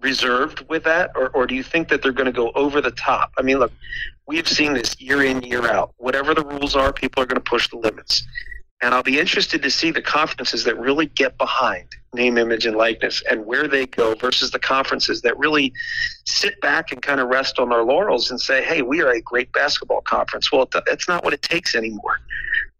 reserved 0.00 0.64
with 0.68 0.84
that, 0.84 1.10
or, 1.14 1.28
or 1.30 1.46
do 1.46 1.54
you 1.54 1.62
think 1.62 1.88
that 1.88 2.02
they're 2.02 2.12
going 2.12 2.26
to 2.26 2.32
go 2.32 2.50
over 2.54 2.80
the 2.80 2.90
top? 2.92 3.32
I 3.38 3.42
mean, 3.42 3.58
look, 3.58 3.72
we've 4.26 4.48
seen 4.48 4.74
this 4.74 5.00
year 5.00 5.24
in, 5.24 5.42
year 5.42 5.68
out. 5.70 5.94
Whatever 5.96 6.34
the 6.34 6.44
rules 6.44 6.76
are, 6.76 6.92
people 6.92 7.22
are 7.22 7.26
going 7.26 7.42
to 7.42 7.50
push 7.50 7.68
the 7.68 7.76
limits. 7.76 8.26
And 8.80 8.94
I'll 8.94 9.02
be 9.02 9.18
interested 9.18 9.60
to 9.62 9.70
see 9.70 9.90
the 9.90 10.02
conferences 10.02 10.62
that 10.64 10.78
really 10.78 11.06
get 11.06 11.36
behind 11.36 11.88
name, 12.14 12.38
image, 12.38 12.64
and 12.64 12.76
likeness 12.76 13.22
and 13.28 13.44
where 13.44 13.66
they 13.66 13.86
go 13.86 14.14
versus 14.14 14.50
the 14.50 14.58
conferences 14.58 15.20
that 15.22 15.36
really 15.36 15.72
sit 16.24 16.60
back 16.60 16.92
and 16.92 17.02
kind 17.02 17.20
of 17.20 17.28
rest 17.28 17.58
on 17.58 17.70
their 17.70 17.82
laurels 17.82 18.30
and 18.30 18.40
say, 18.40 18.62
hey, 18.62 18.82
we 18.82 19.02
are 19.02 19.10
a 19.10 19.20
great 19.20 19.52
basketball 19.52 20.00
conference. 20.02 20.52
Well, 20.52 20.68
that's 20.86 21.08
not 21.08 21.24
what 21.24 21.34
it 21.34 21.42
takes 21.42 21.74
anymore. 21.74 22.20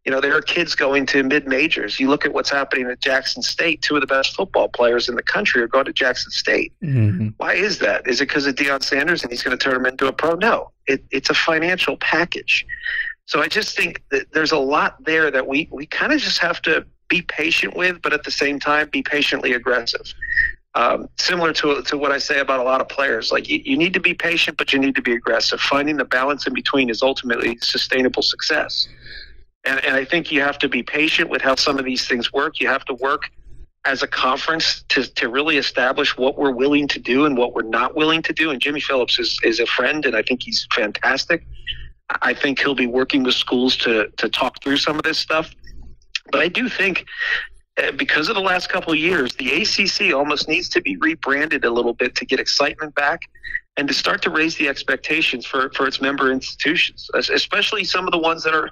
You 0.08 0.14
know, 0.14 0.22
there 0.22 0.34
are 0.34 0.40
kids 0.40 0.74
going 0.74 1.04
to 1.04 1.22
mid 1.22 1.46
majors. 1.46 2.00
You 2.00 2.08
look 2.08 2.24
at 2.24 2.32
what's 2.32 2.48
happening 2.48 2.86
at 2.86 2.98
Jackson 2.98 3.42
State. 3.42 3.82
Two 3.82 3.94
of 3.94 4.00
the 4.00 4.06
best 4.06 4.34
football 4.34 4.66
players 4.66 5.06
in 5.06 5.16
the 5.16 5.22
country 5.22 5.60
are 5.60 5.68
going 5.68 5.84
to 5.84 5.92
Jackson 5.92 6.30
State. 6.30 6.72
Mm-hmm. 6.82 7.28
Why 7.36 7.52
is 7.52 7.78
that? 7.80 8.08
Is 8.08 8.22
it 8.22 8.28
because 8.28 8.46
of 8.46 8.54
Deion 8.54 8.82
Sanders 8.82 9.22
and 9.22 9.30
he's 9.30 9.42
going 9.42 9.54
to 9.54 9.62
turn 9.62 9.76
him 9.76 9.84
into 9.84 10.06
a 10.06 10.12
pro? 10.14 10.34
No, 10.36 10.72
it, 10.86 11.04
it's 11.10 11.28
a 11.28 11.34
financial 11.34 11.98
package. 11.98 12.66
So 13.26 13.42
I 13.42 13.48
just 13.48 13.76
think 13.76 14.02
that 14.10 14.32
there's 14.32 14.50
a 14.50 14.58
lot 14.58 14.96
there 15.04 15.30
that 15.30 15.46
we, 15.46 15.68
we 15.70 15.84
kind 15.84 16.14
of 16.14 16.20
just 16.20 16.38
have 16.38 16.62
to 16.62 16.86
be 17.08 17.20
patient 17.20 17.76
with, 17.76 18.00
but 18.00 18.14
at 18.14 18.24
the 18.24 18.30
same 18.30 18.58
time, 18.58 18.88
be 18.88 19.02
patiently 19.02 19.52
aggressive. 19.52 20.14
Um, 20.74 21.10
similar 21.18 21.52
to, 21.52 21.82
to 21.82 21.98
what 21.98 22.12
I 22.12 22.18
say 22.18 22.40
about 22.40 22.60
a 22.60 22.62
lot 22.62 22.80
of 22.80 22.88
players, 22.88 23.30
like 23.30 23.46
you, 23.46 23.60
you 23.62 23.76
need 23.76 23.92
to 23.92 24.00
be 24.00 24.14
patient, 24.14 24.56
but 24.56 24.72
you 24.72 24.78
need 24.78 24.94
to 24.94 25.02
be 25.02 25.12
aggressive. 25.12 25.60
Finding 25.60 25.98
the 25.98 26.06
balance 26.06 26.46
in 26.46 26.54
between 26.54 26.88
is 26.88 27.02
ultimately 27.02 27.58
sustainable 27.60 28.22
success. 28.22 28.88
And, 29.68 29.84
and 29.84 29.94
I 29.94 30.04
think 30.04 30.32
you 30.32 30.40
have 30.40 30.58
to 30.60 30.68
be 30.68 30.82
patient 30.82 31.28
with 31.28 31.42
how 31.42 31.54
some 31.54 31.78
of 31.78 31.84
these 31.84 32.08
things 32.08 32.32
work. 32.32 32.58
You 32.58 32.68
have 32.68 32.86
to 32.86 32.94
work 32.94 33.30
as 33.84 34.02
a 34.02 34.06
conference 34.06 34.82
to, 34.88 35.04
to 35.14 35.28
really 35.28 35.58
establish 35.58 36.16
what 36.16 36.38
we're 36.38 36.52
willing 36.52 36.88
to 36.88 36.98
do 36.98 37.26
and 37.26 37.36
what 37.36 37.54
we're 37.54 37.62
not 37.62 37.94
willing 37.94 38.22
to 38.22 38.32
do. 38.32 38.50
And 38.50 38.60
Jimmy 38.60 38.80
Phillips 38.80 39.18
is, 39.18 39.38
is 39.42 39.60
a 39.60 39.66
friend, 39.66 40.06
and 40.06 40.16
I 40.16 40.22
think 40.22 40.42
he's 40.42 40.66
fantastic. 40.74 41.46
I 42.22 42.32
think 42.32 42.58
he'll 42.58 42.74
be 42.74 42.86
working 42.86 43.22
with 43.22 43.34
schools 43.34 43.76
to, 43.78 44.08
to 44.16 44.28
talk 44.30 44.62
through 44.62 44.78
some 44.78 44.96
of 44.96 45.02
this 45.02 45.18
stuff. 45.18 45.54
But 46.32 46.40
I 46.40 46.48
do 46.48 46.68
think 46.70 47.04
uh, 47.82 47.92
because 47.92 48.28
of 48.30 48.34
the 48.34 48.40
last 48.40 48.70
couple 48.70 48.92
of 48.92 48.98
years, 48.98 49.34
the 49.36 49.62
ACC 49.62 50.14
almost 50.14 50.48
needs 50.48 50.70
to 50.70 50.80
be 50.80 50.96
rebranded 50.96 51.66
a 51.66 51.70
little 51.70 51.92
bit 51.92 52.14
to 52.16 52.24
get 52.24 52.40
excitement 52.40 52.94
back 52.94 53.20
and 53.76 53.86
to 53.86 53.94
start 53.94 54.22
to 54.22 54.30
raise 54.30 54.56
the 54.56 54.66
expectations 54.66 55.44
for, 55.46 55.70
for 55.74 55.86
its 55.86 56.00
member 56.00 56.32
institutions, 56.32 57.10
especially 57.14 57.84
some 57.84 58.06
of 58.06 58.12
the 58.12 58.18
ones 58.18 58.42
that 58.42 58.54
are, 58.54 58.70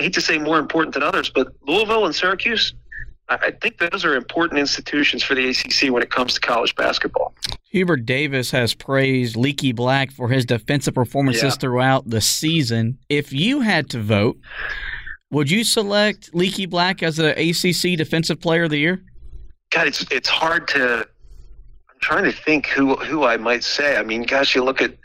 I 0.00 0.04
hate 0.04 0.14
to 0.14 0.22
say 0.22 0.38
more 0.38 0.58
important 0.58 0.94
than 0.94 1.02
others, 1.02 1.28
but 1.28 1.52
Louisville 1.66 2.06
and 2.06 2.14
Syracuse, 2.14 2.72
I 3.28 3.50
think 3.50 3.76
those 3.76 4.02
are 4.02 4.16
important 4.16 4.58
institutions 4.58 5.22
for 5.22 5.34
the 5.34 5.50
ACC 5.50 5.92
when 5.92 6.02
it 6.02 6.08
comes 6.08 6.32
to 6.34 6.40
college 6.40 6.74
basketball. 6.74 7.34
Hubert 7.64 8.06
Davis 8.06 8.50
has 8.50 8.72
praised 8.72 9.36
Leaky 9.36 9.72
Black 9.72 10.10
for 10.10 10.30
his 10.30 10.46
defensive 10.46 10.94
performances 10.94 11.42
yeah. 11.42 11.50
throughout 11.50 12.08
the 12.08 12.22
season. 12.22 12.96
If 13.10 13.30
you 13.30 13.60
had 13.60 13.90
to 13.90 14.00
vote, 14.00 14.38
would 15.30 15.50
you 15.50 15.64
select 15.64 16.34
Leaky 16.34 16.64
Black 16.64 17.02
as 17.02 17.18
the 17.18 17.32
ACC 17.32 17.98
Defensive 17.98 18.40
Player 18.40 18.62
of 18.62 18.70
the 18.70 18.78
Year? 18.78 19.02
God, 19.70 19.86
it's 19.86 20.02
it's 20.10 20.30
hard 20.30 20.66
to 20.68 21.06
I'm 21.90 22.00
trying 22.00 22.24
to 22.24 22.32
think 22.32 22.68
who 22.68 22.96
who 22.96 23.24
I 23.24 23.36
might 23.36 23.64
say. 23.64 23.98
I 23.98 24.02
mean, 24.02 24.22
gosh, 24.22 24.54
you 24.54 24.64
look 24.64 24.80
at 24.80 24.96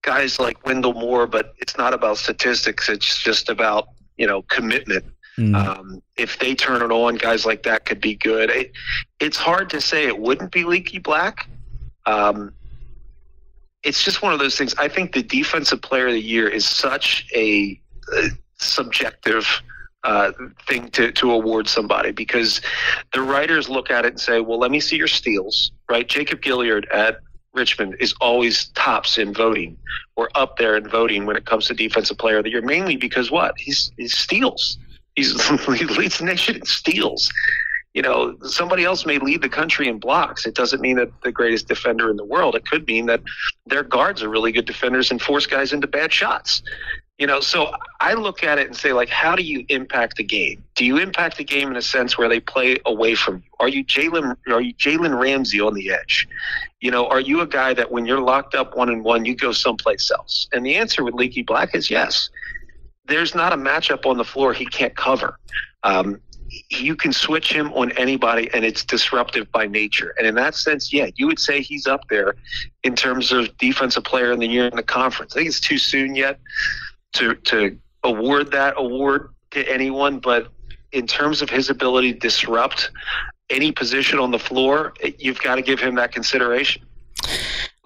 guys 0.00 0.40
like 0.40 0.64
Wendell 0.64 0.94
Moore, 0.94 1.26
but 1.26 1.52
it's 1.58 1.76
not 1.76 1.92
about 1.92 2.16
statistics. 2.16 2.88
It's 2.88 3.22
just 3.22 3.50
about 3.50 3.88
you 4.16 4.26
know 4.26 4.42
commitment. 4.42 5.04
Mm. 5.38 5.54
Um, 5.54 6.02
if 6.16 6.38
they 6.38 6.54
turn 6.54 6.80
it 6.80 6.90
on, 6.90 7.16
guys 7.16 7.44
like 7.44 7.62
that 7.64 7.84
could 7.84 8.00
be 8.00 8.14
good. 8.14 8.48
It, 8.48 8.72
it's 9.20 9.36
hard 9.36 9.68
to 9.70 9.80
say 9.82 10.06
it 10.06 10.18
wouldn't 10.18 10.50
be 10.50 10.64
Leaky 10.64 10.98
Black. 10.98 11.46
Um, 12.06 12.54
it's 13.82 14.02
just 14.02 14.22
one 14.22 14.32
of 14.32 14.38
those 14.38 14.56
things. 14.56 14.74
I 14.78 14.88
think 14.88 15.12
the 15.12 15.22
defensive 15.22 15.82
player 15.82 16.06
of 16.06 16.14
the 16.14 16.22
year 16.22 16.48
is 16.48 16.66
such 16.66 17.26
a, 17.34 17.78
a 18.14 18.28
subjective 18.56 19.46
uh, 20.04 20.32
thing 20.66 20.88
to, 20.90 21.12
to 21.12 21.32
award 21.32 21.68
somebody 21.68 22.12
because 22.12 22.60
the 23.12 23.20
writers 23.20 23.68
look 23.68 23.90
at 23.90 24.04
it 24.04 24.08
and 24.08 24.20
say, 24.20 24.40
well, 24.40 24.58
let 24.58 24.70
me 24.70 24.80
see 24.80 24.96
your 24.96 25.08
steals, 25.08 25.72
right? 25.88 26.08
Jacob 26.08 26.40
Gilyard 26.40 26.84
at 26.92 27.20
Richmond 27.56 27.96
is 27.98 28.14
always 28.20 28.68
tops 28.68 29.18
in 29.18 29.32
voting 29.32 29.76
or 30.14 30.30
up 30.34 30.58
there 30.58 30.76
in 30.76 30.88
voting 30.88 31.26
when 31.26 31.36
it 31.36 31.46
comes 31.46 31.66
to 31.66 31.74
defensive 31.74 32.18
player 32.18 32.38
of 32.38 32.44
the 32.44 32.50
year, 32.50 32.62
mainly 32.62 32.96
because 32.96 33.30
what? 33.30 33.54
He's, 33.58 33.90
he 33.96 34.08
steals. 34.08 34.78
He's, 35.16 35.32
he 35.74 35.84
leads 35.84 36.18
the 36.18 36.24
nation 36.24 36.56
in 36.56 36.64
steals. 36.64 37.32
You 37.94 38.02
know, 38.02 38.36
somebody 38.42 38.84
else 38.84 39.06
may 39.06 39.18
lead 39.18 39.40
the 39.40 39.48
country 39.48 39.88
in 39.88 39.98
blocks. 39.98 40.44
It 40.44 40.54
doesn't 40.54 40.82
mean 40.82 40.96
that 40.96 41.08
the 41.22 41.32
greatest 41.32 41.66
defender 41.66 42.10
in 42.10 42.18
the 42.18 42.26
world. 42.26 42.54
It 42.54 42.66
could 42.66 42.86
mean 42.86 43.06
that 43.06 43.22
their 43.64 43.82
guards 43.82 44.22
are 44.22 44.28
really 44.28 44.52
good 44.52 44.66
defenders 44.66 45.10
and 45.10 45.20
force 45.20 45.46
guys 45.46 45.72
into 45.72 45.86
bad 45.86 46.12
shots. 46.12 46.62
You 47.18 47.26
know, 47.26 47.40
so 47.40 47.72
I 48.00 48.12
look 48.12 48.44
at 48.44 48.58
it 48.58 48.66
and 48.66 48.76
say, 48.76 48.92
like, 48.92 49.08
how 49.08 49.34
do 49.34 49.42
you 49.42 49.64
impact 49.70 50.16
the 50.18 50.22
game? 50.22 50.62
Do 50.74 50.84
you 50.84 50.98
impact 50.98 51.38
the 51.38 51.44
game 51.44 51.70
in 51.70 51.76
a 51.76 51.82
sense 51.82 52.18
where 52.18 52.28
they 52.28 52.40
play 52.40 52.76
away 52.84 53.14
from 53.14 53.36
you? 53.36 53.50
Are 53.58 53.68
you 53.68 53.84
Jalen? 53.84 54.36
Are 54.48 54.60
you 54.60 54.74
Jalen 54.74 55.18
Ramsey 55.18 55.58
on 55.58 55.72
the 55.72 55.90
edge? 55.90 56.28
You 56.80 56.90
know, 56.90 57.06
are 57.06 57.20
you 57.20 57.40
a 57.40 57.46
guy 57.46 57.72
that 57.72 57.90
when 57.90 58.04
you're 58.04 58.20
locked 58.20 58.54
up 58.54 58.76
one 58.76 58.90
and 58.90 59.02
one, 59.02 59.24
you 59.24 59.34
go 59.34 59.52
someplace 59.52 60.10
else? 60.10 60.46
And 60.52 60.64
the 60.64 60.76
answer 60.76 61.04
with 61.04 61.14
Leaky 61.14 61.42
Black 61.42 61.74
is 61.74 61.90
yes. 61.90 62.28
There's 63.06 63.34
not 63.34 63.54
a 63.54 63.56
matchup 63.56 64.04
on 64.04 64.18
the 64.18 64.24
floor 64.24 64.52
he 64.52 64.66
can't 64.66 64.94
cover. 64.94 65.38
Um, 65.84 66.20
you 66.68 66.96
can 66.96 67.14
switch 67.14 67.50
him 67.50 67.72
on 67.72 67.92
anybody 67.92 68.50
and 68.52 68.62
it's 68.62 68.84
disruptive 68.84 69.50
by 69.52 69.66
nature. 69.66 70.14
And 70.18 70.26
in 70.26 70.34
that 70.34 70.54
sense, 70.54 70.92
yeah, 70.92 71.08
you 71.16 71.26
would 71.26 71.38
say 71.38 71.62
he's 71.62 71.86
up 71.86 72.02
there 72.10 72.36
in 72.82 72.94
terms 72.94 73.32
of 73.32 73.56
defensive 73.56 74.04
player 74.04 74.32
in 74.32 74.38
the 74.38 74.46
year 74.46 74.66
in 74.66 74.76
the 74.76 74.82
conference. 74.82 75.32
I 75.34 75.36
think 75.36 75.48
it's 75.48 75.60
too 75.60 75.78
soon 75.78 76.14
yet 76.14 76.38
to 77.16 77.34
to 77.34 77.78
award 78.02 78.50
that 78.52 78.74
award 78.76 79.30
to 79.50 79.68
anyone, 79.72 80.18
but 80.18 80.48
in 80.92 81.06
terms 81.06 81.42
of 81.42 81.50
his 81.50 81.70
ability 81.70 82.12
to 82.12 82.18
disrupt 82.18 82.90
any 83.50 83.72
position 83.72 84.18
on 84.18 84.30
the 84.30 84.38
floor, 84.38 84.94
you've 85.18 85.40
got 85.40 85.56
to 85.56 85.62
give 85.62 85.80
him 85.80 85.94
that 85.96 86.12
consideration. 86.12 86.82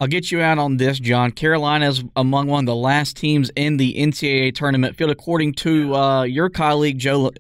I'll 0.01 0.09
get 0.09 0.33
you 0.33 0.41
out 0.41 0.57
on 0.57 0.79
this, 0.79 0.99
Jon. 0.99 1.31
Carolina 1.31 1.87
is 1.87 2.03
among 2.17 2.47
one 2.47 2.61
of 2.61 2.67
the 2.67 2.75
last 2.75 3.19
teams 3.19 3.51
in 3.55 3.77
the 3.77 3.95
NCAA 3.99 4.55
tournament 4.55 4.97
field, 4.97 5.11
according 5.11 5.53
to 5.55 5.95
uh, 5.95 6.23
your 6.23 6.49
colleague 6.49 6.99
Joe 6.99 7.31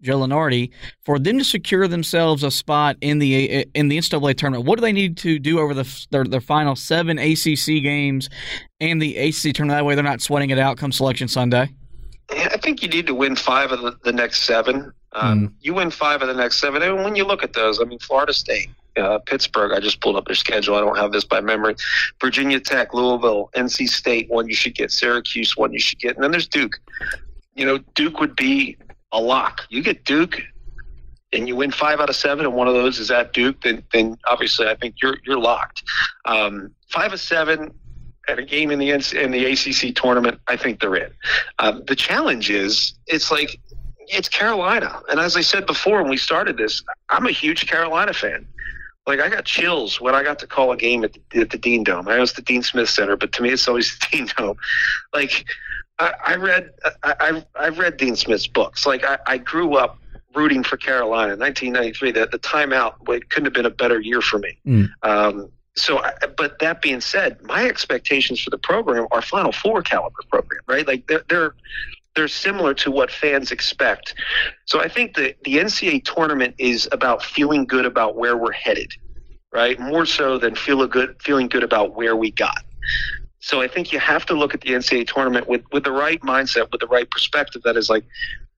Joe 0.00 0.20
Lunardi. 0.20 0.70
For 1.04 1.18
them 1.18 1.38
to 1.38 1.44
secure 1.44 1.88
themselves 1.88 2.44
a 2.44 2.52
spot 2.52 2.96
in 3.00 3.18
the 3.18 3.66
in 3.74 3.88
the 3.88 3.98
NCAA 3.98 4.36
tournament, 4.36 4.64
what 4.64 4.76
do 4.76 4.82
they 4.82 4.92
need 4.92 5.16
to 5.18 5.40
do 5.40 5.58
over 5.58 5.74
the 5.74 6.06
their, 6.10 6.22
their 6.22 6.40
final 6.40 6.76
seven 6.76 7.18
ACC 7.18 7.82
games 7.82 8.30
and 8.78 9.02
the 9.02 9.16
ACC 9.16 9.52
tournament? 9.52 9.78
That 9.78 9.84
way, 9.84 9.96
they're 9.96 10.04
not 10.04 10.20
sweating 10.20 10.50
it 10.50 10.58
out 10.58 10.76
come 10.76 10.92
Selection 10.92 11.26
Sunday. 11.26 11.74
I 12.30 12.56
think 12.58 12.80
you 12.80 12.88
need 12.88 13.08
to 13.08 13.14
win 13.14 13.34
five 13.34 13.72
of 13.72 13.82
the, 13.82 13.98
the 14.04 14.12
next 14.12 14.44
seven. 14.44 14.92
Um, 15.12 15.48
mm. 15.48 15.52
You 15.60 15.74
win 15.74 15.90
five 15.90 16.22
of 16.22 16.28
the 16.28 16.34
next 16.34 16.60
seven, 16.60 16.80
and 16.80 17.02
when 17.02 17.16
you 17.16 17.24
look 17.24 17.42
at 17.42 17.54
those, 17.54 17.80
I 17.80 17.84
mean, 17.84 17.98
Florida 17.98 18.32
State 18.32 18.68
uh, 18.96 19.18
Pittsburgh. 19.20 19.72
I 19.72 19.80
just 19.80 20.00
pulled 20.00 20.16
up 20.16 20.26
their 20.26 20.34
schedule. 20.34 20.74
I 20.74 20.80
don't 20.80 20.96
have 20.96 21.12
this 21.12 21.24
by 21.24 21.40
memory. 21.40 21.76
Virginia 22.20 22.60
Tech, 22.60 22.94
Louisville, 22.94 23.50
NC 23.54 23.88
State, 23.88 24.30
one 24.30 24.48
you 24.48 24.54
should 24.54 24.74
get. 24.74 24.90
Syracuse, 24.90 25.56
one 25.56 25.72
you 25.72 25.78
should 25.80 25.98
get. 25.98 26.14
And 26.14 26.24
then 26.24 26.30
there's 26.30 26.48
Duke. 26.48 26.78
You 27.54 27.66
know, 27.66 27.78
Duke 27.94 28.20
would 28.20 28.36
be 28.36 28.76
a 29.12 29.20
lock. 29.20 29.62
You 29.70 29.82
get 29.82 30.04
Duke, 30.04 30.40
and 31.32 31.48
you 31.48 31.56
win 31.56 31.70
five 31.70 32.00
out 32.00 32.08
of 32.08 32.16
seven, 32.16 32.46
and 32.46 32.54
one 32.54 32.68
of 32.68 32.74
those 32.74 32.98
is 32.98 33.10
at 33.10 33.32
Duke. 33.32 33.60
Then, 33.62 33.82
then 33.92 34.16
obviously, 34.28 34.68
I 34.68 34.76
think 34.76 34.96
you're 35.02 35.16
you're 35.24 35.38
locked. 35.38 35.82
Um, 36.24 36.74
five 36.88 37.12
of 37.12 37.20
seven 37.20 37.72
at 38.28 38.38
a 38.38 38.44
game 38.44 38.70
in 38.70 38.78
the 38.78 38.90
in 38.90 39.30
the 39.30 39.44
ACC 39.44 39.94
tournament, 39.94 40.40
I 40.48 40.56
think 40.56 40.80
they're 40.80 40.96
in. 40.96 41.10
Um, 41.58 41.82
the 41.86 41.96
challenge 41.96 42.50
is 42.50 42.94
it's 43.06 43.30
like 43.30 43.60
it's 44.08 44.28
Carolina, 44.28 45.00
and 45.10 45.20
as 45.20 45.36
I 45.36 45.40
said 45.40 45.66
before 45.66 46.02
when 46.02 46.10
we 46.10 46.16
started 46.16 46.56
this, 46.56 46.82
I'm 47.10 47.26
a 47.26 47.32
huge 47.32 47.66
Carolina 47.66 48.12
fan. 48.12 48.46
Like 49.06 49.20
I 49.20 49.28
got 49.28 49.44
chills 49.44 50.00
when 50.00 50.14
I 50.14 50.22
got 50.22 50.38
to 50.38 50.46
call 50.46 50.72
a 50.72 50.76
game 50.76 51.04
at 51.04 51.16
the, 51.30 51.40
at 51.40 51.50
the 51.50 51.58
Dean 51.58 51.84
Dome. 51.84 52.08
I 52.08 52.16
know 52.16 52.22
it's 52.22 52.32
the 52.32 52.42
Dean 52.42 52.62
Smith 52.62 52.88
Center, 52.88 53.16
but 53.16 53.32
to 53.32 53.42
me, 53.42 53.50
it's 53.50 53.68
always 53.68 53.98
the 53.98 54.06
Dean 54.10 54.28
Dome. 54.36 54.56
Like 55.12 55.44
I, 55.98 56.12
I 56.26 56.34
read, 56.36 56.70
I, 57.02 57.14
I've 57.20 57.44
I've 57.54 57.78
read 57.78 57.96
Dean 57.96 58.16
Smith's 58.16 58.46
books. 58.46 58.86
Like 58.86 59.04
I, 59.04 59.18
I 59.26 59.38
grew 59.38 59.76
up 59.76 59.98
rooting 60.34 60.64
for 60.64 60.76
Carolina. 60.76 61.34
in 61.34 61.38
1993, 61.38 62.12
the, 62.12 62.26
the 62.26 62.38
timeout 62.38 62.94
it 63.08 63.30
couldn't 63.30 63.46
have 63.46 63.54
been 63.54 63.66
a 63.66 63.70
better 63.70 64.00
year 64.00 64.20
for 64.20 64.38
me. 64.38 64.58
Mm. 64.66 64.90
Um, 65.02 65.50
so, 65.76 66.02
but 66.36 66.58
that 66.60 66.82
being 66.82 67.00
said, 67.00 67.42
my 67.42 67.66
expectations 67.66 68.40
for 68.40 68.50
the 68.50 68.58
program 68.58 69.06
are 69.10 69.20
Final 69.20 69.52
Four 69.52 69.82
caliber 69.82 70.20
program, 70.30 70.60
right? 70.66 70.86
Like 70.86 71.06
they're 71.08 71.24
they're 71.28 71.54
they're 72.14 72.28
similar 72.28 72.74
to 72.74 72.90
what 72.90 73.10
fans 73.10 73.50
expect. 73.50 74.14
So 74.66 74.80
I 74.80 74.88
think 74.88 75.16
the 75.16 75.34
the 75.44 75.56
NCAA 75.56 76.04
tournament 76.04 76.54
is 76.58 76.88
about 76.92 77.22
feeling 77.22 77.64
good 77.64 77.86
about 77.86 78.16
where 78.16 78.36
we're 78.36 78.52
headed, 78.52 78.92
right? 79.52 79.78
More 79.78 80.06
so 80.06 80.38
than 80.38 80.54
feel 80.54 80.86
good 80.86 81.16
feeling 81.20 81.48
good 81.48 81.64
about 81.64 81.94
where 81.94 82.16
we 82.16 82.30
got. 82.30 82.64
So 83.40 83.60
I 83.60 83.68
think 83.68 83.92
you 83.92 83.98
have 83.98 84.24
to 84.26 84.34
look 84.34 84.54
at 84.54 84.62
the 84.62 84.70
NCAA 84.70 85.06
tournament 85.12 85.48
with 85.48 85.62
with 85.72 85.84
the 85.84 85.92
right 85.92 86.20
mindset, 86.22 86.70
with 86.72 86.80
the 86.80 86.86
right 86.86 87.10
perspective. 87.10 87.62
That 87.62 87.76
is 87.76 87.90
like 87.90 88.04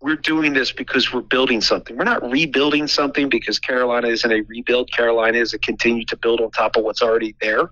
we're 0.01 0.17
doing 0.17 0.53
this 0.53 0.73
because 0.73 1.13
we're 1.13 1.23
building 1.23 1.61
something. 1.61 1.97
We're 1.97 2.05
not 2.05 2.23
rebuilding 2.31 2.87
something 2.87 3.29
because 3.29 3.59
Carolina 3.59 4.09
isn't 4.09 4.31
a 4.31 4.43
rebuild. 4.43 4.93
Carolina 4.93 5.39
is 5.39 5.55
a 5.55 5.59
continue 5.59 6.05
to 6.07 6.17
build 6.17 6.41
on 6.41 6.51
top 6.51 6.77
of 6.77 6.85
what's 6.85 7.03
already 7.03 7.35
there. 7.41 7.71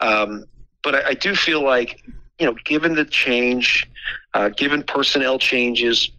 Um, 0.00 0.44
but 0.82 0.94
I, 0.94 1.08
I, 1.08 1.14
do 1.14 1.34
feel 1.34 1.64
like, 1.64 2.04
you 2.38 2.46
know, 2.46 2.54
given 2.64 2.94
the 2.94 3.04
change, 3.04 3.88
uh, 4.34 4.50
given 4.50 4.82
personnel 4.82 5.38
changes, 5.38 6.10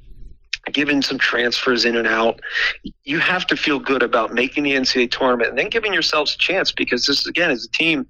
given 0.72 1.02
some 1.02 1.18
transfers 1.18 1.86
in 1.86 1.96
and 1.96 2.08
out, 2.08 2.40
you 3.04 3.20
have 3.20 3.48
to 3.48 3.56
feel 3.56 3.80
good 3.80 4.04
about 4.04 4.34
making 4.34 4.64
the 4.64 4.74
NCAA 4.74 5.10
tournament 5.12 5.50
and 5.50 5.58
then 5.58 5.70
giving 5.70 5.94
yourselves 5.94 6.36
a 6.36 6.38
chance 6.38 6.72
because 6.72 7.06
this, 7.06 7.26
again, 7.26 7.52
is 7.52 7.66
a 7.66 7.72
team, 7.72 8.06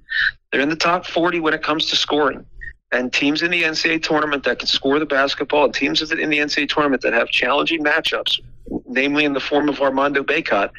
they're 0.51 0.61
in 0.61 0.69
the 0.69 0.75
top 0.75 1.05
40 1.05 1.39
when 1.39 1.53
it 1.53 1.61
comes 1.61 1.87
to 1.87 1.95
scoring 1.95 2.45
and 2.91 3.11
teams 3.11 3.41
in 3.41 3.51
the 3.51 3.63
NCAA 3.63 4.01
tournament 4.01 4.43
that 4.43 4.59
can 4.59 4.67
score 4.67 4.99
the 4.99 5.05
basketball, 5.05 5.65
and 5.65 5.73
teams 5.73 6.01
in 6.01 6.29
the 6.29 6.37
NCAA 6.37 6.69
tournament 6.69 7.01
that 7.01 7.13
have 7.13 7.27
challenging 7.27 7.83
matchups, 7.83 8.39
namely 8.87 9.25
in 9.25 9.33
the 9.33 9.39
form 9.39 9.67
of 9.67 9.81
Armando 9.81 10.23
Bacot, 10.23 10.69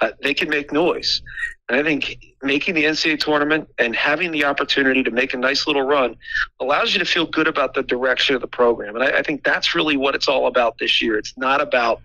uh, 0.00 0.10
they 0.22 0.32
can 0.32 0.48
make 0.48 0.72
noise. 0.72 1.22
And 1.68 1.78
I 1.78 1.82
think 1.82 2.34
making 2.42 2.74
the 2.74 2.84
NCAA 2.84 3.18
tournament 3.18 3.68
and 3.78 3.96
having 3.96 4.30
the 4.30 4.44
opportunity 4.44 5.02
to 5.02 5.10
make 5.10 5.34
a 5.34 5.36
nice 5.36 5.66
little 5.66 5.82
run 5.82 6.16
allows 6.60 6.92
you 6.92 7.00
to 7.00 7.04
feel 7.04 7.26
good 7.26 7.48
about 7.48 7.74
the 7.74 7.82
direction 7.82 8.36
of 8.36 8.40
the 8.40 8.46
program. 8.46 8.94
And 8.94 9.02
I, 9.02 9.18
I 9.18 9.22
think 9.22 9.42
that's 9.42 9.74
really 9.74 9.96
what 9.96 10.14
it's 10.14 10.28
all 10.28 10.46
about 10.46 10.78
this 10.78 11.02
year. 11.02 11.18
It's 11.18 11.36
not 11.36 11.60
about, 11.60 12.00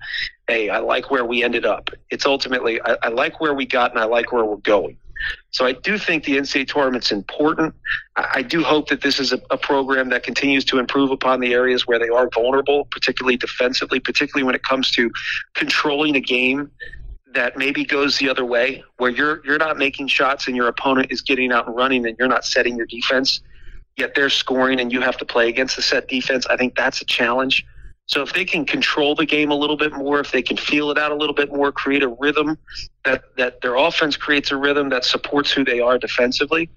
hey, 0.48 0.70
I 0.70 0.80
like 0.80 1.12
where 1.12 1.26
we 1.26 1.44
ended 1.44 1.66
up. 1.66 1.92
It's 2.10 2.26
ultimately, 2.26 2.82
I, 2.82 2.98
I 3.04 3.08
like 3.10 3.40
where 3.40 3.54
we 3.54 3.68
got 3.68 3.92
and 3.92 4.00
I 4.00 4.06
like 4.06 4.32
where 4.32 4.44
we're 4.44 4.58
going. 4.58 4.98
So 5.52 5.68
I 5.68 5.74
do 5.74 6.00
think 6.00 6.24
the 6.24 6.38
NCAA 6.38 6.68
tournament's 6.68 7.12
important. 7.12 7.76
I 8.16 8.42
do 8.42 8.64
hope 8.64 8.90
that 8.90 9.02
this 9.02 9.20
is 9.20 9.32
a, 9.32 9.42
a, 9.52 9.58
program 9.58 10.10
that 10.10 10.24
continues 10.24 10.66
to 10.66 10.80
improve 10.80 11.12
upon 11.12 11.40
the 11.40 11.54
areas 11.54 11.86
where 11.86 12.00
they 12.00 12.10
are 12.10 12.28
vulnerable, 12.34 12.86
particularly 12.86 13.38
defensively, 13.38 14.00
particularly 14.00 14.44
when 14.44 14.56
it 14.56 14.64
comes 14.64 14.90
to 14.92 15.12
controlling 15.54 16.16
a 16.16 16.20
game 16.20 16.72
that 17.34 17.58
maybe 17.58 17.86
goes 17.86 18.18
the 18.18 18.30
other 18.30 18.46
way, 18.46 18.84
where 18.98 19.12
you're 19.12 19.46
you're 19.46 19.58
not 19.58 19.78
making 19.78 20.08
shots 20.08 20.48
and 20.48 20.56
your 20.56 20.68
opponent 20.68 21.12
is 21.12 21.22
getting 21.22 21.52
out 21.52 21.68
and 21.68 21.76
running 21.76 22.06
and 22.06 22.18
you're 22.18 22.28
not 22.28 22.46
setting 22.46 22.76
your 22.76 22.86
defense, 22.86 23.42
yet 23.98 24.14
they're 24.16 24.30
scoring 24.30 24.80
and 24.80 24.92
you 24.92 25.02
have 25.02 25.18
to 25.18 25.26
play 25.26 25.50
against 25.50 25.76
the 25.76 25.82
set 25.82 26.08
defense. 26.08 26.46
I 26.48 26.58
think 26.58 26.76
that's 26.76 27.02
a 27.02 27.06
challenge. 27.06 27.66
So 28.08 28.22
if 28.22 28.34
they 28.34 28.44
can 28.44 28.66
control 28.66 29.16
the 29.16 29.26
game 29.26 29.52
a 29.52 29.56
little 29.56 29.78
bit 29.78 29.94
more, 29.94 30.20
if 30.20 30.32
they 30.32 30.42
can 30.42 30.58
feel 30.58 30.92
it 30.92 30.98
out 30.98 31.12
a 31.12 31.16
little 31.16 31.36
bit 31.36 31.54
more, 31.54 31.72
create 31.72 32.04
a 32.04 32.10
rhythm 32.10 32.58
that 33.06 33.24
that 33.38 33.62
their 33.62 33.76
offense 33.76 34.18
creates 34.18 34.52
a 34.52 34.58
rhythm 34.58 34.90
that 34.90 35.06
supports 35.06 35.52
who 35.52 35.64
they 35.64 35.80
are 35.80 35.98
defensively, 35.98 36.70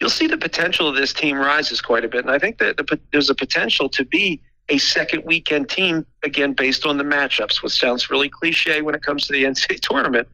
you'll 0.00 0.10
see 0.10 0.26
the 0.26 0.38
potential 0.38 0.88
of 0.88 0.94
this 0.94 1.12
team 1.12 1.36
rises 1.36 1.80
quite 1.80 2.04
a 2.04 2.08
bit. 2.08 2.24
And 2.24 2.30
I 2.30 2.38
think 2.38 2.58
that 2.58 2.76
the, 2.76 3.00
there's 3.12 3.30
a 3.30 3.34
potential 3.34 3.88
to 3.88 4.04
be 4.04 4.40
a 4.68 4.78
second 4.78 5.24
weekend 5.24 5.68
team 5.68 6.04
again 6.22 6.52
based 6.52 6.84
on 6.84 6.98
the 6.98 7.04
matchups, 7.04 7.62
which 7.62 7.78
sounds 7.78 8.10
really 8.10 8.28
cliche 8.28 8.82
when 8.82 8.94
it 8.94 9.02
comes 9.02 9.26
to 9.26 9.32
the 9.32 9.44
NCAA 9.44 9.80
tournament 9.80 10.28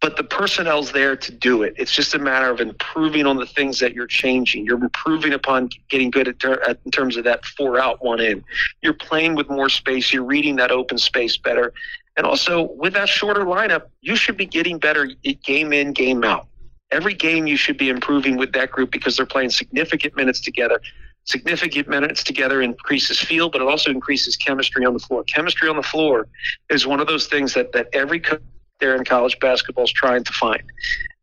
but 0.00 0.16
the 0.16 0.24
personnel's 0.24 0.92
there 0.92 1.14
to 1.14 1.30
do 1.30 1.62
it. 1.62 1.74
It's 1.76 1.92
just 1.92 2.14
a 2.14 2.18
matter 2.18 2.50
of 2.50 2.60
improving 2.60 3.26
on 3.26 3.36
the 3.36 3.46
things 3.46 3.78
that 3.80 3.92
you're 3.92 4.06
changing. 4.06 4.64
You're 4.64 4.82
improving 4.82 5.34
upon 5.34 5.68
getting 5.90 6.10
good 6.10 6.26
at, 6.26 6.38
ter- 6.38 6.60
at, 6.66 6.78
in 6.86 6.90
terms 6.90 7.18
of 7.18 7.24
that 7.24 7.44
four 7.44 7.78
out, 7.78 8.02
one 8.02 8.18
in. 8.18 8.42
You're 8.80 8.94
playing 8.94 9.34
with 9.34 9.50
more 9.50 9.68
space. 9.68 10.12
You're 10.12 10.24
reading 10.24 10.56
that 10.56 10.70
open 10.70 10.96
space 10.96 11.36
better. 11.36 11.74
And 12.16 12.26
also, 12.26 12.62
with 12.62 12.94
that 12.94 13.08
shorter 13.10 13.44
lineup, 13.44 13.84
you 14.00 14.16
should 14.16 14.38
be 14.38 14.46
getting 14.46 14.78
better 14.78 15.10
game 15.44 15.72
in, 15.72 15.92
game 15.92 16.24
out. 16.24 16.46
Every 16.90 17.14
game 17.14 17.46
you 17.46 17.56
should 17.56 17.76
be 17.76 17.88
improving 17.88 18.36
with 18.36 18.52
that 18.52 18.70
group 18.70 18.90
because 18.90 19.16
they're 19.16 19.26
playing 19.26 19.50
significant 19.50 20.16
minutes 20.16 20.40
together. 20.40 20.80
Significant 21.24 21.88
minutes 21.88 22.24
together 22.24 22.62
increases 22.62 23.20
feel, 23.20 23.50
but 23.50 23.60
it 23.60 23.68
also 23.68 23.90
increases 23.90 24.36
chemistry 24.36 24.84
on 24.84 24.94
the 24.94 24.98
floor. 24.98 25.22
Chemistry 25.24 25.68
on 25.68 25.76
the 25.76 25.82
floor 25.82 26.26
is 26.70 26.86
one 26.86 26.98
of 26.98 27.06
those 27.06 27.26
things 27.26 27.54
that, 27.54 27.72
that 27.72 27.88
every 27.92 28.20
coach 28.20 28.40
there 28.80 28.96
in 28.96 29.04
college 29.04 29.38
basketball 29.38 29.84
is 29.84 29.92
trying 29.92 30.24
to 30.24 30.32
find. 30.32 30.62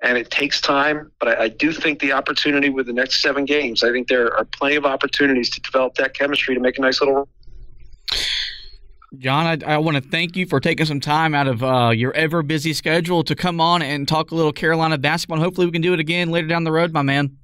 And 0.01 0.17
it 0.17 0.29
takes 0.29 0.61
time, 0.61 1.11
but 1.19 1.27
I, 1.29 1.43
I, 1.45 1.47
do 1.47 1.71
think 1.71 1.99
the 1.99 2.11
opportunity 2.11 2.69
with 2.69 2.85
the 2.85 2.93
next 2.93 3.19
seven 3.19 3.45
games, 3.45 3.83
I 3.83 3.91
think 3.91 4.07
there 4.07 4.31
are 4.37 4.45
plenty 4.45 4.75
of 4.75 4.85
opportunities 4.85 5.49
to 5.49 5.61
develop 5.61 5.95
that 5.95 6.13
chemistry 6.13 6.53
to 6.53 6.61
make 6.61 6.77
a 6.77 6.81
nice 6.81 7.01
little. 7.01 7.27
Jon, 9.17 9.63
I, 9.63 9.73
I 9.73 9.77
want 9.79 9.97
to 9.97 10.07
thank 10.07 10.35
you 10.35 10.45
for 10.45 10.59
taking 10.59 10.85
some 10.85 10.99
time 10.99 11.33
out 11.33 11.47
of 11.47 11.63
uh, 11.63 11.89
your 11.95 12.13
ever 12.13 12.43
busy 12.43 12.73
schedule 12.73 13.23
to 13.23 13.35
come 13.35 13.59
on 13.59 13.81
and 13.81 14.07
talk 14.07 14.29
a 14.29 14.35
little 14.35 14.53
Carolina 14.53 14.99
basketball. 14.99 15.37
And 15.37 15.43
hopefully, 15.43 15.65
we 15.65 15.71
can 15.71 15.81
do 15.81 15.93
it 15.93 15.99
again 15.99 16.29
later 16.29 16.47
down 16.47 16.63
the 16.63 16.71
road, 16.71 16.93
my 16.93 17.01
man. 17.01 17.37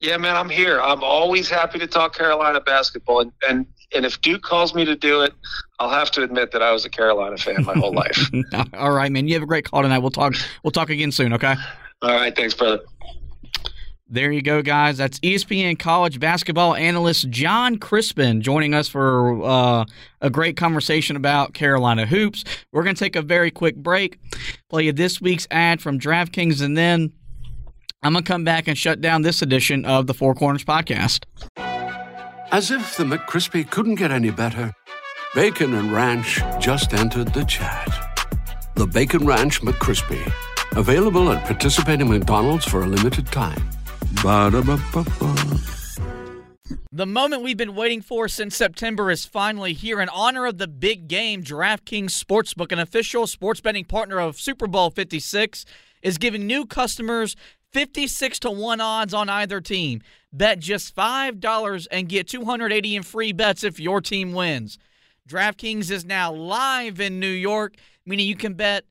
Yeah, 0.00 0.18
man, 0.18 0.36
I'm 0.36 0.50
here. 0.50 0.80
I'm 0.80 1.02
always 1.02 1.48
happy 1.48 1.78
to 1.78 1.86
talk 1.86 2.14
Carolina 2.14 2.60
basketball, 2.60 3.20
and 3.20 3.32
and 3.48 3.66
and 3.94 4.04
if 4.04 4.20
Duke 4.20 4.42
calls 4.42 4.74
me 4.74 4.84
to 4.84 4.94
do 4.94 5.22
it, 5.22 5.32
I'll 5.78 5.90
have 5.90 6.10
to 6.12 6.22
admit 6.22 6.52
that 6.52 6.62
I 6.62 6.72
was 6.72 6.84
a 6.84 6.90
Carolina 6.90 7.38
fan 7.38 7.64
my 7.64 7.74
whole 7.74 7.94
life. 7.94 8.30
All 8.74 8.92
right, 8.92 9.10
man. 9.10 9.26
You 9.26 9.34
have 9.34 9.42
a 9.42 9.46
great 9.46 9.64
call 9.64 9.82
tonight. 9.82 9.98
We'll 9.98 10.10
talk. 10.10 10.34
We'll 10.62 10.70
talk 10.70 10.90
again 10.90 11.12
soon. 11.12 11.32
Okay. 11.32 11.54
All 12.02 12.10
right. 12.10 12.34
Thanks, 12.34 12.54
brother. 12.54 12.80
There 14.08 14.30
you 14.30 14.42
go, 14.42 14.62
guys. 14.62 14.98
That's 14.98 15.18
ESPN 15.20 15.80
college 15.80 16.20
basketball 16.20 16.76
analyst 16.76 17.28
Jon 17.28 17.76
Crispin 17.76 18.40
joining 18.40 18.72
us 18.72 18.86
for 18.86 19.42
uh, 19.42 19.84
a 20.20 20.30
great 20.30 20.56
conversation 20.56 21.16
about 21.16 21.54
Carolina 21.54 22.06
hoops. 22.06 22.44
We're 22.70 22.84
going 22.84 22.94
to 22.94 23.04
take 23.04 23.16
a 23.16 23.22
very 23.22 23.50
quick 23.50 23.74
break, 23.74 24.20
play 24.70 24.84
you 24.84 24.92
this 24.92 25.20
week's 25.20 25.48
ad 25.50 25.80
from 25.82 25.98
DraftKings, 25.98 26.62
and 26.62 26.76
then 26.76 27.12
I'm 28.06 28.12
going 28.12 28.22
to 28.22 28.28
come 28.28 28.44
back 28.44 28.68
and 28.68 28.78
shut 28.78 29.00
down 29.00 29.22
this 29.22 29.42
edition 29.42 29.84
of 29.84 30.06
the 30.06 30.14
Four 30.14 30.36
Corners 30.36 30.62
podcast. 30.62 31.24
As 32.52 32.70
if 32.70 32.96
the 32.96 33.02
McCrispy 33.02 33.68
couldn't 33.68 33.96
get 33.96 34.12
any 34.12 34.30
better, 34.30 34.72
Bacon 35.34 35.74
and 35.74 35.92
Ranch 35.92 36.40
just 36.60 36.94
entered 36.94 37.34
the 37.34 37.44
chat. 37.44 37.88
The 38.76 38.86
Bacon 38.86 39.26
Ranch 39.26 39.60
McCrispy, 39.60 40.22
available 40.76 41.32
at 41.32 41.44
participating 41.46 42.08
McDonald's 42.08 42.64
for 42.64 42.84
a 42.84 42.86
limited 42.86 43.26
time. 43.26 43.68
Ba-da-ba-ba-ba. 44.22 45.58
The 46.92 47.06
moment 47.06 47.42
we've 47.42 47.56
been 47.56 47.74
waiting 47.74 48.02
for 48.02 48.28
since 48.28 48.54
September 48.54 49.10
is 49.10 49.24
finally 49.24 49.72
here. 49.72 50.00
In 50.00 50.08
honor 50.10 50.46
of 50.46 50.58
the 50.58 50.68
big 50.68 51.08
game, 51.08 51.42
DraftKings 51.42 52.12
Sportsbook, 52.12 52.70
an 52.70 52.78
official 52.78 53.26
sports 53.26 53.60
betting 53.60 53.84
partner 53.84 54.20
of 54.20 54.38
Super 54.38 54.68
Bowl 54.68 54.90
56, 54.90 55.64
is 56.02 56.18
giving 56.18 56.46
new 56.46 56.64
customers 56.64 57.34
56 57.76 58.38
to 58.38 58.50
1 58.50 58.80
odds 58.80 59.12
on 59.12 59.28
either 59.28 59.60
team. 59.60 60.00
Bet 60.32 60.60
just 60.60 60.96
$5 60.96 61.86
and 61.90 62.08
get 62.08 62.26
280 62.26 62.96
in 62.96 63.02
free 63.02 63.32
bets 63.32 63.62
if 63.62 63.78
your 63.78 64.00
team 64.00 64.32
wins. 64.32 64.78
DraftKings 65.28 65.90
is 65.90 66.02
now 66.02 66.32
live 66.32 67.00
in 67.00 67.20
New 67.20 67.26
York, 67.26 67.74
meaning 68.06 68.26
you 68.26 68.34
can 68.34 68.54
bet 68.54 68.86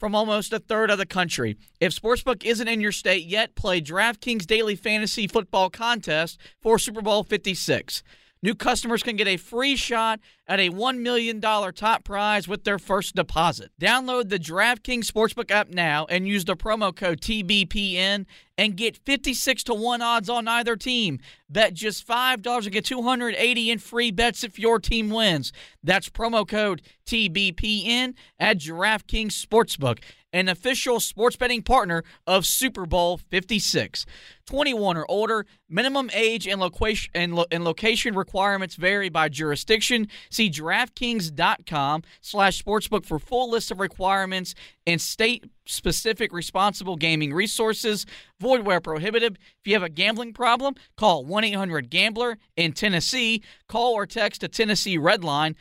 from 0.00 0.14
almost 0.14 0.54
a 0.54 0.58
third 0.58 0.90
of 0.90 0.96
the 0.96 1.04
country. 1.04 1.58
If 1.80 1.94
Sportsbook 1.94 2.44
isn't 2.44 2.66
in 2.66 2.80
your 2.80 2.92
state 2.92 3.26
yet, 3.26 3.56
play 3.56 3.82
DraftKings 3.82 4.46
Daily 4.46 4.74
Fantasy 4.74 5.26
Football 5.26 5.68
Contest 5.68 6.40
for 6.62 6.78
Super 6.78 7.02
Bowl 7.02 7.24
56. 7.24 8.02
New 8.44 8.54
customers 8.54 9.02
can 9.02 9.16
get 9.16 9.26
a 9.26 9.38
free 9.38 9.74
shot 9.74 10.20
at 10.46 10.60
a 10.60 10.68
$1 10.68 10.98
million 10.98 11.40
top 11.40 12.04
prize 12.04 12.46
with 12.46 12.64
their 12.64 12.78
first 12.78 13.14
deposit. 13.14 13.70
Download 13.80 14.28
the 14.28 14.38
DraftKings 14.38 15.10
Sportsbook 15.10 15.50
app 15.50 15.70
now 15.70 16.04
and 16.10 16.28
use 16.28 16.44
the 16.44 16.54
promo 16.54 16.94
code 16.94 17.22
TBPN 17.22 18.26
and 18.58 18.76
get 18.76 18.98
56 18.98 19.64
to 19.64 19.72
1 19.72 20.02
odds 20.02 20.28
on 20.28 20.46
either 20.46 20.76
team. 20.76 21.20
Bet 21.48 21.72
just 21.72 22.06
$5 22.06 22.64
and 22.64 22.70
get 22.70 22.84
280 22.84 23.70
in 23.70 23.78
free 23.78 24.10
bets 24.10 24.44
if 24.44 24.58
your 24.58 24.78
team 24.78 25.08
wins. 25.08 25.50
That's 25.82 26.10
promo 26.10 26.46
code 26.46 26.82
TBPN 27.06 28.12
at 28.38 28.58
DraftKings 28.58 29.42
Sportsbook, 29.42 30.00
an 30.34 30.48
official 30.48 30.98
sports 30.98 31.36
betting 31.36 31.62
partner 31.62 32.02
of 32.26 32.44
Super 32.44 32.84
Bowl 32.84 33.16
56. 33.16 34.04
21 34.46 34.96
or 34.96 35.10
older. 35.10 35.46
Minimum 35.70 36.10
age 36.12 36.46
and 36.46 36.60
location 36.60 37.10
and, 37.14 37.34
lo- 37.34 37.46
and 37.50 37.64
location 37.64 38.14
requirements 38.14 38.74
vary 38.74 39.08
by 39.08 39.28
jurisdiction. 39.28 40.08
See 40.30 40.50
DraftKings.com 40.50 42.02
slash 42.20 42.62
sportsbook 42.62 43.06
for 43.06 43.18
full 43.18 43.50
list 43.50 43.70
of 43.70 43.80
requirements 43.80 44.54
and 44.86 45.00
state-specific 45.00 46.32
responsible 46.32 46.96
gaming 46.96 47.32
resources. 47.32 48.04
Void 48.40 48.66
where 48.66 48.80
prohibited. 48.80 49.38
If 49.60 49.66
you 49.66 49.74
have 49.74 49.82
a 49.82 49.88
gambling 49.88 50.34
problem, 50.34 50.74
call 50.96 51.24
1-800-GAMBLER 51.24 52.36
in 52.56 52.72
Tennessee. 52.72 53.42
Call 53.68 53.94
or 53.94 54.04
text 54.04 54.42
a 54.42 54.48
Tennessee 54.48 54.98
Red 54.98 55.24
Line 55.24 55.56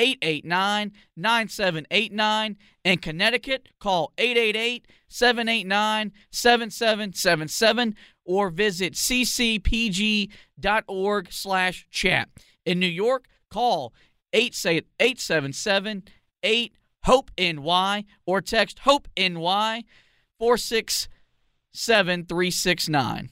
1-800-889-9789. 0.00 2.56
In 2.84 2.98
Connecticut, 2.98 3.68
call 3.78 4.12
888 4.18 4.86
789 5.08 6.12
7777 6.30 7.94
or 8.24 8.50
visit 8.50 8.92
ccpg.org 8.94 10.32
slash 11.32 11.86
chat. 11.90 12.28
In 12.64 12.78
New 12.78 12.86
York, 12.86 13.26
call 13.50 13.92
877 14.32 16.04
8 16.42 16.72
HOPE 17.04 17.30
NY 17.38 18.04
or 18.26 18.40
text 18.40 18.80
HOPE 18.80 19.06
NY 19.16 19.84
467 20.38 22.26
369. 22.26 23.30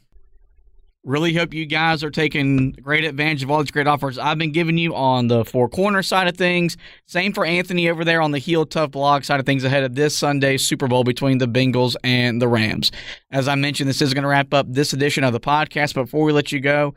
Really 1.04 1.32
hope 1.32 1.54
you 1.54 1.64
guys 1.64 2.02
are 2.02 2.10
taking 2.10 2.72
great 2.72 3.04
advantage 3.04 3.44
of 3.44 3.50
all 3.50 3.60
these 3.60 3.70
great 3.70 3.86
offers 3.86 4.18
I've 4.18 4.36
been 4.36 4.50
giving 4.50 4.76
you 4.76 4.96
on 4.96 5.28
the 5.28 5.44
four 5.44 5.68
corner 5.68 6.02
side 6.02 6.26
of 6.26 6.36
things. 6.36 6.76
Same 7.06 7.32
for 7.32 7.46
Anthony 7.46 7.88
over 7.88 8.04
there 8.04 8.20
on 8.20 8.32
the 8.32 8.40
heel 8.40 8.66
tough 8.66 8.90
blog 8.90 9.22
side 9.22 9.38
of 9.38 9.46
things 9.46 9.62
ahead 9.62 9.84
of 9.84 9.94
this 9.94 10.18
Sunday's 10.18 10.64
Super 10.64 10.88
Bowl 10.88 11.04
between 11.04 11.38
the 11.38 11.46
Bengals 11.46 11.94
and 12.02 12.42
the 12.42 12.48
Rams. 12.48 12.90
As 13.30 13.46
I 13.46 13.54
mentioned, 13.54 13.88
this 13.88 14.02
is 14.02 14.12
going 14.12 14.24
to 14.24 14.28
wrap 14.28 14.52
up 14.52 14.66
this 14.68 14.92
edition 14.92 15.22
of 15.22 15.32
the 15.32 15.40
podcast. 15.40 15.94
Before 15.94 16.24
we 16.24 16.32
let 16.32 16.50
you 16.50 16.58
go, 16.58 16.94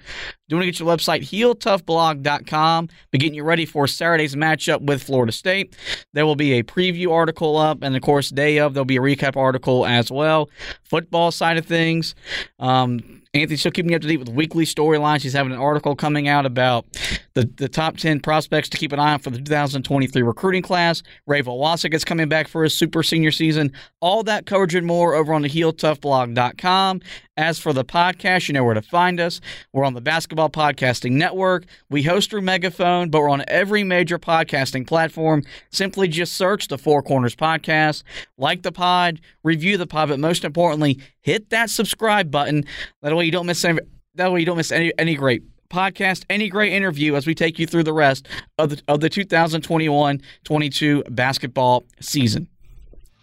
do 0.49 0.56
want 0.56 0.64
to 0.64 0.72
get 0.72 0.80
your 0.80 0.89
website 0.89 1.22
heeltoughblog.com. 1.22 2.89
Be 3.12 3.18
getting 3.20 3.36
you 3.36 3.43
ready 3.43 3.68
for 3.68 3.88
Saturday's 3.88 4.36
matchup 4.36 4.82
with 4.82 5.04
Florida 5.04 5.32
State. 5.32 5.78
There 6.14 6.26
will 6.26 6.36
be 6.36 6.54
a 6.54 6.64
preview 6.64 7.12
article 7.12 7.56
up, 7.56 7.84
and 7.84 7.95
of 7.95 8.02
course, 8.02 8.32
day 8.32 8.58
of 8.58 8.74
there'll 8.74 8.84
be 8.84 8.97
a 8.97 9.02
recap 9.02 9.38
article 9.38 9.86
as 9.86 10.12
well. 10.12 10.49
Football 10.84 11.32
side 11.32 11.58
of 11.58 11.66
things. 11.68 12.16
Um, 12.60 13.21
Anthony's 13.34 13.62
still 13.62 13.72
keeping 13.72 13.92
you 13.92 13.96
up 13.96 14.02
to 14.02 14.10
date 14.10 14.18
with 14.18 14.28
weekly 14.28 14.66
storylines. 14.66 15.22
She's 15.22 15.32
having 15.32 15.54
an 15.54 15.58
article 15.58 15.96
coming 15.96 16.28
out 16.28 16.46
about 16.46 16.86
the, 17.34 17.50
the 17.56 17.70
top 17.70 17.96
10 17.96 18.20
prospects 18.20 18.68
to 18.70 18.78
keep 18.78 18.92
an 18.92 19.00
eye 19.00 19.14
on 19.14 19.20
for 19.20 19.30
the 19.30 19.38
2023 19.38 20.22
recruiting 20.22 20.62
class. 20.62 21.02
Ray 21.28 21.42
Vohasek 21.42 21.94
is 21.94 22.04
coming 22.04 22.28
back 22.28 22.50
for 22.50 22.64
his 22.64 22.78
super 22.78 23.04
senior 23.04 23.32
season. 23.32 23.72
All 24.02 24.24
that 24.24 24.46
coverage 24.46 24.76
and 24.76 24.86
more 24.86 25.16
over 25.16 25.34
on 25.34 25.44
the 25.44 25.50
HeelToughBlog.com. 25.50 27.02
As 27.38 27.58
for 27.58 27.72
the 27.72 27.86
podcast, 27.86 28.50
you 28.50 28.54
know 28.54 28.64
where 28.66 28.74
to 28.74 28.82
find 28.82 29.20
us. 29.20 29.40
We're 29.72 29.86
on 29.86 29.94
the 29.94 30.02
Basketball 30.02 30.50
Podcasting 30.50 31.14
Network. 31.14 31.64
We 31.90 32.04
host 32.04 32.30
through 32.30 32.42
Megaphone, 32.42 33.10
but 33.10 33.22
we're 33.22 33.30
on 33.30 33.46
every 33.48 33.84
major 33.86 34.20
podcasting 34.20 34.86
platform. 34.86 35.44
Simply 35.72 36.10
just 36.10 36.34
search 36.34 36.68
the 36.68 36.78
Four 36.78 37.02
Corners 37.02 37.36
Podcast, 37.36 38.04
like 38.38 38.64
the 38.64 38.74
pod, 38.74 39.22
review 39.44 39.78
the 39.78 39.88
pod, 39.88 40.10
but 40.10 40.20
most 40.20 40.44
importantly, 40.44 41.00
hit 41.22 41.50
that 41.52 41.70
subscribe 41.70 42.30
button. 42.30 42.66
That 43.02 43.14
way 43.22 43.26
you 43.26 43.32
don't 43.32 43.46
miss 43.46 43.64
any, 43.64 43.80
that 44.16 44.32
way 44.32 44.40
you 44.40 44.46
don't 44.46 44.58
miss 44.58 44.72
any 44.72 44.92
any 44.98 45.16
great 45.16 45.44
podcast, 45.70 46.26
any 46.30 46.50
great 46.50 46.74
interview 46.74 47.16
as 47.16 47.28
we 47.28 47.34
take 47.34 47.60
you 47.60 47.68
through 47.68 47.84
the 47.84 47.94
rest 47.94 48.28
of 48.58 48.72
the 48.72 48.82
of 48.88 49.00
the 49.00 49.10
2021-22 49.10 51.16
basketball 51.16 51.84
season. 52.00 52.48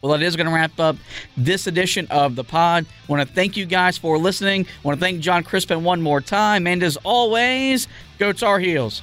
Well, 0.00 0.12
that 0.12 0.22
is 0.22 0.36
going 0.36 0.46
to 0.46 0.52
wrap 0.52 0.78
up 0.78 0.96
this 1.36 1.66
edition 1.66 2.06
of 2.10 2.36
the 2.36 2.44
pod. 2.44 2.86
I 2.86 3.12
want 3.12 3.28
to 3.28 3.34
thank 3.34 3.56
you 3.56 3.66
guys 3.66 3.98
for 3.98 4.16
listening. 4.16 4.64
I 4.64 4.68
want 4.84 5.00
to 5.00 5.04
thank 5.04 5.20
Jon 5.20 5.42
Crispin 5.42 5.82
one 5.82 6.00
more 6.00 6.20
time. 6.20 6.68
And 6.68 6.84
as 6.84 6.96
always, 6.98 7.88
go 8.16 8.32
Tar 8.32 8.60
Heels. 8.60 9.02